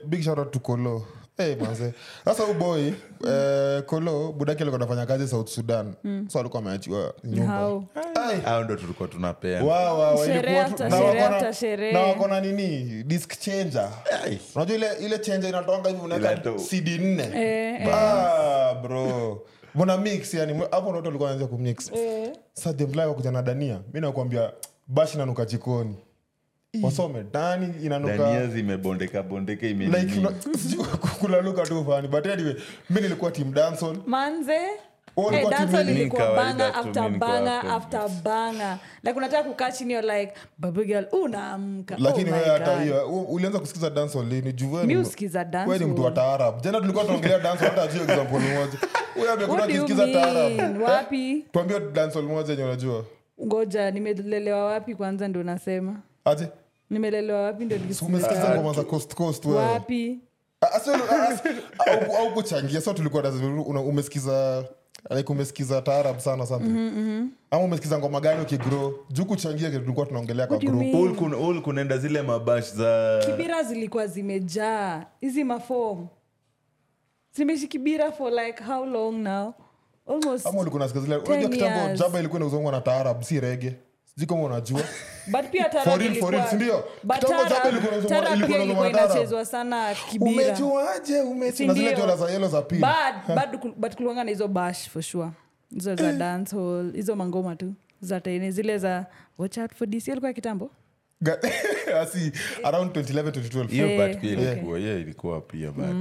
big 0.07 0.23
shout 0.23 0.39
out 0.39 0.51
to 0.53 0.59
kolo 0.59 1.07
Eh, 1.51 1.57
manze. 1.61 1.93
Sasa 2.25 2.45
uboy 2.45 2.89
eh, 3.29 3.83
kolo 3.87 4.33
budaki 4.33 4.63
alikuwa 4.63 4.81
anafanya 4.83 5.07
kazi 5.07 5.29
south 5.29 5.49
sudan. 5.49 5.95
So 6.29 6.41
alikuwa 6.41 6.63
ameachiwa 6.63 7.15
nyumba? 7.25 7.83
Ndo 8.65 8.77
tulikuwa 8.77 9.09
tunapea 9.09 9.65
Wa, 9.65 9.93
wa, 9.95 10.11
wa, 10.15 10.27
Sherehe 10.27 10.39
ilikuwa 10.41 10.65
tu- 10.65 10.71
after 10.73 10.89
na 10.91 10.97
sherehe 10.97 11.19
wako 11.23 11.31
na- 11.31 11.37
after 11.37 11.55
sherehe. 11.55 11.93
na 11.93 12.01
wako 12.01 12.29
na 12.29 12.41
nini? 12.41 13.03
Disk 13.03 13.41
changer. 13.41 13.89
Unajua 14.55 14.77
ile 14.77 14.87
ile 15.01 15.19
changer 15.19 15.49
inatoanga 15.49 15.89
hivi 15.89 16.01
unaweka 16.03 16.33
Inato- 16.35 16.59
cd 16.69 16.99
nne. 16.99 17.31
Eh, 17.35 17.89
Ah, 17.95 18.75
bro. 18.83 19.43
Mbona 19.75 19.97
mix 19.97 20.35
yani 20.35 20.53
hapo 20.71 20.81
ndo 20.89 20.91
watu 20.97 21.07
walikuwa 21.07 21.31
wanaanza 21.31 21.47
kumix. 21.47 21.91
Sasa 22.53 22.73
demlai 22.73 23.15
kuja 23.15 23.31
na 23.31 23.43
dania 23.43 23.81
mi 23.95 24.01
nakwambia 24.01 24.53
bashi 24.87 25.19
nanuka 25.19 25.45
jikoni 25.45 25.97
wasome 26.83 27.25
dani 27.33 27.75
inanuka. 27.85 28.17
Dania 28.17 28.47
zimebondeka 28.47 29.23
bondeka 29.23 29.67
like 29.67 29.85
imenini. 29.85 30.19
una- 30.19 30.33
sijui 30.63 30.85
kulaluka 31.21 31.63
tu 31.63 31.85
fani 31.85 32.09
but 32.09 32.27
anyway 32.27 32.55
mi 32.91 33.01
nilikuwa 33.01 33.31
team 33.31 33.53
dancehall. 33.55 33.97
Manze? 34.07 34.59
Hey, 35.31 35.45
like 39.03 39.19
unataka 39.19 39.43
kukaa 39.49 39.71
chini 39.71 39.95
like 40.03 40.33
baby 40.59 40.95
unaamka. 41.13 41.97
Lakini 41.99 42.31
oh 42.31 42.35
wewe 42.35 42.49
hata 42.49 42.83
hiyo 42.83 43.07
ulianza 43.09 43.59
kusikiza 43.59 43.91
dancehall 43.91 44.27
lini? 44.29 44.53
Juu 44.53 44.73
ni- 45.87 45.93
mtu 45.93 46.05
wa 46.05 46.11
taarab 46.11 46.61
jana 46.63 46.81
tulikuwa 46.81 47.05
tunaongelea 47.05 47.39
danso 47.39 47.65
hata 47.65 47.87
juu 47.87 48.01
example 48.03 48.39
moja. 48.39 48.79
Huyo 49.15 49.31
you 49.41 49.63
akisikiza 49.65 50.07
taarab 50.09 50.83
wapi? 50.83 51.45
Tuambie 51.53 51.81
dancehall 51.81 52.25
moja 52.27 52.51
yenye 52.53 52.65
unajua. 52.65 53.05
Ngoja 53.45 53.91
nimelelewa 53.91 54.65
wapi 54.65 54.95
kwanza 54.95 55.29
ndio 55.29 55.43
nasema 55.43 56.01
aje 56.25 56.49
nimelelewa 56.93 57.43
wapi 57.43 57.65
wewe. 59.51 59.65
Ah, 60.61 60.81
so, 60.81 60.95
ah, 60.95 61.39
au- 61.93 62.17
au 62.17 62.35
kuchangia 62.35 62.81
tulikuwa 62.95 63.23
umesikiza 63.89 64.65
like 65.11 65.33
umesikiza 65.33 65.83
taarab 65.83 66.19
sana 66.19 66.47
something. 66.47 67.29
Ama 67.51 67.65
umesikiza 67.65 67.99
ngoma 67.99 68.21
gani 68.21 68.43
ukigro 68.43 68.95
juu 69.11 69.25
kuchangia 69.25 69.71
tulikuwa 69.71 70.07
tunaongelea 70.07 70.47
kwa 70.47 70.57
group. 70.59 70.83
kunaenda 71.63 71.99
zile 71.99 72.23
mabash 72.23 72.75
za 72.75 73.21
kibira 73.27 73.63
zilikuwa 73.63 74.07
zimejaa. 74.07 75.07
Hizi 75.21 75.45
mafom 75.45 76.07
zimeishi 77.37 77.69
kibira 77.69 78.13
for 78.13 78.33
like 78.33 78.65
how 78.65 78.87
long 78.87 79.15
now? 79.23 79.55
Almost 80.09 80.47
ama 80.47 80.61
ulikuwa 80.61 80.81
unasikia 80.81 81.03
zile 81.03 81.17
unajua 81.17 81.49
kitambo 81.51 81.79
jaba 82.05 82.19
ilikuwa 82.19 82.39
inauzongwa 82.41 82.73
na 82.73 82.81
taarab 82.81 83.23
si 83.23 83.41
rege 83.41 83.75
sijui 84.15 84.27
kama 84.27 84.43
unajua. 84.43 84.81
But 85.27 85.51
pia 85.51 85.63
For 85.63 85.71
Tarab 85.73 85.87
real, 85.87 85.99
for 86.01 86.11
ilikuwa- 86.13 86.31
real, 86.31 86.49
si 86.49 86.57
ndio? 86.57 86.85
but 87.03 87.17
Kitambo 87.19 87.43
Tarab- 87.43 87.49
Jaba 87.49 87.69
ilikuwa 87.69 87.93
inazungumza- 87.93 88.09
Tarab 88.09 88.35
ilikuwa 88.37 88.49
pia 88.59 88.65
ilikuwa 88.65 88.89
inazungumza 88.89 88.99
Tarab. 88.99 89.11
inachezwa 89.17 89.45
sana 89.47 89.95
kibira 90.11 90.31
umejuaje? 90.31 91.21
Ume 91.21 91.53
Si 91.53 91.67
na 91.67 91.75
zile 91.75 91.87
ndio? 91.93 92.01
jola 92.05 92.17
za 92.17 92.31
yelo 92.31 92.49
za 92.49 92.63
pili. 92.63 92.81
But, 92.81 93.37
but, 93.37 93.61
kul- 93.63 93.75
but 93.77 93.95
kulikuwanga 93.95 94.25
na 94.25 94.31
hizo 94.31 94.49
bash 94.49 94.89
for 94.91 95.03
sure. 95.03 95.31
Hizo 95.75 95.95
za 95.97 96.13
dancehall 96.13 96.93
hizo 96.93 97.17
mangoma 97.17 97.57
tu. 97.57 97.75
Za 98.01 98.21
tene 98.21 98.51
zile 98.51 98.79
za 98.79 99.07
watch 99.39 99.59
out 99.59 99.75
for 99.75 99.89
dc 99.89 100.09
alikuwa 100.09 100.33
kitambo? 100.33 100.71
Asi 102.03 102.33
around 102.65 102.93
2011 102.93 103.31
2012 103.31 103.69
hiyo 103.73 103.87
Eh, 103.91 104.21
pia 104.21 104.31
ilikuwa 104.31 104.79
hiyo 104.79 104.99
ilikuwa 105.01 105.41
pia 105.41 105.73
bado 105.73 105.95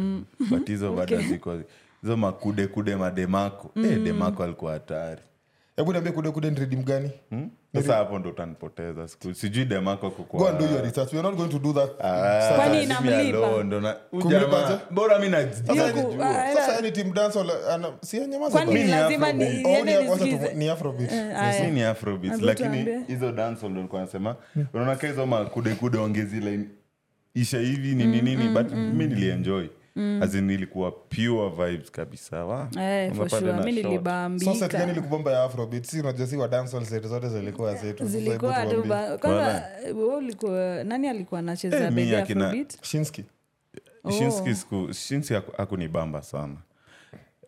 but 0.49 0.67
hizo 0.67 0.93
bado 0.93 1.17
hizo 2.01 2.17
makude 2.17 2.67
kude 2.67 2.95
mademako. 2.95 3.71
Eh, 3.79 3.99
demako 4.03 4.43
alikuwa 4.43 4.73
hatari 4.73 5.21
hebu 5.81 5.91
niambie 5.91 6.11
kude 6.11 6.31
kude 6.31 6.49
ni 6.49 6.59
redeem 6.59 6.83
gani 6.83 7.11
Hmm? 7.29 7.49
sasa 7.75 7.95
hapo 7.95 8.19
ndo 8.19 8.29
utanipoteza 8.29 9.07
sijui 9.33 9.65
demako 9.65 10.09
go 10.33 10.47
and 10.47 10.59
do 10.59 10.65
your 10.65 10.81
research 10.83 11.13
we 11.13 11.19
are 11.19 11.27
not 11.29 11.37
going 11.37 11.49
to 11.49 11.59
do 11.59 11.73
that 11.73 11.89
Kwani 12.55 12.83
inamlipa? 12.83 13.93
Kumlipaje? 14.11 14.73
bora 14.91 15.19
mi 15.19 15.25
Hiyo 15.25 15.87
najua 15.87 16.03
ku- 16.03 16.15
sasa 16.55 16.73
yani 16.75 16.91
team 16.91 17.13
dance 17.13 17.37
wala 17.37 17.53
ana 17.73 17.91
si 18.01 18.19
nyamaza 18.27 18.51
kwani 18.51 18.71
basi. 18.71 18.83
ni 18.85 18.91
lazima 18.91 19.27
Afro 19.27 19.37
ni- 19.39 19.45
beat. 19.45 19.65
Niende 19.65 20.01
ni- 20.03 20.09
wacha 20.09 20.25
nisikize? 20.25 20.49
tu- 20.49 20.57
ni 20.57 20.69
afrobeat 20.69 21.11
aya. 21.11 21.65
mi 21.65 21.71
ni 21.71 21.83
afrobeats 21.83 22.35
Hebu 22.35 22.45
lakini 22.45 23.03
hizo 23.07 23.31
ndo 23.31 23.87
nasema 23.93 24.35
unaona 24.73 24.95
ka 24.95 25.07
hizo 25.07 25.25
makudekude 25.25 25.97
ongezile 25.97 26.59
isha 27.33 27.59
hivi 27.59 27.95
nini 27.95 28.21
nini 28.21 28.49
but 28.49 28.71
mi 28.71 29.07
nilienjoy 29.07 29.67
azin 30.21 30.49
ilikuwa 30.49 30.91
pure 30.91 31.49
vibes 31.49 31.91
kabisa 31.91 32.45
wa? 32.45 32.69
Eh, 32.79 33.11
ya 35.31 35.43
si 35.85 35.99
unajua 35.99 36.27
si 36.27 36.37
zote 37.07 37.29
zilikuwa 37.29 37.75
zetu. 37.75 38.05
Zilikuwa 38.05 38.65
tu 38.65 38.83
kwanza 39.21 39.63
ulikuwa 40.17 40.83
nani 40.83 41.07
alikuwa 41.07 41.41
Eh, 42.13 42.23
akina- 42.23 42.45
afrobeat? 42.45 42.77
Shinski. 42.85 43.23
Oh. 44.03 44.11
Shinski 44.11 44.55
siku- 44.55 44.93
Shinski 44.93 45.33
hakunibamba 45.57 46.21
sana. 46.21 46.55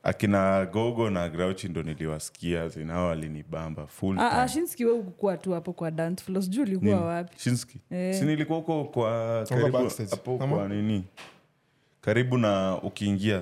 Akina 0.06 0.66
gogo 0.66 1.10
na 1.10 1.30
grauchi 1.30 1.68
ndo 1.70 1.84
niliwasikia 1.84 2.70
zinao 2.70 3.12
alinibamba 3.12 3.88
full 3.88 4.20
Ah, 4.20 4.42
ah, 4.42 4.48
shinski 4.48 4.86
we 4.86 4.92
ukukuwa 4.92 5.38
tu 5.38 5.52
hapo 5.52 5.74
kwa 5.74 5.92
dance 5.92 6.24
floor. 6.24 6.44
Sijui 6.44 6.64
ulikuwa 6.64 7.02
wapi. 7.02 7.40
Shinski. 7.40 7.80
Eh. 7.92 8.16
sinilikuwa 8.20 8.58
huko 8.60 8.84
kwa 8.84 9.44
karibu 9.50 9.78
hapo 10.10 10.38
kwa 10.38 10.68
nini 10.68 11.04
karibu 12.04 12.38
na 12.38 12.80
ukiingia 12.84 13.42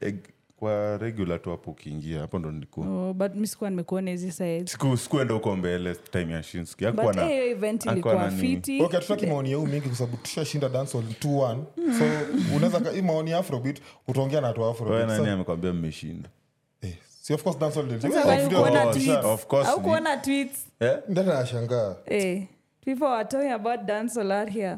eh, 0.00 0.14
kwa 0.56 0.96
regular 0.98 1.42
tu 1.42 1.50
hapo 1.50 1.70
ukiingia 1.70 2.20
hapo 2.20 2.38
ndo 2.38 2.50
nilikuwa. 2.50 2.86
Oh, 2.88 3.12
but 3.14 3.34
mi 3.34 3.46
sikuwa 3.46 3.70
nimekuona 3.70 4.10
hizi 4.10 4.32
side 4.32 4.66
siku 4.66 4.96
sikuenda 4.96 5.34
huko 5.34 5.56
mbele 5.56 5.94
time 5.94 6.32
ya 6.32 6.42
Shinski 6.42 6.86
but 6.86 7.16
na 7.16 7.24
hiyo 7.24 7.46
event 7.46 7.86
ilikuwa 7.86 8.30
fiti. 8.30 8.82
Okay 8.82 9.00
tutaki 9.00 9.26
maoni 9.26 9.52
yau 9.52 9.66
mingi 9.66 9.80
kwa 9.88 9.96
sababu 9.96 10.16
tushashinda 10.16 10.68
dancehall 10.68 11.04
2-1 11.20 11.56
so 11.98 12.04
unaweza 12.56 12.80
ka- 12.80 12.90
hii 12.90 13.02
maoni 13.02 13.30
ya 13.30 13.38
afrobeat 13.38 13.80
utaongea 14.08 14.40
na 14.40 14.46
watu 14.46 14.60
wa 14.60 14.70
afrobeat. 14.70 15.08
Nani 15.08 15.26
so, 15.26 15.32
amekwambia 15.32 15.72
mmeshinda? 15.72 16.28
Eh, 16.82 16.94
si 17.20 17.34
of 17.34 17.42
course 17.42 17.58
dancehall 17.58 17.86
ndio 17.86 18.00
Sasa 18.00 18.20
Of 18.20 18.26
wewe 18.26 18.46
ndio- 18.46 18.58
tweets? 18.92 19.24
of 19.24 19.46
course 19.46 19.68
ni- 19.76 19.82
kuona 19.82 20.16
tweets. 20.16 20.66
Eh? 20.80 20.98
eh 22.06 22.42
people 22.84 23.06
are 23.06 23.24
talking 23.28 23.50
about 23.52 23.80
dance 23.80 24.20
a 24.20 24.24
here 24.50 24.76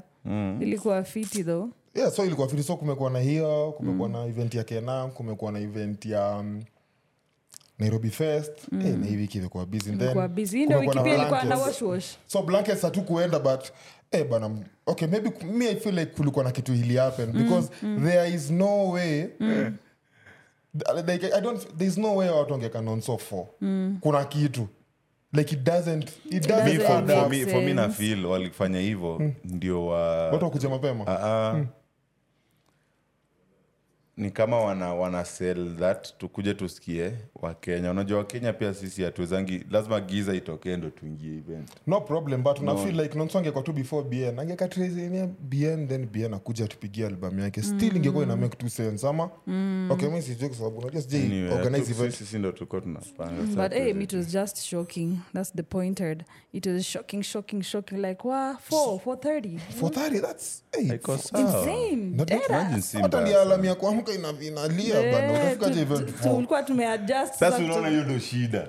ilikuwa 0.61 1.05
fiti 1.05 1.45
though 1.45 1.69
yeah 1.95 2.11
so 2.13 2.25
ilikuwa 2.25 2.49
fiti 2.49 2.63
so 2.63 2.77
kumekuwa 2.77 3.11
na 3.11 3.19
hiyo 3.19 3.75
kumekuwa 3.77 4.09
na 4.09 4.27
event 4.27 4.55
ya 4.55 4.65
kenam 4.65 5.11
kumekuwa 5.11 5.53
na 5.53 5.59
event 5.59 6.07
ya 6.07 6.29
um, 6.31 6.63
nairobi 7.79 8.11
fest. 8.11 8.53
Eh, 8.73 8.99
na 8.99 9.07
hii 9.07 9.17
wiki 9.17 9.39
imekuwa 9.39 9.67
busy 9.67 9.91
And 9.91 9.99
then 9.99 10.05
ilikuwa 10.07 10.29
busy. 10.29 10.57
Hii 10.59 10.65
ndio 10.67 10.79
wiki 10.79 10.91
kumekuwa 10.91 11.11
na 11.11 11.17
pia 11.17 11.23
ilikuwa 11.23 11.45
na 11.45 11.57
blankets. 11.57 11.83
wash 11.83 11.93
wash 11.93 12.17
so 12.27 12.43
blankets 12.43 12.83
hatu 12.83 13.03
kuenda 13.03 13.39
but 13.39 13.61
eh, 14.11 14.29
bana 14.29 14.51
okay 14.87 15.09
maybe 15.09 15.33
me 15.45 15.69
i 15.69 15.77
feel 15.77 15.95
like 15.99 16.13
kulikuwa 16.17 16.45
na 16.45 16.51
kitu 16.51 16.73
hili 16.73 16.97
happen 16.97 17.33
because 17.33 17.69
there 18.05 18.35
is 18.35 18.51
no 18.51 18.91
way 18.91 19.27
like, 21.07 21.25
I 21.33 21.41
don't, 21.41 21.79
there's 21.79 21.99
no 21.99 22.17
way 22.17 22.29
watu 22.29 22.53
wangeka 22.53 22.83
fo 23.19 23.49
mm. 23.61 23.99
kuna 24.01 24.25
kitu. 24.25 24.69
Like 25.33 25.53
it 25.53 25.63
doesn't 25.65 26.11
it 26.31 26.47
doesn't 26.49 26.79
doesn't 26.79 26.83
for, 26.87 27.07
for 27.23 27.29
me, 27.29 27.47
for 27.47 27.63
me 27.63 27.75
na 27.75 27.89
feel 27.89 28.27
walifanya 28.27 28.81
hivyo 28.81 29.33
ndio 29.45 29.87
wa 29.87 30.31
watu 30.31 30.45
wakuja 30.45 30.69
mapema. 30.69 31.07
Ah, 31.07 31.51
ah. 31.51 31.65
Ni 34.17 34.31
kama 34.31 34.61
wana, 34.61 34.95
wana 34.95 35.25
sell 35.25 35.77
that 35.77 36.19
tukuje 36.19 36.55
tusikie 36.55 37.13
wakenya 37.35 37.91
unajua 37.91 38.19
wakenya 38.19 38.53
pia 38.53 38.75
sisi 38.75 39.03
hatuwezangi 39.03 39.65
lazima 39.71 40.01
giza 40.01 40.35
itokee 40.35 40.77
ndo 40.77 40.91
tuingie 40.91 41.37
event. 41.39 41.69
No 41.87 42.01
problem 42.01 42.43
but 42.43 42.61
no. 42.61 42.77
feel 42.79 43.01
like 43.01 43.19
nonso 43.19 43.39
angekuwa 43.39 43.65
tu 43.65 43.73
before 43.73 44.09
bn 44.09 44.39
angekatrezenia 44.39 45.27
bn 45.27 45.89
then 45.89 46.07
bn 46.07 46.35
akuja 46.35 46.69
tupigia 46.69 47.07
albamu 47.07 47.41
yake. 47.41 47.63
Still 47.63 47.97
ingekuwa 47.97 48.25
ina 48.25 48.37
make 48.37 48.57
two 48.57 48.69
sense 48.69 49.09
ama? 49.09 49.25
Okay 49.91 50.09
mi 50.09 50.23
sijue 50.23 50.49
kwa 50.49 50.59
sababu 50.59 50.79
unajua 50.79 51.03
sijai 51.03 51.23
Anyway, 51.25 51.53
organize 51.53 51.91
event. 51.93 52.15
sisi 52.15 52.39
ndo 52.39 52.53
tuko 52.53 52.81
tunapanga 52.81 53.43
but 53.63 53.73
hey, 53.73 53.91
it 53.91 54.13
was 54.13 54.27
just 54.33 54.59
shocking. 54.59 55.17
That's 55.35 55.55
the 55.55 55.63
pointed 55.63 56.25
it 56.53 56.67
was 56.67 56.83
shocking 56.85 57.23
shocking 57.23 57.63
shocking 57.63 57.97
like 57.97 58.29
wa 58.29 58.53
4 58.71 58.99
430 58.99 59.59
for 59.59 59.91
30 59.91 60.21
that's 60.21 60.65
hey, 60.73 60.99
insane. 61.39 62.15
Hata 63.03 63.21
ni 63.21 63.31
sana. 63.33 63.69
ya 63.69 63.75
ina- 64.13 64.35
inalia 64.43 65.01
Eh, 65.01 65.13
bana. 65.13 66.63
Tumeadjust 66.63 67.33
sasa 67.33 67.51
sasa 67.51 67.65
unaona 67.65 67.89
hiyo 67.89 68.05
ndo 68.05 68.19
shida. 68.19 68.69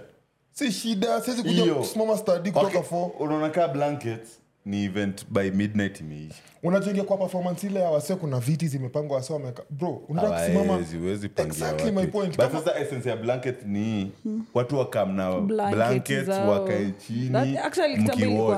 Si 0.51 0.71
shida 0.71 1.21
siwezi 1.21 1.43
kuja 1.43 1.73
kusimama 1.75 2.17
stadi 2.17 2.51
kutoka 2.51 2.83
fo. 2.83 3.05
unaona 3.19 3.49
kaa 3.49 3.67
blanket 3.67 4.27
ni 4.65 4.83
event 4.85 5.25
by 5.29 5.51
midnight 5.51 5.99
imeisha. 5.99 6.35
Unachoingia 6.63 7.03
kwa 7.03 7.17
performance 7.17 7.67
ile 7.67 7.79
ya 7.79 7.89
wase 7.89 8.15
kuna 8.15 8.39
viti 8.39 8.67
zimepangwa 8.67 9.17
wase 9.17 9.33
wameka. 9.33 9.63
Bro 9.69 9.89
unataka 10.09 10.39
kusimama 10.39 10.65
Hawawezi, 10.65 11.29
pangia 11.29 11.53
Exactly 11.53 11.91
my 11.91 11.97
watu. 11.97 12.11
point. 12.11 12.37
But 12.37 12.47
Kama- 12.47 12.59
sasa 12.59 12.79
essence 12.79 13.09
ya 13.09 13.15
blanket 13.17 13.65
ni 13.65 14.11
watu 14.53 14.77
wakam 14.77 15.15
na 15.15 15.31
Blankets 15.41 15.75
blankets 15.75 16.29
wakae 16.29 16.91
chini 17.07 17.57
actually 17.57 17.95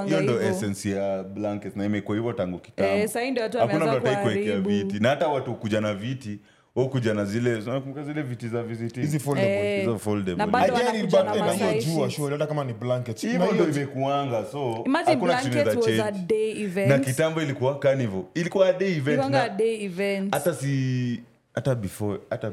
hiyo 0.07 0.21
ndo 0.21 0.41
essence 0.41 0.89
ya 0.89 1.23
blanket 1.23 1.75
na 1.75 1.85
imekuwa 1.85 2.17
hivyo 2.17 2.33
tangu 2.33 2.59
kitambo. 2.59 2.91
Eh, 2.91 3.31
ndio 3.31 3.43
watu 3.43 3.57
wameanza 3.57 3.99
kuharibu. 3.99 4.69
viti. 4.69 4.99
Na 4.99 5.09
hata 5.09 5.27
watu 5.27 5.55
kuja 5.55 5.81
na 5.81 5.93
viti 5.93 6.39
au 6.77 7.13
na 7.15 7.25
zile 7.25 7.59
nakumbuka 7.59 8.03
zile 8.03 8.21
viti 8.21 8.47
za 8.47 8.63
visiting? 8.63 9.01
Hizi 9.01 9.19
foldable. 9.19 9.81
Eh, 9.83 9.97
foldable. 9.97 10.35
na 10.35 10.47
bado 10.47 10.75
I 10.75 11.03
it, 11.03 11.13
wanakuja 11.13 11.23
na 11.23 11.45
na 11.45 11.53
hiyo 11.53 11.65
masai 11.67 11.83
jua 11.95 12.09
sure 12.09 12.31
hata 12.33 12.47
kama 12.47 12.63
ni 12.63 12.73
blanket. 12.73 13.23
Na 13.23 13.31
hivyo 13.31 13.51
ndo 13.51 13.69
imekuanga 13.69 14.45
so 14.45 14.83
imagine 14.85 15.13
hakuna 15.13 15.35
kitu 15.37 15.51
blankets 15.51 15.75
was 15.75 15.87
inaweza 15.87 16.11
change. 16.11 16.25
day 16.27 16.87
na 16.87 16.99
kitambo 16.99 17.41
ilikuwa 17.41 17.79
kanivo 17.79 18.25
ilikuwa 18.33 18.67
a 18.69 18.73
day 18.73 18.89
event 18.91 19.07
ilikuwanga 19.07 19.43
a 19.43 19.47
na- 19.47 19.53
day 19.55 19.83
event. 19.85 20.33
hata 20.33 20.53
si 20.53 21.21
hata 21.53 21.75
before 21.75 22.19
hata 22.29 22.47
a- 22.47 22.51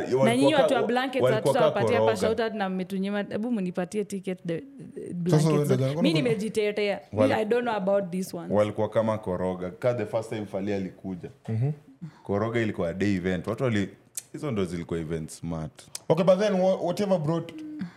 na 0.00 0.04
walikuwa 0.06 0.36
nyinyi 0.36 0.52
ka- 0.52 0.62
watu 0.62 0.74
wa 0.74 0.82
blankets 0.82 1.22
walikuwa 1.24 1.54
ka 1.54 1.60
hatutawapatia 1.60 1.98
koroga. 1.98 2.12
pashautat 2.12 2.54
na 2.54 2.68
mmetunyima. 2.68 3.22
Hebu 3.22 3.52
mnipatie 3.52 4.04
ticket 4.04 4.38
the- 4.46 4.60
the 4.94 5.14
blankets. 5.14 5.70
ndio 5.70 5.76
gani? 5.76 6.02
mi 6.02 6.12
nimejitetea. 6.12 7.00
Mi- 7.12 7.18
Wal- 7.18 7.32
i 7.32 7.44
don't 7.44 7.62
know 7.62 7.74
about 7.74 8.10
this 8.10 8.34
one 8.34 8.54
walikuwa 8.54 8.88
kama 8.88 9.18
koroga. 9.18 9.70
Ka 9.70 9.94
the 9.94 10.06
first 10.06 10.28
time 10.28 10.46
fali 10.46 10.72
alikuja 10.72 11.30
koroga 12.22 12.60
ilikuwa 12.60 12.88
a 12.88 12.92
day 12.94 13.14
event. 13.16 13.46
Watu 13.46 13.64
wali 13.64 13.88
hizo 14.32 14.50
ndo 14.50 14.64
zilikuwa 14.64 15.00
event 15.00 15.30
smart. 15.30 15.82
Okay 16.08 16.24
but 16.24 16.38
then 16.38 16.52
wha- 16.52 16.76
whatever 16.76 17.18
brought 17.18 17.52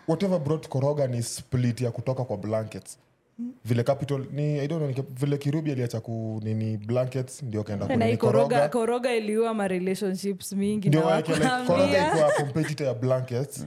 whatever 0.08 0.40
brought 0.40 0.68
koroga 0.68 1.08
ni 1.08 1.24
split 1.24 1.82
ya 1.82 1.92
kutoka 1.92 2.24
kwa 2.24 2.38
blankets. 2.38 2.98
Vile 3.66 3.84
capital 3.84 4.26
ni 4.32 4.60
i 4.60 4.68
don't 4.68 4.82
know 4.96 5.06
ni 5.06 5.10
vile 5.20 5.38
kirubi 5.38 5.72
aliacha 5.72 6.00
ku 6.00 6.42
nini 6.44 6.78
blankets 6.78 7.44
ndio 7.44 7.64
kaenda 7.64 7.86
na 7.88 7.94
hii 7.94 8.00
kunini 8.00 8.18
koroga 8.18 8.48
koroga. 8.48 8.70
Koroga 8.70 9.16
iliua 9.16 9.54
ma 9.54 9.68
relationships 9.68 10.54
mingi 10.54 10.88
ndio 10.88 11.00
na 11.02 11.06
waeke 11.08 11.32
like 11.34 11.44
koroga 11.48 11.74
wakwambia. 11.74 12.08
ikuwa 12.08 12.32
competitor 12.32 12.88
ya 12.88 12.94
blankets 12.94 13.66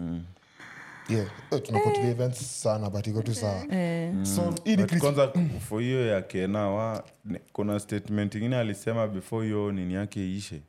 yeah. 1.11 1.27
Eh, 1.51 1.63
tunafuatilia 1.63 2.11
events 2.11 2.63
sana 2.63 2.91
but 2.91 3.07
iko 3.07 3.23
tu 3.23 3.35
sawa. 3.35 3.65
Eh, 3.75 4.13
so 4.23 4.55
hii 4.65 4.77
But 4.77 4.91
Chris- 4.93 4.99
kwanza 5.01 5.33
for 5.69 5.83
hiyo 5.83 6.07
ya 6.07 6.23
kenawa 6.23 7.05
kuna 7.53 7.81
statement 7.81 8.35
ingine 8.35 8.57
alisema 8.57 9.09
before 9.09 9.47
hiyo 9.47 9.73
nini 9.73 9.95
yake 9.95 10.37
ishe 10.37 10.61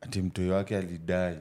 ati 0.00 0.22
mtoyo 0.22 0.54
wake 0.54 0.76
alidai 0.76 1.38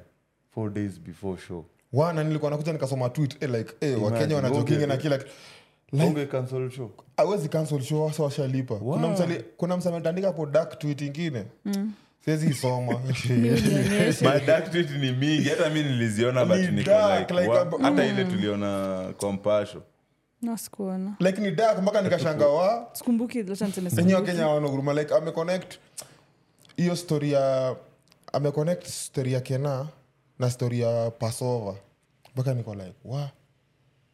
four 0.54 0.74
days 0.74 1.00
before 1.00 1.42
show. 1.48 1.66
Wana 1.94 2.24
nilikuwa 2.24 2.52
nakuja 2.52 2.74
nikasoma 2.74 3.10
tweet 3.10 3.44
eh, 3.44 3.50
like 3.50 3.74
eh, 3.82 4.04
wakenya 4.04 4.18
Imagine, 4.26 4.36
wanajokinga 4.36 4.88
na 4.88 4.98
kila 4.98 5.18
kitu. 5.18 5.30
like 5.92 6.06
unge 6.06 6.26
cancel 6.26 6.70
show. 6.72 6.92
awezi 7.18 7.50
cancel 7.50 7.82
show 7.82 8.06
wasa 8.06 8.24
washalipa. 8.24 8.76
Kuna 8.76 9.08
msali 9.08 9.44
kuna 9.58 9.78
hapo 10.28 10.46
dark 10.46 10.80
tweet 10.80 11.02
ingine 11.02 11.46
siwezi 12.38 12.50
isoma. 12.50 12.94
Nionyeshe 13.30 14.26
My 14.26 14.40
dark 14.46 14.72
tweet 14.72 14.90
ni 14.92 15.12
mingi. 15.12 15.50
Hata 15.50 15.70
mi 15.70 15.84
niliziona 15.84 16.42
a- 16.42 17.82
hata 17.82 18.06
ile 18.06 18.26
tuliona 18.26 19.14
kompasho 19.18 19.84
nasikuona 20.42 21.16
like 21.20 21.42
ni 21.42 21.52
dak 21.52 21.82
mpaka 21.82 22.02
nikashanga 22.02 22.48
wa 22.58 22.90
sikumbuki 22.94 23.44
lacha 23.44 23.66
niseme 23.68 23.88
enye 23.88 23.90
sikumbuki. 23.96 24.14
wakenya 24.16 24.48
wanoguruma 24.48 24.94
like 24.94 25.14
ameconnect 25.16 25.78
hiyo 26.78 26.96
stori 26.96 27.32
ya 27.32 27.76
ameconnect 28.34 28.88
stori 28.88 29.34
ya 29.34 29.42
kena 29.42 29.88
na 30.40 30.50
stori 30.52 30.80
ya 30.80 31.12
pasova 31.12 31.76
mpaka 32.34 32.54
niko 32.54 32.74
like 32.76 32.94
wa 33.06 33.30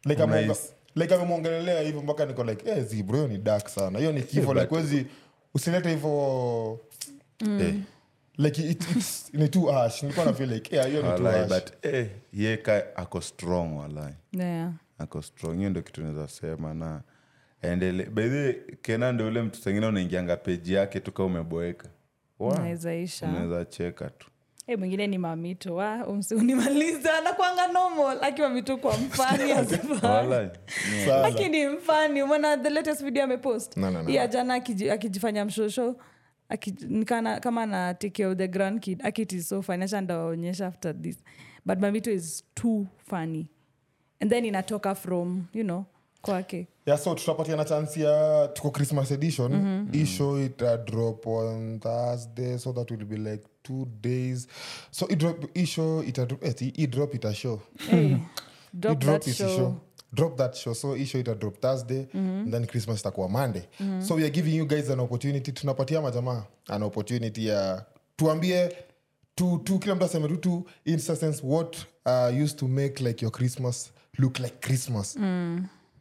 like 0.06 0.26
Nice. 0.26 0.34
ameonga- 0.38 0.58
like 0.96 1.16
amemwongelelea 1.16 1.82
hivyo 1.82 2.02
mpaka 2.02 2.26
niko 2.26 2.44
like 2.44 2.70
eh, 2.70 2.84
zibro 2.86 3.16
hiyo 3.18 3.28
ni 3.28 3.38
dak 3.38 3.68
sana. 3.70 4.00
Hiyo 4.00 4.12
ni 4.12 4.22
kifo 4.24 4.54
but- 4.54 4.62
like 4.62 4.76
wezi 4.76 5.06
usilete 5.54 5.90
hivyo 5.90 6.80
Eh, 7.60 7.76
like 8.38 8.62
it, 8.70 8.84
it's, 8.96 9.34
ni 9.34 9.50
too 9.50 9.72
ash 9.78 10.04
nilikuwa 10.04 10.26
na 10.26 10.34
feel 10.34 10.50
like 10.54 10.76
yeah, 10.76 10.88
hiyo 10.88 11.02
ni 11.02 11.18
too 11.18 11.24
walai, 11.24 11.42
ash 11.42 11.50
but 11.50 11.86
eh, 11.86 12.08
ye 12.34 12.58
ka 12.58 12.84
ako 12.96 13.22
strong 13.22 13.78
walai. 13.78 14.14
Yeah. 14.32 14.72
ako 14.98 15.22
strong 15.22 15.58
hiyo 15.58 15.70
ndo 15.70 15.82
kitu 15.82 16.02
naweza 16.02 16.28
sema 16.28 16.74
na 16.74 17.02
endele 17.62 18.04
bedhi 18.06 18.62
kena 18.82 19.12
ndo 19.12 19.28
ule 19.28 19.42
mtu 19.42 19.60
sengine 19.60 19.86
unaingianga 19.88 20.38
peji 20.38 20.74
yake 20.74 21.00
tuka 21.00 21.24
umeboeka. 21.24 21.88
Wa, 22.40 22.48
Unaweza 22.54 22.96
isha. 22.96 23.26
unaweza 23.26 23.66
cheka 23.66 24.10
tu. 24.10 24.28
Eh, 24.68 24.80
mwingine 24.80 25.08
ni 25.08 25.18
mamito 25.18 25.76
wa 25.76 26.08
umsiunimaliza 26.08 27.22
nakwanga 27.22 27.68
normal 27.68 28.18
akiwa 28.22 28.50
mito 28.50 28.78
kwa 28.78 28.98
mfani 28.98 29.52
asifani 29.60 30.08
Walai, 30.30 30.50
lakini 31.08 31.68
mfani 31.68 32.22
umeona 32.24 32.58
the 32.58 32.70
latest 32.70 33.04
video 33.04 33.24
amepost? 33.24 33.78
No, 33.78 33.92
no, 33.92 34.04
no. 34.04 34.10
iya 34.10 34.28
jana 34.28 34.58
akiji- 34.58 34.92
akijifanya 34.92 35.46
mshosho 35.46 35.96
kama 37.42 37.66
na 37.66 37.94
take 37.94 38.14
care 38.14 38.28
of 38.28 38.38
the 38.38 38.48
grand 38.48 38.82
kid 38.82 39.02
akit 39.04 39.34
is 39.34 39.48
so 39.50 39.62
funny 39.62 39.84
acha 39.86 40.02
ndawaonyesha 40.02 40.68
after 40.68 40.94
this. 40.94 41.18
But 41.66 41.80
mamito 41.80 42.08
is 42.12 42.44
too 42.56 42.88
funny. 42.98 43.50
And 44.22 44.30
then 44.30 44.46
inatoka 44.46 44.96
from 44.96 45.48
you 45.54 45.64
know 45.64 45.86
kwake. 46.22 46.68
Yeah 46.86 46.98
so 46.98 47.16
tutapatia 47.16 47.56
na 47.56 47.64
chance 47.66 47.98
ya 48.02 48.48
tuko 48.48 48.72
christmas 48.72 49.12
edition. 49.12 49.52
Mm-hmm. 49.52 49.92
hii 49.92 50.46
ita 50.46 50.78
drop 50.78 51.28
on 51.28 51.80
thursday 51.80 52.58
so 52.58 52.72
that 52.74 52.92
will 52.92 53.06
be 53.06 53.18
like 53.18 53.44
two 53.64 53.86
days. 54.02 54.48
So 54.92 55.08
idrop 55.08 55.40
drop 55.40 55.54
hii 55.56 55.66
show 55.66 56.04
ita 56.04 56.28
eh, 56.42 56.56
hii 56.76 56.88
drop 56.88 57.14
ita 57.16 57.34
show. 57.34 57.60
Hey, 57.90 58.18
drop 58.80 59.00
drop 59.00 59.22
that 59.22 59.36
show. 59.36 59.58
show 59.58 59.82
drop 60.16 60.38
that 60.38 60.56
show. 60.56 60.74
So 60.74 60.94
hii 60.94 61.06
show 61.06 61.20
ita 61.22 61.36
drop 61.36 61.60
thursday 61.62 62.08
and 62.14 62.52
then 62.52 62.66
christmas 62.68 63.00
itakuwa 63.00 63.30
monday. 63.30 63.62
So 64.08 64.16
weare 64.16 64.30
giving 64.30 64.56
you 64.56 64.66
guys 64.66 64.90
an 64.90 65.00
opportunity. 65.00 65.52
Tunapatia 65.52 66.02
majamaa 66.02 66.44
an 66.68 66.84
opportunity 66.84 67.48
ya 67.48 67.86
tuambie 68.16 68.76
tu, 69.36 69.58
tu 69.64 69.80
kila 69.80 69.96
mtu 69.96 70.06
aseme 70.06 70.28
tu 70.28 70.38
tu 70.38 70.66
instance 70.86 71.42
what 71.44 71.78
uh, 72.06 72.44
used 72.44 72.60
to 72.60 72.68
make 72.68 73.04
like 73.04 73.26
your 73.26 73.32
christmas 73.32 73.92
look 74.18 74.40
like 74.40 74.56
christmas. 74.68 75.16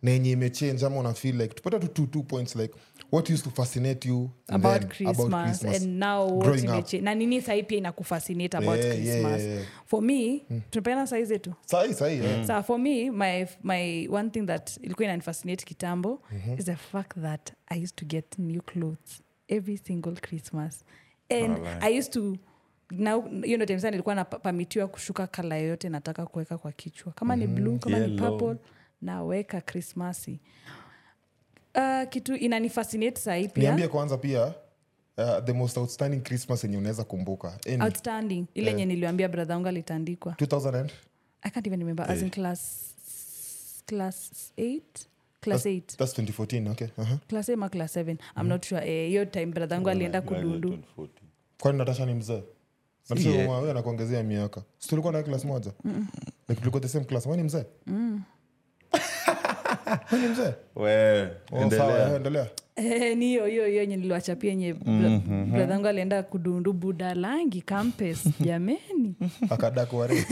Na 0.02 0.10
yenye 0.10 0.30
imechange 0.30 0.86
ama 0.86 0.96
una 1.00 1.14
feel 1.14 1.36
like 1.40 1.54
tupata 1.54 1.78
tu 1.78 1.88
two, 1.88 2.06
two 2.06 2.22
points 2.22 2.56
like 2.56 2.74
what 3.12 3.30
used 3.30 3.44
to 3.44 3.50
fascinate 3.50 4.08
you 4.08 4.30
about 4.48 4.80
then 4.80 4.88
christmas, 4.88 5.64
and 5.64 5.86
now 5.98 6.26
what 6.26 6.44
Growing 6.46 6.68
up. 6.68 6.74
imeche- 6.74 7.02
na 7.02 7.14
nini 7.14 7.40
sahii 7.42 7.62
pia 7.62 7.78
inakufascinate 7.78 8.56
about 8.56 8.76
Yeah, 8.78 8.94
christmas? 8.94 9.40
yeah, 9.42 9.54
yeah. 9.54 9.66
for 9.86 10.02
me 10.02 10.46
tunapeana 10.70 11.06
sahii 11.06 11.24
zetu. 11.24 11.54
Sahi 11.66 11.94
sahi 11.94 12.16
yeah. 12.18 12.46
so 12.46 12.62
for 12.62 12.78
me 12.78 13.10
my, 13.10 13.46
my 13.62 14.08
one 14.08 14.30
thing 14.30 14.46
that 14.46 14.76
ilikuwa 14.82 15.04
inanifascinate 15.04 15.64
kitambo 15.64 16.22
is 16.58 16.64
the 16.64 16.76
fact 16.76 17.18
that 17.22 17.52
i 17.68 17.82
used 17.82 17.96
to 17.96 18.04
get 18.06 18.38
new 18.38 18.60
clothes 18.62 19.22
every 19.48 19.76
single 19.76 20.12
christmas. 20.14 20.84
And 21.30 21.58
i 21.80 21.98
used 21.98 22.12
to 22.12 22.36
now 22.90 23.28
hiyo 23.42 23.58
ndo 23.58 23.90
nilikuwa 23.90 24.14
napamitiwa 24.14 24.88
kushuka 24.88 25.26
kala 25.26 25.56
yoyote 25.58 25.88
nataka 25.88 26.26
kuweka 26.26 26.58
kwa 26.58 26.72
kichwa. 26.72 27.12
Kama 27.12 27.36
ni 27.36 27.46
blue 27.46 27.78
kama 27.78 27.98
ni 27.98 28.18
purple 28.18 28.56
naweka 29.02 29.60
krismasi 29.60 30.40
uh, 31.74 32.08
kitu 32.08 32.34
inanifascinate 32.34 33.20
sahii 33.20 33.48
pia. 33.48 33.62
Niambie 33.62 33.88
kwanza 33.88 34.18
pia 34.18 34.46
uh, 34.46 35.44
the 35.44 35.52
most 35.52 35.76
outstanding 35.76 36.20
christmas 36.20 36.64
yenye 36.64 36.76
unaweza 36.78 37.04
kumbuka. 37.04 37.58
Any- 37.66 37.84
outstanding. 37.84 38.46
Ile 38.54 38.70
yenye 38.70 38.86
niliwambia 38.86 39.28
brother 39.28 39.54
wangu 39.54 39.68
alitandikwa. 39.68 40.32
2000 40.32 40.76
and? 40.76 40.92
I 41.42 41.50
can't 41.50 41.66
even 41.66 41.78
remember. 41.80 42.10
As 42.10 42.22
in 42.22 42.30
class 42.30 42.94
class 43.86 44.30
8 44.58 44.80
class 45.40 45.66
8 45.66 45.96
that's 45.96 46.18
2014 46.18 46.70
okay. 46.70 46.88
Uh-huh. 46.98 47.18
class 47.28 47.48
A 47.48 47.56
ma 47.56 47.68
class 47.68 47.96
7 47.96 48.16
i'm 48.36 48.48
not 48.48 48.64
sure. 48.66 48.80
Eh, 48.80 49.08
hiyo 49.08 49.24
time 49.24 49.46
brother 49.46 49.74
yangu 49.76 49.88
alienda 49.90 50.22
kudundu 50.22 50.78
kwani 51.60 51.78
natasha 51.78 52.06
ni 52.06 52.14
mzee? 52.14 52.42
Eh. 53.16 53.50
anakuongezea 53.70 54.22
miaka. 54.22 54.62
Si 54.78 54.88
tulikuwa 54.88 55.12
na 55.12 55.22
klas 55.22 55.44
moja? 55.44 55.72
Like 56.48 56.60
tulikuwa 56.60 56.80
the 56.80 56.88
same 56.88 57.04
class. 57.04 57.26
Wani 57.26 57.42
mzee 57.42 57.64
wani 60.12 60.28
mzee? 60.28 60.54
We 60.76 61.22
Oh, 61.52 61.62
endelea. 61.62 62.42
eh, 62.76 63.02
Eh, 63.02 63.16
ni 63.16 63.26
hiyo 63.26 63.46
hiyo 63.46 63.66
hiyo 63.66 63.80
yenye 63.80 63.96
niliwachapia 63.96 64.50
yenye 64.50 64.74
brother 64.74 65.70
yangu 65.70 65.86
alienda 65.86 66.22
kudundu 66.22 66.72
budalangi 66.72 67.62
kampes 67.62 68.24
jameni. 68.46 69.14
Akadakuare 69.50 70.16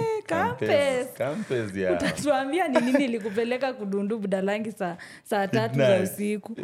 Eh, 0.00 0.22
campus. 0.26 1.12
Campus 1.18 1.76
ya. 1.76 1.92
Utatuambia 1.92 2.68
ni 2.68 2.80
nini 2.80 3.04
ilikupeleka 3.04 3.72
kudundu 3.72 4.18
budalangi 4.18 4.72
saa 4.72 4.96
saa 5.24 5.48
tatu 5.48 5.78
za 5.78 6.00
usiku? 6.00 6.56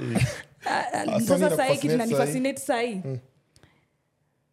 Ah, 0.66 0.84
ah, 0.92 1.05
Sony 1.20 1.26
sasa 1.26 1.57
sahii 1.57 1.76
kitu 1.76 2.61
sahii. 2.61 3.00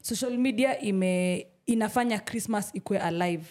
social 0.01 0.37
media 0.37 0.79
ime 0.81 1.47
inafanya 1.65 2.19
christmas 2.19 2.69
ikwe 2.73 2.99
alive. 2.99 3.43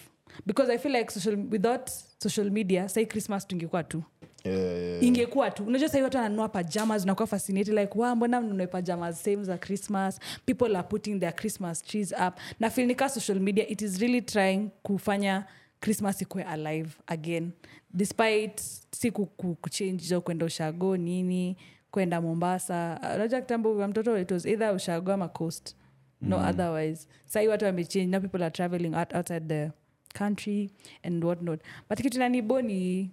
Because 0.45 0.73
i 0.73 0.77
feel 0.77 0.95
like 0.95 1.11
social, 1.11 1.37
without 1.51 1.89
social 2.17 2.49
media 2.51 2.89
sahii 2.89 3.05
christmas 3.05 3.47
tungekuwa 3.47 3.83
tu 3.83 4.03
yeah, 4.43 4.59
yeah. 4.81 5.03
ingekuwa 5.03 5.51
tu. 5.51 5.63
Unajua 5.63 5.89
sahii 5.89 6.03
watu 6.03 6.17
wananunua 6.17 6.49
pajamas 6.49 7.03
unakuwa 7.03 7.27
fascinated 7.27 7.73
like 7.73 7.99
wa 7.99 8.15
mbona 8.15 8.41
mnunue 8.41 8.67
pajamas 8.67 9.23
same 9.23 9.43
za 9.43 9.57
christmas? 9.57 10.19
People 10.45 10.75
are 10.77 10.87
putting 10.87 11.19
their 11.19 11.35
christmas 11.35 11.83
trees 11.83 12.11
up. 12.27 12.33
Na 12.59 12.69
filnika 12.69 13.09
social 13.09 13.39
media 13.39 13.67
it 13.67 13.81
is 13.81 13.99
really 13.99 14.21
trying 14.21 14.69
kufanya 14.83 15.45
christmas 15.79 16.21
ikwe 16.21 16.43
alive 16.43 16.89
again. 17.07 17.51
Despite 17.93 18.63
si 18.91 19.11
ku- 19.11 19.25
ku- 19.25 19.55
kuchange 19.55 19.97
hizo 20.03 20.21
kwenda 20.21 20.45
ushago 20.45 20.97
nini 20.97 21.57
kwenda 21.91 22.21
mombasa. 22.21 22.99
Unajua 23.15 23.41
kitambo 23.41 23.87
mtoto 23.87 24.19
it 24.19 24.31
was 24.31 24.45
either 24.45 24.75
ushago 24.75 25.11
ama 25.13 25.27
coast. 25.27 25.75
No 26.21 26.49
otherwise. 26.49 27.07
Sahii 27.25 27.47
watu 27.47 27.65
wamechange 27.65 28.05
now 28.07 28.21
people 28.21 28.43
are 28.43 28.51
traveling 28.51 28.95
out, 28.95 29.13
outside 29.13 29.47
the 29.47 29.71
country 30.17 30.69
and 31.03 31.23
whatnot 31.23 31.59
but 31.89 32.01
kitu 32.01 32.19
nanibo 32.19 32.61
ni 32.61 33.01
uh, 33.01 33.07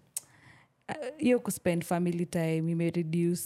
hiyo 1.19 1.41
kuspend 1.41 1.85
family 1.85 2.27
time 2.27 2.73
imereduce 2.73 3.43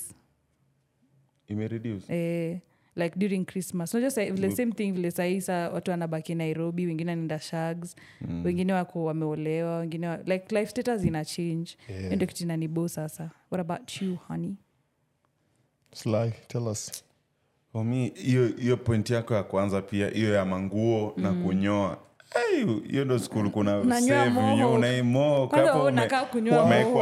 imereduce 1.48 2.04
eh, 2.14 2.60
like 2.96 3.18
during 3.18 3.46
christmas. 3.46 3.94
Unajua 3.94 4.10
sa- 4.10 4.30
vile 4.32 4.50
same 4.56 4.72
thing 4.72 4.92
vile 4.92 5.10
sahii 5.10 5.40
sa 5.40 5.70
watu 5.70 5.90
wanabaki 5.90 6.34
nairobi 6.34 6.86
wengine 6.86 7.10
wanaenda 7.10 7.38
shags 7.38 7.96
mm. 8.20 8.44
wengine 8.44 8.72
wako 8.72 9.04
wameolewa 9.04 9.78
wengine 9.78 10.08
wa, 10.08 10.16
like 10.16 10.54
life 10.58 10.70
status 10.70 11.04
ina 11.04 11.24
change. 11.24 11.76
Yeah. 11.88 12.12
ndio 12.12 12.26
kitu 12.28 12.42
inanibo 12.44 12.88
sasa. 12.88 13.30
What 13.50 13.60
about 13.70 14.02
you 14.02 14.16
honey? 14.16 14.54
Sly, 15.94 16.32
tell 16.48 16.68
us. 16.68 17.04
For 17.72 17.84
me, 17.84 18.12
hiyo 18.58 18.76
point 18.76 19.10
yako 19.10 19.34
ya 19.34 19.42
kwanza 19.42 19.82
pia 19.82 20.08
hiyo 20.10 20.34
ya 20.34 20.44
manguo 20.44 21.14
na 21.16 21.32
kunyoa 21.32 21.98
hiyo 22.88 23.04
ndo 23.04 23.18
skulu 23.18 23.50
kuna 23.50 23.80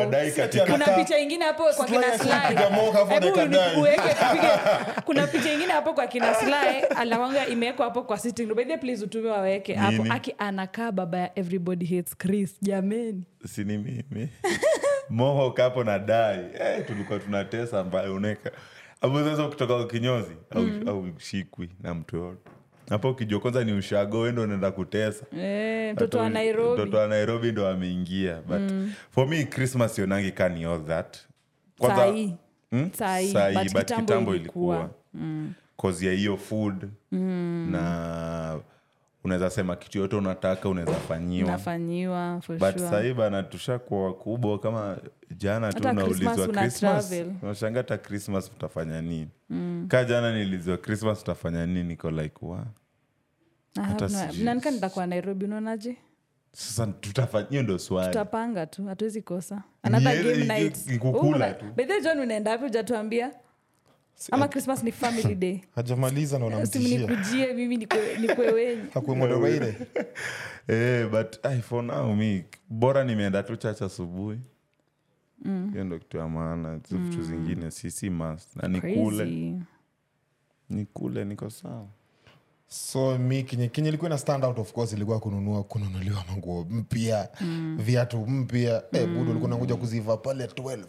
dai 0.07 0.33
katika 0.33 0.67
picha 0.97 1.19
ingine 1.19 1.45
hapo 1.45 1.63
kwa 1.77 1.87
kina 1.87 2.07
akipiga 2.13 2.71
moho 2.71 2.93
kafu 2.93 3.07
Hebu 3.13 3.21
dakika 3.27 3.45
ni- 3.45 3.51
dai. 3.51 3.77
uweke 3.77 4.01
tupige- 4.01 5.01
kuna 5.07 5.27
picha 5.27 5.53
ingine 5.53 5.73
hapo 5.73 5.93
kwa 5.95 6.07
kina 6.07 6.35
Sly 6.35 6.81
alawanga 6.97 7.47
imewekwa 7.47 7.85
hapo 7.85 8.03
kwa 8.03 8.19
sitting 8.19 8.47
please 8.81 9.05
utume 9.05 9.29
waweke 9.31 9.75
hapo. 9.75 10.07
Aki 10.11 10.35
anakaa 10.39 10.93
baba 10.93 11.19
ya 11.19 11.39
everybody 11.39 11.87
hates 11.87 12.17
chris. 12.17 12.57
Jameni. 12.63 13.25
Sini 13.47 13.79
mimi. 13.79 14.29
Moho 15.11 15.51
kapo 15.51 15.85
na 15.85 15.99
dai 15.99 16.39
eh, 16.61 16.87
tulikuwa 16.87 17.19
tunatesa 17.19 17.85
mbayo 17.85 18.15
uneka 18.15 18.51
hapo 19.01 19.25
sasa 19.25 19.47
ukitoka 19.47 19.85
kinyozi 19.85 19.87
kinyozi 19.87 20.35
au, 20.51 20.67
au 20.89 21.07
shikwi 21.19 21.69
na 21.81 21.95
mtu 21.95 22.17
yote 22.17 22.51
hapo 22.89 23.15
kijua 23.15 23.41
kwanza 23.41 23.65
ni 23.65 23.73
ushago 23.73 24.21
wendo 24.21 24.43
unaenda 24.43 24.71
kutesa. 24.71 25.27
Eh, 25.39 25.93
mtoto 25.95 26.19
wa 26.19 26.31
nairobi. 26.31 26.83
mtoto 26.83 26.97
wa 26.97 27.07
nairobi 27.09 27.53
ndo 27.53 27.69
ameingia 27.69 28.41
but 28.47 28.73
for 29.11 29.29
me 29.29 29.45
christmas 29.45 29.99
ionangi 29.99 30.33
kani 30.33 30.65
all 30.65 30.85
that. 30.87 31.17
Sahi. 31.87 32.35
Hmm? 32.71 32.91
Sahi, 32.93 33.33
Sahi, 33.33 33.55
but 33.55 33.73
but 33.73 33.85
kitambo 33.85 34.35
ilikuwa. 34.35 34.77
ilikuwa. 34.77 34.91
Kozi 35.77 36.07
ya 36.07 36.13
hiyo 36.13 36.37
food 36.37 36.89
na 37.71 38.61
unaweza 39.25 39.51
sema 39.51 39.77
kitu 39.77 39.99
yote 39.99 40.17
unataka 40.17 40.69
unaweza 40.69 40.95
fanyiwa. 40.95 41.51
Nafanyiwa 41.51 42.41
for 42.41 42.59
but 42.59 42.77
sure. 42.77 42.91
sahii 42.91 43.13
bana 43.15 43.43
tushakuwa 43.43 44.05
wakubwa 44.05 44.59
kama 44.59 44.99
jana 45.37 45.73
tu 45.73 45.77
Hata 45.79 45.91
unaulizwa 45.91 46.35
Christmas 46.35 46.83
una 46.83 46.93
travel. 47.09 47.33
unashanga 47.43 47.79
hata 47.79 47.99
christmas 47.99 48.51
utafanya 48.57 49.03
nini? 49.03 49.29
Ka 49.89 50.05
jana 50.05 50.35
niliziwa 50.39 50.77
christmas 50.77 51.23
utafanya 51.23 51.67
nini? 51.67 51.83
Niko 51.85 52.11
like 52.11 52.37
wa 52.43 52.67
I 53.77 53.81
have 53.83 53.93
Hata 53.93 54.09
no- 54.09 54.31
sijui. 54.31 54.45
nanika 54.45 54.71
nitakuwa 54.71 55.07
nairobi 55.07 55.45
unaonaje? 55.45 55.97
Sasa 56.53 56.87
tutafanyio 56.87 57.63
ndo 57.63 57.79
swali. 57.79 58.09
Tutapanga 58.09 58.67
tu 58.67 58.85
hatuwezi 58.87 59.23
kosa. 59.23 59.63
Another 59.83 60.17
Ni- 60.17 60.23
game 60.25 60.45
night. 60.45 60.77
Una- 61.23 61.51
tu. 61.55 61.65
by 61.77 61.85
the 61.85 61.93
way, 61.93 62.03
john 62.03 62.21
unaenda 62.21 62.51
wapi? 62.51 62.65
Ujatuambia 62.65 63.31
ama 64.33 64.49
christmas 64.49 64.83
ni 64.83 64.93
family 64.93 65.35
day. 65.35 65.61
Hajamaliza 65.75 66.39
na 66.39 66.47
mimi 67.55 67.77
nikwe 67.77 68.19
nikwe 68.21 68.51
wenyu. 68.53 68.85
Akuemodowaile 68.95 69.75
Eh, 70.69 71.09
but 71.11 71.37
for 71.63 71.83
now 71.83 72.15
mi 72.15 72.45
bora 72.71 73.05
nimeenda 73.05 73.43
tu 73.43 73.57
chacha 73.57 73.85
asubuhi. 73.85 74.39
Hiyo 75.73 75.85
ndo 75.85 75.99
kitu 75.99 76.17
ya 76.17 76.29
maana. 76.29 76.81
Hizo 76.89 76.99
vitu 77.03 77.23
zingine 77.23 77.71
si 77.71 77.91
si 77.91 78.11
must. 78.11 78.57
Na 78.57 78.69
nikule 78.69 79.55
nikule 80.71 81.25
niko 81.25 81.51
sawa. 81.51 81.87
So 82.67 83.19
mi 83.19 83.43
kenye 83.43 83.69
kenye 83.69 83.89
ilikuwa 83.89 84.11
na 84.11 84.19
stand 84.19 84.45
out 84.45 84.59
of 84.59 84.73
course 84.73 84.93
ilikuwa 84.93 85.21
kununua 85.21 85.65
kununuliwa 85.65 86.25
manguo 86.29 86.67
mpya 86.71 87.29
viatu 87.77 88.27
mpya. 88.27 88.83
Mm. 88.93 88.99
eh, 89.01 89.09
budu 89.09 89.31
ulikuwa 89.31 89.51
nangoja 89.51 89.77
kuziva 89.77 90.17
pale 90.17 90.47
12 90.47 90.85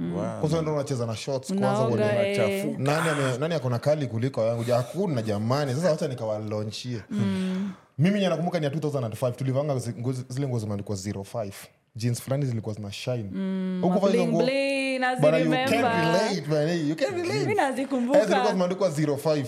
Wow. 0.00 0.40
kwanza 0.40 0.62
ndo 0.62 0.74
unacheza 0.74 1.06
na 1.06 1.16
shots 1.16 1.48
kwanza 1.48 1.68
Unaoga, 1.82 2.26
eh. 2.26 2.64
nani 2.78 3.08
ame- 3.08 3.38
nani 3.38 3.54
akona 3.54 3.78
kali 3.78 4.06
kuliko 4.06 4.44
yangu? 4.46 4.64
Ja 4.64 4.76
hakuna 4.76 5.22
jamani. 5.22 5.74
Sasa 5.74 5.90
wacha 5.90 6.08
nikawalonchie 6.08 7.00
mimi 7.98 8.20
nye 8.20 8.28
nakumbuka 8.28 8.58
ni 8.58 8.64
ya 8.64 8.70
2005 8.70 9.32
tulivanga 9.32 9.78
zi- 9.78 9.92
nguo- 10.00 10.14
zile 10.28 10.46
nguo 10.48 10.58
zimeandikwa 10.58 10.96
05 10.96 11.52
jeans 11.96 12.22
fulani 12.22 12.46
zilikuwa 12.46 12.74
zina 12.74 12.92
shine. 12.92 13.24
Bling, 14.10 14.26
nguo? 14.28 14.42
bling, 14.42 15.44
you 15.44 15.50
relate, 16.12 16.46
man. 16.48 16.88
You 16.88 16.96
can't 16.96 17.16
relate. 17.16 17.46
mi 17.46 17.54
Eh, 18.18 18.26
zilikuwa 18.26 18.52
zimeandikwa 18.52 18.90
05 18.90 19.46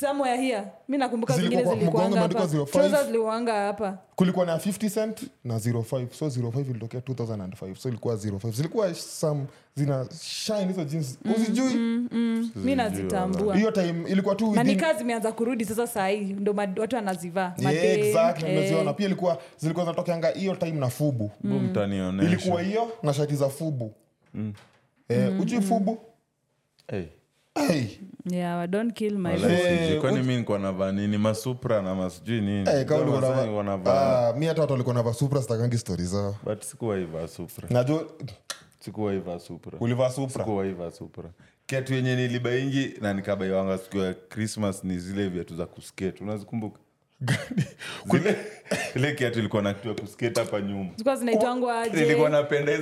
somewhere 0.00 0.42
here. 0.42 0.62
Mi 0.88 0.98
nakumbuka 0.98 1.36
zingine 1.36 1.62
kwa- 1.62 1.76
hapa. 1.76 2.06
imeandikwa 2.08 2.46
05. 2.46 2.66
Trousers 2.72 3.06
ziliwanga 3.06 3.52
hapa. 3.54 3.98
Kulikuwa 4.16 4.46
na 4.46 4.58
50 4.58 4.90
cent 4.90 5.22
na 5.44 5.58
05 5.60 6.08
so 6.12 6.26
05 6.30 6.70
ilitokea 6.70 7.00
2005 7.00 7.74
so 7.76 7.88
ilikuwa 7.88 8.16
05 8.16 8.50
zilikuwa 8.52 8.94
some 8.94 9.44
zina 9.74 10.06
shine 10.20 10.64
hizo 10.66 10.84
jeans. 10.84 11.18
Usijui? 11.36 11.74
mi 12.56 12.74
nazitambua. 12.74 13.56
hiyo 13.56 13.70
time 13.70 14.04
ilikuwa 14.10 14.34
tu 14.34 14.54
na 14.54 14.62
within- 14.62 14.66
nikaa 14.66 14.94
zimeanza 14.94 15.32
kurudi 15.32 15.64
sasa 15.64 15.86
sahii 15.86 16.20
ndo 16.32 16.54
watu 16.76 16.96
wanazivaa. 16.96 17.54
Yeah, 17.58 17.84
exactly. 17.98 18.50
eh, 18.50 18.94
pia 18.96 19.06
ilikuwa 19.06 19.38
zilikuwa 19.58 19.84
zinatokeanga 19.86 20.28
hiyo 20.28 20.56
time 20.56 20.72
na 20.80 20.88
fubu. 20.88 21.30
Mm. 21.44 22.20
ilikuwa 22.22 22.62
hiyo 22.62 22.92
na 23.02 23.12
shati 23.14 23.34
za 23.36 23.48
fubu. 23.48 23.94
Eh, 25.08 25.40
ujui 25.40 25.60
fubu? 25.60 25.98
Hey. 26.88 27.04
Hey. 27.66 27.84
yeah, 28.30 28.66
don't 28.66 28.92
kill 28.94 29.18
my 29.18 29.30
Wala 29.30 29.48
boy. 29.48 29.56
sijui. 29.56 30.00
kwani 30.00 30.22
mi 30.22 30.36
nikuwa 30.36 30.58
navaa 30.58 30.92
nini? 30.92 31.18
Masupra 31.18 31.82
na 31.82 31.94
masijui 31.94 32.40
nini? 32.40 32.84
Kama 32.84 33.00
ulikuwa 33.02 33.74
Ah, 33.86 34.32
mi 34.36 34.46
hata 34.46 34.60
watu 34.60 34.72
walikuwa 34.72 34.94
navaa 34.94 35.12
supra 35.12 35.42
sitakangi 35.42 35.78
stori 35.78 36.04
zao. 36.04 36.36
But 36.44 36.62
sikuwaivaa 36.62 37.28
supra. 37.28 37.68
Najua 37.70 38.06
sikuwaivaa 38.80 39.38
supra. 39.38 39.78
Ulivaa 39.80 40.10
supra? 40.10 40.44
Sikuwaiva 40.44 40.90
supra. 40.90 41.30
Kiatu 41.66 41.94
yenye 41.94 42.16
nilibaingi 42.16 42.94
na 43.00 43.14
nikabaiwanga 43.14 43.78
siku 43.78 43.96
ya 43.98 44.14
krismas 44.14 44.84
ni 44.84 44.98
zile 44.98 45.28
viatu 45.28 45.56
za 45.56 45.66
kusket 45.66 46.20
unazikumbuka 46.20 46.78
ile 48.96 49.12
kiatu 49.12 49.38
ilikuwa 49.38 49.62
na 49.62 49.74
kitu 49.74 49.88
ya 49.88 50.30
hapa 50.44 50.60
nyuma. 50.60 50.90
Zilikuwa 50.90 51.16
zinaitwangwa 51.16 51.86
napenda 52.30 52.72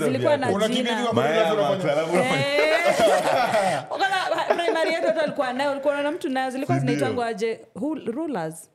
yetu 4.93 5.53
nayo 5.53 5.70
ulikuwa 5.72 5.95
naona 5.95 6.11
mtu 6.12 6.28
nayo. 6.28 6.51
Zilikuwa 6.51 6.78
zinaitwangwa 6.78 7.26
aje? 7.26 7.61
Rulers? 8.07 8.70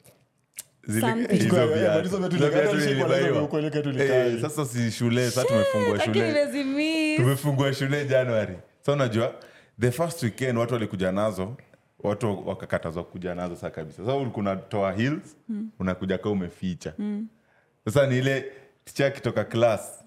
Sasa 4.42 4.66
si 4.66 4.92
shule 4.92 5.32
sa 5.32 5.44
tumefungua 5.44 5.98
lakini 5.98 6.16
shule 6.16 7.18
tumefungua 7.18 7.74
shule 7.74 8.06
januari 8.06 8.56
sa 8.86 8.92
unajua 8.92 9.36
the 9.80 9.92
first 9.92 10.24
weekend 10.24 10.58
watu 10.58 10.74
walikuja 10.74 11.12
nazo 11.12 11.56
watu 12.04 12.48
wakakatazwa 12.48 13.04
kuja 13.04 13.36
nazo 13.36 13.56
saa 13.56 13.70
kabisa. 13.70 14.06
Sa 14.06 14.16
ulikuwa 14.16 14.42
unatoa 14.42 14.94
mm. 15.50 15.70
unakuja 15.80 16.18
kaa 16.18 16.30
umeficha. 16.30 16.94
Sasa 17.86 18.08
ni 18.08 18.18
ile 18.18 18.46
ticha 18.86 19.06
akitoka 19.06 19.44
klas 19.44 20.04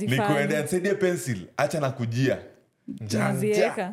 nikuendea, 0.00 0.62
nisaidie 0.62 0.94
pencil 0.94 1.46
acha 1.56 1.80
na 1.80 1.90
kujia 2.98 3.20
Unaziweka. 3.20 3.92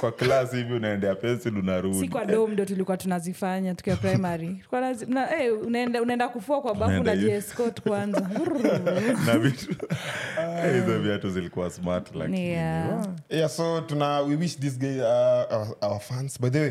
kwa 0.00 0.12
klas 0.12 0.50
hivi 0.52 0.74
unaendea 0.74 1.14
pensil 1.14 1.58
unarudi. 1.58 1.98
Si 2.00 2.08
kwa 2.08 2.24
dom 2.24 2.52
ndo 2.52 2.64
tulikuwa 2.64 2.96
tunazifanya 2.96 3.74
tukiwa 3.74 3.96
primary. 3.96 4.48
Tulikuwa 4.54 4.80
na- 5.08 5.42
eh, 5.42 5.52
unaenda, 5.66 6.02
unaenda 6.02 6.28
kufua 6.28 6.62
kwa 6.62 6.74
bafu 6.74 7.02
na 7.02 7.16
jscot 7.16 7.80
kwanza. 7.80 8.20
Na 9.26 9.38
vitu. 9.38 9.74
Hizo 10.74 10.98
viatu 10.98 11.30
zilikuwa 11.30 11.70
smart 11.70 12.14
lakini 12.14 12.40
Yeah. 12.48 13.06
yeah 13.30 13.50
so 13.50 13.80
tuna 13.80 14.20
we 14.20 14.36
wish 14.36 14.58
this 14.58 14.78
guy 14.78 14.98
uh, 15.00 15.04
our, 15.52 15.76
our 15.80 16.00
fans. 16.00 16.40
By 16.40 16.50
the 16.50 16.60
way 16.60 16.70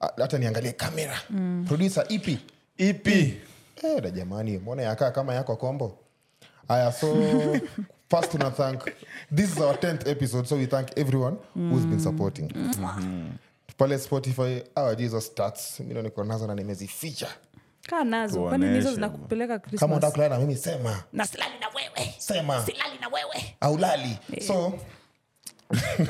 uh, 0.00 0.08
hata 0.18 0.38
niangalie 0.38 0.72
kamera 0.72 1.16
producer 1.68 2.04
ipi 2.08 2.38
ipi 2.76 3.34
eh, 3.82 4.02
da 4.02 4.10
jamani 4.10 4.58
mbona 4.58 4.82
yakaa 4.82 5.10
kama 5.10 5.34
yako 5.34 5.56
kombo? 5.56 5.98
Haya 6.68 6.92
so 6.92 7.06
first 8.12 8.32
tuna 8.32 8.50
thank 8.50 8.84
this 9.36 9.52
is 9.52 9.58
our 9.60 9.74
10th 9.76 10.08
episode 10.10 10.46
so 10.46 10.56
we 10.56 10.66
thank 10.66 10.88
everyone 10.98 11.36
who's 11.54 11.86
been 11.86 12.00
supporting. 12.00 12.48
Pale 13.78 13.98
spotify 13.98 14.62
our 14.76 14.96
jesus 14.96 15.26
stats 15.26 15.80
mino 15.80 16.02
niko 16.02 16.24
nazo 16.24 16.46
na 16.46 16.54
nimezificha 16.54 17.28
kaa 17.88 18.04
nazo 18.04 18.42
kwani 18.42 18.64
Tuoneshe. 18.64 18.94
zinakupeleka 18.94 19.58
kama 19.58 19.92
unataka 19.94 20.12
kulala 20.12 20.34
na 20.34 20.40
mimi 20.40 20.56
sema. 20.56 21.02
Na 21.12 21.26
silali 21.26 21.54
na 21.60 21.68
wewe. 21.68 22.14
Sema. 22.18 22.66
Silali 22.66 22.98
na 23.00 23.08
wewe. 23.08 23.56
Aulali 23.60 24.18
so 24.46 24.72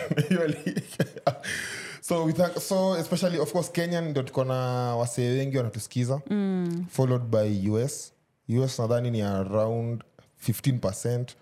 so 2.00 2.24
we 2.24 2.32
thank, 2.32 2.58
so 2.60 2.94
especially 2.94 3.38
of 3.38 3.52
course 3.52 3.70
kenyan 3.72 4.08
ndio 4.08 4.22
tuko 4.22 4.44
na 4.44 4.54
wasee 4.96 5.28
wengi 5.28 5.56
wanatusikiza. 5.56 6.20
Mm. 6.30 6.86
followed 6.90 7.22
by 7.24 7.68
us 7.70 8.12
us 8.48 8.78
nadhani 8.78 9.10
ni 9.10 9.22
around 9.22 10.04
15 10.48 10.78
percent 10.78 11.36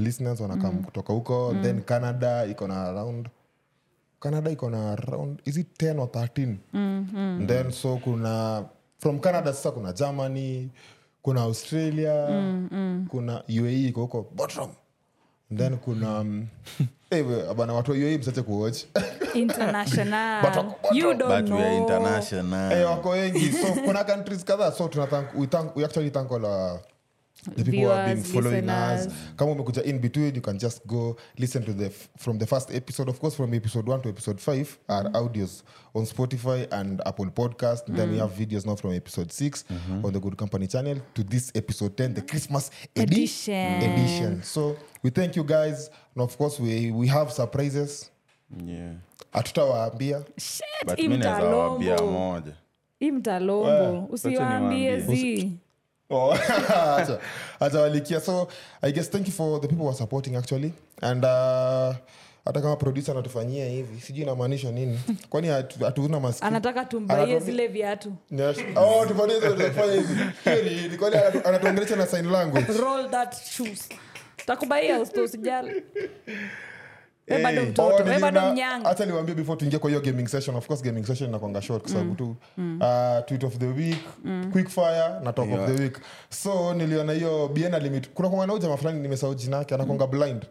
listeners 0.00 0.40
wanakam 0.40 0.74
mm. 0.74 0.82
kutoka 0.82 1.12
huko 1.12 1.52
mm. 1.54 1.62
then 1.62 1.82
canada 1.82 2.44
iko 2.46 2.68
na 2.68 2.82
around 2.82 3.28
canada 4.20 4.50
iko 4.50 4.70
na 4.70 4.92
around 4.92 5.40
is 5.44 5.56
it 5.56 5.82
10 5.82 6.00
or 6.00 6.08
13 6.08 6.56
mm-hmm. 6.72 7.46
then 7.46 7.70
so 7.72 7.96
kuna 7.96 8.64
from 8.98 9.18
canada 9.20 9.52
sasa 9.52 9.70
kuna 9.70 9.92
germany 9.92 10.70
kuna 11.22 11.40
australia 11.40 12.26
mm-hmm. 12.30 13.06
kuna 13.06 13.42
uae 13.48 13.82
iko 13.82 14.00
huko 14.00 14.26
bottom. 14.34 14.68
Then 15.56 15.76
kuna 15.76 16.20
um, 16.20 16.46
eh, 17.10 17.24
bana 17.56 17.72
watu 17.72 17.90
wa 17.90 17.96
uae 17.96 18.18
msache 18.18 18.42
kuwatch. 18.42 18.84
Wako- 20.56 20.94
you 20.94 21.14
don't 21.14 21.42
but 21.42 21.50
we 21.50 21.62
are 21.62 21.76
know. 21.76 21.82
international. 21.82 22.72
Eh, 22.72 22.86
wako 22.90 23.08
wengi. 23.08 23.52
So 23.52 23.72
kuna 23.84 24.04
countries 24.04 24.44
kadhaa. 24.44 24.72
So 24.72 24.88
tuna 24.88 25.06
thank, 25.06 25.34
we, 25.34 25.46
thank, 25.46 25.76
we 25.76 25.84
actually 25.84 26.10
thank 26.10 26.32
all 26.32 26.44
our 26.44 26.80
the 27.56 27.64
people 27.64 27.80
who 27.80 27.88
have 27.88 28.14
been 28.14 28.24
following 28.24 28.66
listeners. 28.66 29.06
us 29.06 29.12
kama 29.36 29.52
umekuja 29.52 29.82
in 29.84 29.98
between 29.98 30.34
you 30.34 30.42
can 30.42 30.58
just 30.58 30.86
go 30.86 31.16
listen 31.38 31.64
to 31.64 31.72
the 31.72 31.90
from 32.18 32.38
the 32.38 32.46
first 32.46 32.70
episode. 32.70 33.10
Of 33.10 33.18
course 33.20 33.36
from 33.36 33.54
episode 33.54 33.90
1 33.92 34.00
to 34.02 34.08
episode 34.08 34.38
5 34.40 34.66
are 34.88 35.10
audios 35.12 35.62
on 35.94 36.06
spotify 36.06 36.66
and 36.72 37.00
apple 37.06 37.30
podcast. 37.30 37.86
Then 37.96 38.10
we 38.10 38.18
have 38.18 38.32
videos 38.32 38.66
now 38.66 38.76
from 38.76 38.92
episode 38.94 39.32
6 39.32 39.64
on 40.04 40.12
the 40.12 40.20
good 40.20 40.36
company 40.36 40.66
channel 40.66 41.00
to 41.14 41.22
this 41.24 41.52
episode 41.54 41.96
10 41.96 42.14
the 42.14 42.22
christmas 42.22 42.70
edi- 42.96 43.02
Edition. 43.02 43.82
edition. 43.82 44.42
So 44.42 44.76
we 45.02 45.10
thank 45.10 45.36
you 45.36 45.44
guys. 45.44 45.90
And 46.16 46.22
of 46.24 46.36
course 46.38 46.60
we, 46.60 46.90
we 46.90 47.06
have 47.08 47.30
surprises. 47.32 48.10
Yeah. 48.66 48.92
hatutawaambia. 49.32 50.22
Shit, 50.38 50.64
but 50.86 50.96
hii 50.98 51.08
mi 51.08 51.16
naweza 51.16 51.56
waambia 51.56 51.94
mtalombo 51.94 52.10
moja 52.10 52.52
hii 52.98 53.10
usiwaambie 54.10 55.00
zi 55.00 55.52
Oh, 56.10 56.36
so 58.20 58.48
i 58.82 58.90
guess 58.92 59.08
thank 59.08 59.26
you 59.26 59.32
for 59.32 59.58
the 59.60 59.68
people 59.68 59.84
who 59.84 59.90
are 59.90 59.96
supporting 59.96 60.36
actually. 60.36 60.72
And 61.02 61.24
uh, 61.24 61.94
hata 62.44 62.60
kama 62.60 62.76
producer 62.76 63.12
anatufanyia 63.12 63.66
hivi 63.66 64.00
sijui 64.00 64.22
inamaanisha 64.22 64.70
nini. 64.72 65.00
Kwani 65.30 65.48
hatu- 65.48 65.84
hatuna 65.84 66.20
maski 66.20 66.44
anataka 66.46 66.84
tumbaie 66.84 67.38
zile 67.40 67.66
viatu. 67.66 68.12
Oh, 68.76 69.06
kwani 70.98 71.16
anatuongelesha 71.44 71.96
na 71.96 72.06
sign 72.06 72.26
language? 72.30 72.72
Roll 72.80 73.10
that 73.10 73.36
shoes. 73.50 73.88
Takubaia 74.46 75.00
usijali 75.24 75.82
hata 78.84 79.06
niwaambie 79.06 79.34
before 79.34 79.56
tuingie 79.58 79.78
kwa 79.78 79.90
hiyo 79.90 80.02
gaming 80.02 80.26
session 80.28 80.56
of 80.56 80.66
course 80.66 80.82
gaming 80.82 81.04
session 81.04 81.28
inakwanga 81.30 81.62
short 81.62 81.82
kwa 81.82 81.90
sababu 81.90 82.14
tu 82.14 82.36
uh, 82.58 83.24
tweet 83.26 83.44
of 83.44 83.58
the 83.58 83.66
week 83.66 83.98
quick 84.52 84.68
fire 84.68 85.20
na 85.22 85.32
talk 85.32 85.52
of 85.52 85.66
the 85.76 85.82
week. 85.82 85.98
So 86.30 86.74
niliona 86.74 87.12
hiyo 87.12 87.48
biena 87.48 87.78
limit. 87.78 88.08
Kuna 88.14 88.28
kwanga 88.28 88.46
nauja 88.46 88.68
mafulani 88.68 89.00
nimesahau 89.00 89.34
jina 89.34 89.56
yake 89.56 89.74
anakwanga 89.74 90.06
blind. 90.06 90.46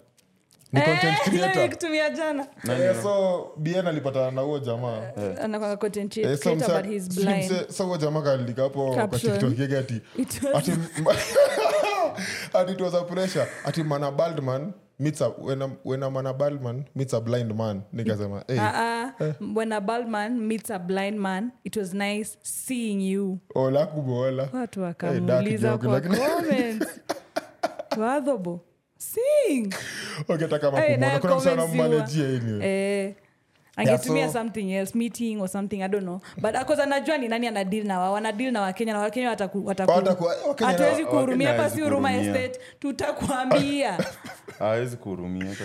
Ni 0.74 0.82
content 0.82 1.04
Eh, 1.06 1.20
creator 1.30 1.70
kutumia 1.70 2.10
jana. 2.10 2.48
Eh, 2.70 2.96
so 3.04 3.52
bien 3.58 3.88
alipatana 3.88 4.32
na 4.32 4.42
huo 4.42 4.60
jamaa. 4.60 5.02
Content 5.78 6.18
Eh, 6.18 6.40
creator 6.40 6.82
but 6.82 6.92
he's 6.92 7.10
blind. 7.10 7.70
so 7.70 7.86
huo 7.86 7.98
jamaa 7.98 8.22
kalika 8.22 8.62
hapo 8.64 8.94
kwa 8.96 9.08
tiktok 9.20 9.60
yake 9.60 9.78
ati 9.78 10.02
ati 10.54 10.72
ati 12.54 12.72
it 12.72 12.82
was 12.82 12.94
a 12.94 13.02
pressure. 13.02 13.46
Ati 13.66 13.84
mana 13.84 14.12
bald 14.12 14.40
man 14.44 14.74
meets 15.00 15.22
a, 15.22 15.30
when 15.30 15.62
a, 15.62 15.68
when 15.84 16.04
a 16.04 16.10
mana 16.10 16.34
bald 16.34 16.62
man 16.62 16.86
meets 16.96 17.14
a 17.14 17.22
blind 17.22 17.56
man. 17.56 17.84
Nikasema 17.94 18.44
hey, 18.48 18.58
uh-uh. 18.58 19.34
when 19.54 19.72
a 19.72 19.82
bald 19.82 20.08
man 20.08 20.48
meets 20.48 20.70
a 20.70 20.80
blind 20.80 21.20
man 21.20 21.52
it 21.64 21.76
was 21.78 21.94
nice 21.94 22.38
seeing 22.44 23.02
you. 23.02 23.40
Ola 23.56 23.86
kubola 23.86 24.50
watu 24.54 24.82
wakamuuliza 24.82 25.78
kwa 25.78 26.02
comments. 26.02 26.88
Wadhobo 27.98 28.62
sing 28.98 29.74
okay 30.30 30.48
kama 30.48 30.80
Hey, 30.82 30.98
kuna 31.20 31.36
msana 31.36 31.68
mmanejia 31.68 32.28
anyway 32.28 32.68
eh, 32.70 33.16
angetumia 33.76 34.28
so- 34.28 34.34
something 34.34 34.74
else 34.74 34.98
meeting 34.98 35.42
or 35.42 35.50
something 35.50 35.82
i 35.82 35.88
don't 35.88 36.04
know. 36.04 36.22
But 36.38 36.54
because 36.54 36.82
anajua 36.82 37.18
ni 37.18 37.28
nani 37.28 37.48
anadil 37.48 37.86
na 37.88 38.00
wao 38.00 38.14
wanadil 38.14 38.52
na 38.52 38.62
wakenya 38.62 38.94
na 38.94 39.00
wakenya 39.00 39.30
hatuwezi 40.60 41.06
kuhurumia 41.06 41.50
hapa 41.50 41.70
si 41.70 41.82
huruma 41.82 42.14
estate. 42.14 42.60
Tutakuambia 42.80 43.98
awezi 44.60 44.98
kuhurumia 44.98 45.56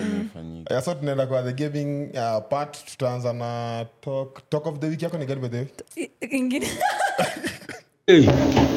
so 0.85 0.95
tunaenda 0.95 1.27
kwa 1.27 1.43
the 1.43 1.53
giving 1.53 2.11
uh, 2.15 2.49
part. 2.49 2.85
Tutaanza 2.85 3.33
na 3.33 3.87
talk, 4.01 4.51
talk 4.51 4.67
of 4.67 4.79
the 4.79 4.87
week. 4.87 5.03
Yako 5.03 5.19
ni 5.19 5.27
gani 5.27 5.41
by 5.41 5.49
the 5.49 5.67
ingine. 6.31 6.67
Hey, 8.07 8.23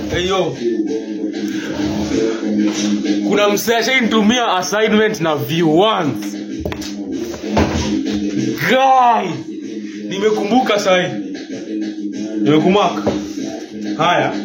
hey 0.10 0.28
yo. 0.28 0.56
kuna 3.28 3.46
ashainitumia 3.46 4.58
assignment 4.58 5.22
na 5.22 5.36
view 5.36 5.80
once 5.80 6.38
guy! 8.70 9.28
Nimekumbuka 10.10 10.80
sahi 10.80 11.08
nimekumaka 12.42 13.12
haya. 13.98 14.34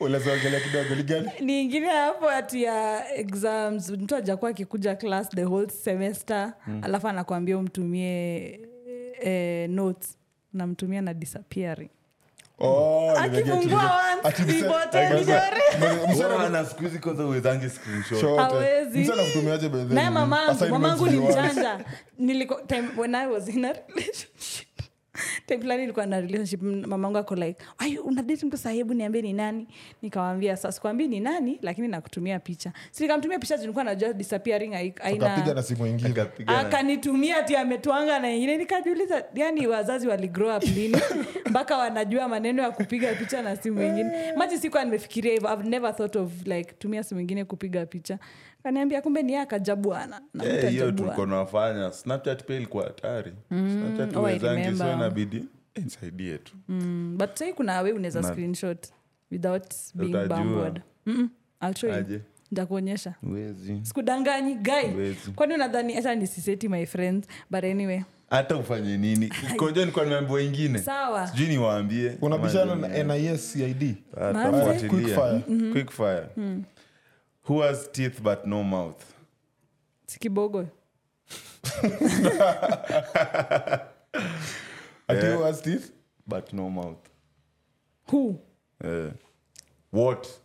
Unaweza 0.00 0.32
ongelea 0.32 0.60
kidogo 0.60 0.94
ni 0.94 1.44
ni 1.46 1.62
ingine 1.62 1.86
hapo 1.86 2.30
ati 2.30 2.62
ya 2.62 3.04
exams. 3.14 3.90
Mtu 3.90 4.16
ajakuwa 4.16 4.50
akikuja 4.50 4.94
class 4.94 5.28
the 5.28 5.44
whole 5.44 5.70
semester 5.70 6.52
mm. 6.66 6.80
alafu 6.84 7.08
anakuambia 7.08 7.58
umtumie 7.58 8.60
eh, 9.20 9.70
notes 9.70 10.18
namtumia 10.52 11.02
na 11.02 11.14
disappearing 11.14 11.90
Oh, 12.60 13.12
nimegeti, 13.22 13.50
akifungua 13.50 13.82
nime- 13.82 14.28
ati 14.28 14.42
once 14.42 14.52
mse- 14.52 14.56
vipote 14.62 14.98
mse- 14.98 15.16
vizuri 15.18 15.38
mse- 15.78 16.06
mse- 16.08 16.28
Bwana, 16.28 16.64
siku 16.66 16.82
hizi 16.82 16.98
kwanza 16.98 17.24
uwezangi 17.24 17.70
screenshot. 17.70 18.20
Short, 18.20 18.38
eh. 18.40 18.46
Hawezi. 18.48 18.98
Mse 18.98 19.12
anakutumiaje 19.12 19.68
by 19.68 19.78
the 19.78 19.84
way? 19.84 19.94
naye 19.94 20.10
mamangu 20.10 20.66
mamangu 20.70 21.06
ni 21.06 21.16
mchanja 21.20 21.80
mjanja 22.18 22.88
when 22.96 23.14
i 23.14 23.26
was 23.26 23.48
in 23.48 23.64
a 23.64 23.72
relationship 23.72 24.67
time 25.46 25.60
fulani 25.60 25.82
ilikuwa 25.82 26.06
na 26.06 26.20
relationship 26.20 26.62
mamangu 26.62 27.18
ako 27.18 27.34
like 27.34 27.64
"Why 27.80 27.98
unadate 27.98 28.46
mtu 28.46 28.56
sahibu 28.56 28.94
niambie 28.94 29.22
ni 29.22 29.32
nani? 29.32 29.66
Nikawambia 30.02 30.56
sa 30.56 30.92
ni 30.94 31.20
nani 31.20 31.58
lakini 31.62 31.88
nakutumia 31.88 32.38
picha. 32.40 32.72
Si 32.90 33.02
nikamtumia 33.02 33.38
picha 33.38 33.56
nilikuwa 33.56 33.84
najua 33.84 34.12
disappearing 34.12 34.74
aina 34.74 35.54
na 35.54 35.62
simu 35.62 35.86
ingine. 35.86 36.14
Akanitumia 36.46 37.42
ti 37.42 37.56
ametwanga 37.56 38.18
na 38.18 38.30
ingine. 38.32 38.56
Nikajiuliza 38.56 39.24
yani 39.34 39.66
wazazi 39.66 40.08
waligrow 40.08 40.56
up 40.56 40.62
lini? 40.62 40.96
Mpaka 41.50 41.76
wanajua 41.76 42.28
maneno 42.28 42.62
ya 42.62 42.70
kupiga 42.70 43.14
picha 43.14 43.42
na 43.42 43.56
simu 43.56 43.82
ingine. 43.82 44.32
Maji 44.36 44.58
sikuwa 44.58 44.84
nimefikiria 44.84 45.32
hivo 45.32 45.48
i've 45.48 45.68
never 45.68 45.96
thought 45.96 46.16
of 46.16 46.46
like 46.46 46.72
tumia 46.78 47.02
simu 47.04 47.20
ingine 47.20 47.44
kupiga 47.44 47.86
picha 47.86 48.18
kaniambia 48.62 49.02
kumbe 49.02 49.22
ni 49.22 49.36
akaja 49.36 49.76
bwana. 49.76 50.20
Eh, 50.44 50.70
hiyo 50.70 50.92
tulikuwa 50.92 51.26
nafanya 51.26 51.92
snapchat 51.92 52.44
pia 52.44 52.56
ilikuwa 52.56 52.84
hatari. 52.84 53.32
Snapchat 53.48 54.16
oh, 54.16 54.26
I 54.26 54.38
uwezangi 54.38 54.76
so 54.78 54.92
inabidi 54.92 55.44
nisaidie 55.76 56.38
tu. 56.38 56.56
Mm, 56.68 57.14
but 57.18 57.36
sai 57.38 57.52
kuna 57.52 57.80
we 57.80 57.92
unaweza 57.92 58.22
screenshot 58.22 58.86
without 59.30 59.74
being 59.94 60.12
Huwezi. 63.20 63.80
sikudanganyi 63.82 64.54
gai 64.54 65.16
kwani 65.34 65.54
unadhani 65.54 65.94
hata 65.94 66.14
nisiseti 66.14 66.68
my 66.68 66.86
friends 66.86 67.26
but 67.50 67.64
anyway. 67.64 68.00
Hata 68.30 68.56
ufanye 68.56 68.96
nini? 68.96 69.32
Konja 69.56 69.86
nikuwa 69.86 70.04
nimeambia 70.04 70.34
wengine. 70.34 70.78
Sijui 71.30 71.48
niwaambie. 71.48 72.18
Unabishana 72.20 72.74
na 72.74 73.16
nis 73.16 73.52
cid 73.52 73.96
fire, 74.12 74.32
mm-hmm. 74.32 74.88
Quick 74.88 75.08
fire. 75.08 75.72
Quick 75.72 75.90
fire. 75.90 76.26
Who 77.48 77.60
has 77.62 77.88
teeth 77.88 78.20
but 78.22 78.46
no 78.46 78.62
mouth? 78.62 79.14
Sikibogo 80.06 80.68
ati 85.08 85.26
Yeah. 85.26 85.36
who 85.36 85.42
has 85.42 85.60
teeth 85.62 85.90
but 86.26 86.52
no 86.52 86.70
mouth? 86.70 86.98
Who? 88.10 88.38
Yeah. 88.84 89.10
what? 89.90 90.40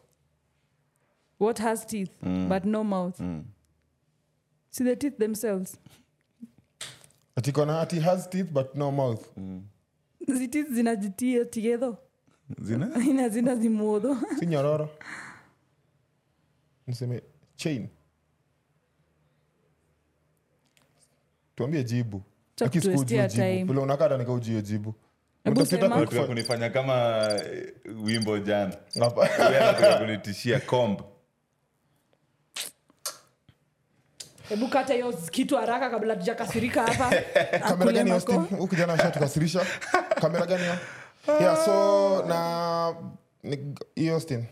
What 1.37 1.59
has 1.59 1.85
teeth 1.85 2.11
but 2.21 2.65
no 2.65 2.83
mouth? 2.83 3.17
See 4.71 4.83
the 4.83 4.95
teeth 4.95 5.17
themselves. 5.17 5.77
Atikona 7.37 7.81
ati 7.81 7.99
has 7.99 8.27
teeth 8.27 8.47
but 8.53 8.75
no 8.75 8.91
mouth. 8.91 9.29
Mm. 9.37 9.61
teeth 10.25 10.69
zinajitia 10.71 11.51
together. 11.51 11.97
Zina? 12.63 12.91
Ina 13.09 13.29
zina 13.29 13.55
zimuodho 13.55 14.17
si 14.39 14.45
nyororo 14.45 14.89
niseme 16.87 17.21
chain. 17.55 17.89
Tuambie 21.55 21.83
jibu. 21.83 22.21
Cha 22.55 22.65
Aki 22.65 22.81
siku 22.81 22.93
kutuestia 22.97 23.25
ujue 23.25 23.57
jibu. 23.57 23.81
unakata 23.81 24.17
nika 24.17 24.31
ujue 24.33 24.61
jibu 24.61 24.95
kunifanya 26.27 26.69
kama 26.69 27.27
eh, 27.53 27.73
wimbo 28.03 28.39
jana. 28.39 28.77
Kunitishia 29.99 30.59
comb 30.59 31.01
hebu 34.49 34.67
kata 34.67 34.93
hiyo 34.93 35.13
kitu 35.13 35.57
haraka 35.57 35.89
kabla 35.89 36.15
tujakasirika 36.15 36.83
hapa. 36.83 37.15
Kamera 37.69 37.91
gani? 38.03 38.11
Huyu 38.49 38.67
kijana 38.67 38.93
ashatukasirisha 38.93 39.65
kamera 40.21 40.45
gani 40.45 40.63
hiyo? 40.63 40.77
yeah 41.41 41.65
so 41.65 42.25
na 42.27 42.95
hiyo 43.95 44.13
Austin 44.13 44.45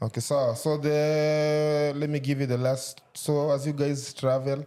okay 0.00 0.20
so 0.22 0.54
so 0.54 0.78
the 0.78 1.92
let 1.96 2.10
me 2.10 2.20
give 2.20 2.40
you 2.40 2.46
the 2.46 2.56
last 2.56 2.98
so 3.14 3.52
as 3.52 3.66
you 3.66 3.72
guys 3.72 4.14
travel 4.14 4.64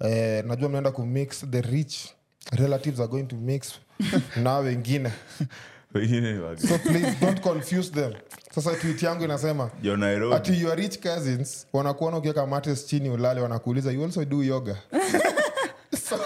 eh, 0.00 0.44
najua 0.44 0.68
mnaenda 0.68 0.90
kumix 0.90 1.44
the 1.50 1.60
rich 1.60 2.08
relatives 2.52 3.00
are 3.00 3.08
going 3.08 3.24
to 3.26 3.36
mix 3.36 3.72
na 4.42 4.58
wengine. 4.58 5.10
So 6.58 6.78
please 6.78 7.16
don't 7.20 7.40
confuse 7.40 7.90
them. 7.90 8.12
Sasa 8.54 8.74
tweet 8.76 9.02
yangu 9.02 9.24
inasema 9.24 9.70
Yo, 9.82 9.96
Nairobi. 9.96 10.34
ati 10.36 10.60
your 10.60 10.76
rich 10.76 10.98
cousins 11.00 11.66
wanakuona 11.72 12.16
ukiweka 12.16 12.46
mates 12.46 12.86
chini 12.86 13.10
ulale 13.10 13.40
wanakuuliza 13.40 13.92
you 13.92 14.04
also 14.04 14.24
do 14.24 14.42
yoga? 14.42 14.76
So 16.08 16.18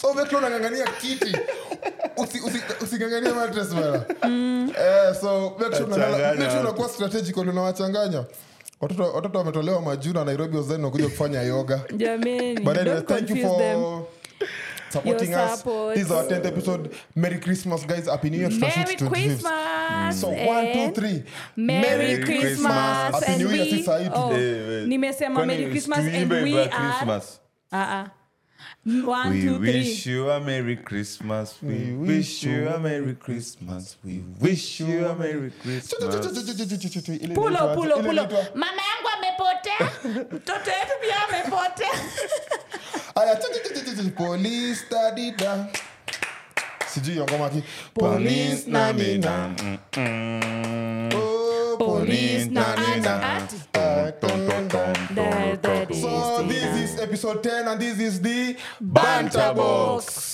so 0.00 0.12
vetu 0.12 0.36
unangangania 0.36 0.86
kiti. 1.00 1.36
Usi- 2.16 2.40
usi- 2.40 2.62
usingangania 2.94 3.34
matres 3.34 3.74
bana 3.74 4.04
eh, 4.78 5.14
so 5.20 5.56
make 5.58 5.76
sure 5.76 5.86
unalala- 5.86 6.34
make 6.38 6.50
sure 6.50 6.60
unakuwa 6.60 6.88
strategical 6.88 7.48
unawachanganya. 7.48 8.24
Watoto 8.80 9.12
watoto 9.12 9.38
wametolewa 9.38 9.80
majuna 9.82 10.24
nairobi 10.24 10.56
wazani 10.56 10.84
wakuja 10.84 11.04
kufanya 11.08 11.42
yoga. 11.42 11.80
Jameni 11.96 12.60
but 12.60 12.78
anyway 12.78 12.84
don't 12.84 13.08
thank 13.08 13.30
you 13.30 13.36
confuse 13.36 13.58
them. 13.58 13.80
for 13.80 14.02
supporting 14.92 15.30
Your 15.30 15.40
us. 15.44 15.58
support. 15.58 15.94
this 15.94 16.04
is 16.06 16.10
our 16.12 16.24
10th 16.24 16.46
episode. 16.46 16.90
Merry 17.16 17.38
christmas 17.38 17.86
guys. 17.86 18.06
Happy 18.08 18.30
new 18.30 18.38
year. 18.40 18.50
Merry 18.50 18.96
25th. 18.96 19.08
Christmas 19.10 20.20
so 20.20 20.28
one 20.28 20.72
two 20.72 20.78
and 20.80 20.94
three. 20.94 21.22
Merry 21.56 21.98
Merry 21.98 22.24
Christmas. 22.24 22.40
Christmas. 22.40 23.14
Happy 23.14 23.26
and 23.32 23.38
New 23.42 23.50
Year, 23.50 23.64
we- 23.64 23.70
hii 23.70 24.10
oh, 24.14 24.32
Eh, 24.32 24.68
wait. 24.68 24.86
nimesema 24.88 25.46
Merry 25.46 25.66
Christmas 25.70 25.98
and 25.98 26.32
we 26.32 26.62
are? 26.62 26.70
Ah, 27.72 28.00
ah. 28.00 28.10
One, 28.86 29.30
We 29.30 29.40
two, 29.40 29.58
three. 29.58 30.12
you 30.12 30.30
a 30.30 30.40
Merry 30.40 30.76
Christmas. 30.76 31.54
We 31.62 31.92
wish 31.94 32.42
you 32.44 32.68
a 32.68 32.78
Merry 32.78 33.14
Christmas. 33.14 33.96
We 34.04 34.22
wish 34.40 34.78
you 34.80 35.06
a 35.06 35.14
Merry 35.14 35.50
Christmas. 35.62 35.94
Pulo, 37.34 37.74
pulo, 37.74 37.96
pulo. 38.02 38.28
mama 38.54 38.82
yangu 38.82 39.08
amepotea 39.18 39.90
mtoto 40.32 40.70
wetu 40.70 40.92
pia 41.00 41.28
amepotea 41.28 41.88
Aya, 43.14 43.36
police 44.16 44.80
dadida. 44.90 45.66
sijui 46.94 47.12
hiyo 47.12 47.24
ngoma 47.30 47.50
ki 47.50 47.62
Police 47.94 48.64
na 48.70 48.92
nina. 48.92 49.54
Oh, 51.16 51.33
Police 51.78 52.46
na 52.50 52.74
nina. 52.76 53.14
Ati. 53.36 53.56
Ah, 53.74 54.10
dun, 54.20 54.48
dun, 54.48 54.68
dun. 54.68 54.94
That- 55.14 55.62
that 55.62 55.90
is 55.90 56.00
so 56.02 56.42
the- 56.42 56.48
this 56.48 56.90
is 56.94 57.00
episode 57.00 57.42
10 57.42 57.68
and 57.68 57.80
this 57.80 57.98
is 57.98 58.20
the 58.20 58.56
Banter 58.80 59.38
banter 59.38 59.54
Box. 59.54 60.04
box 60.04 60.33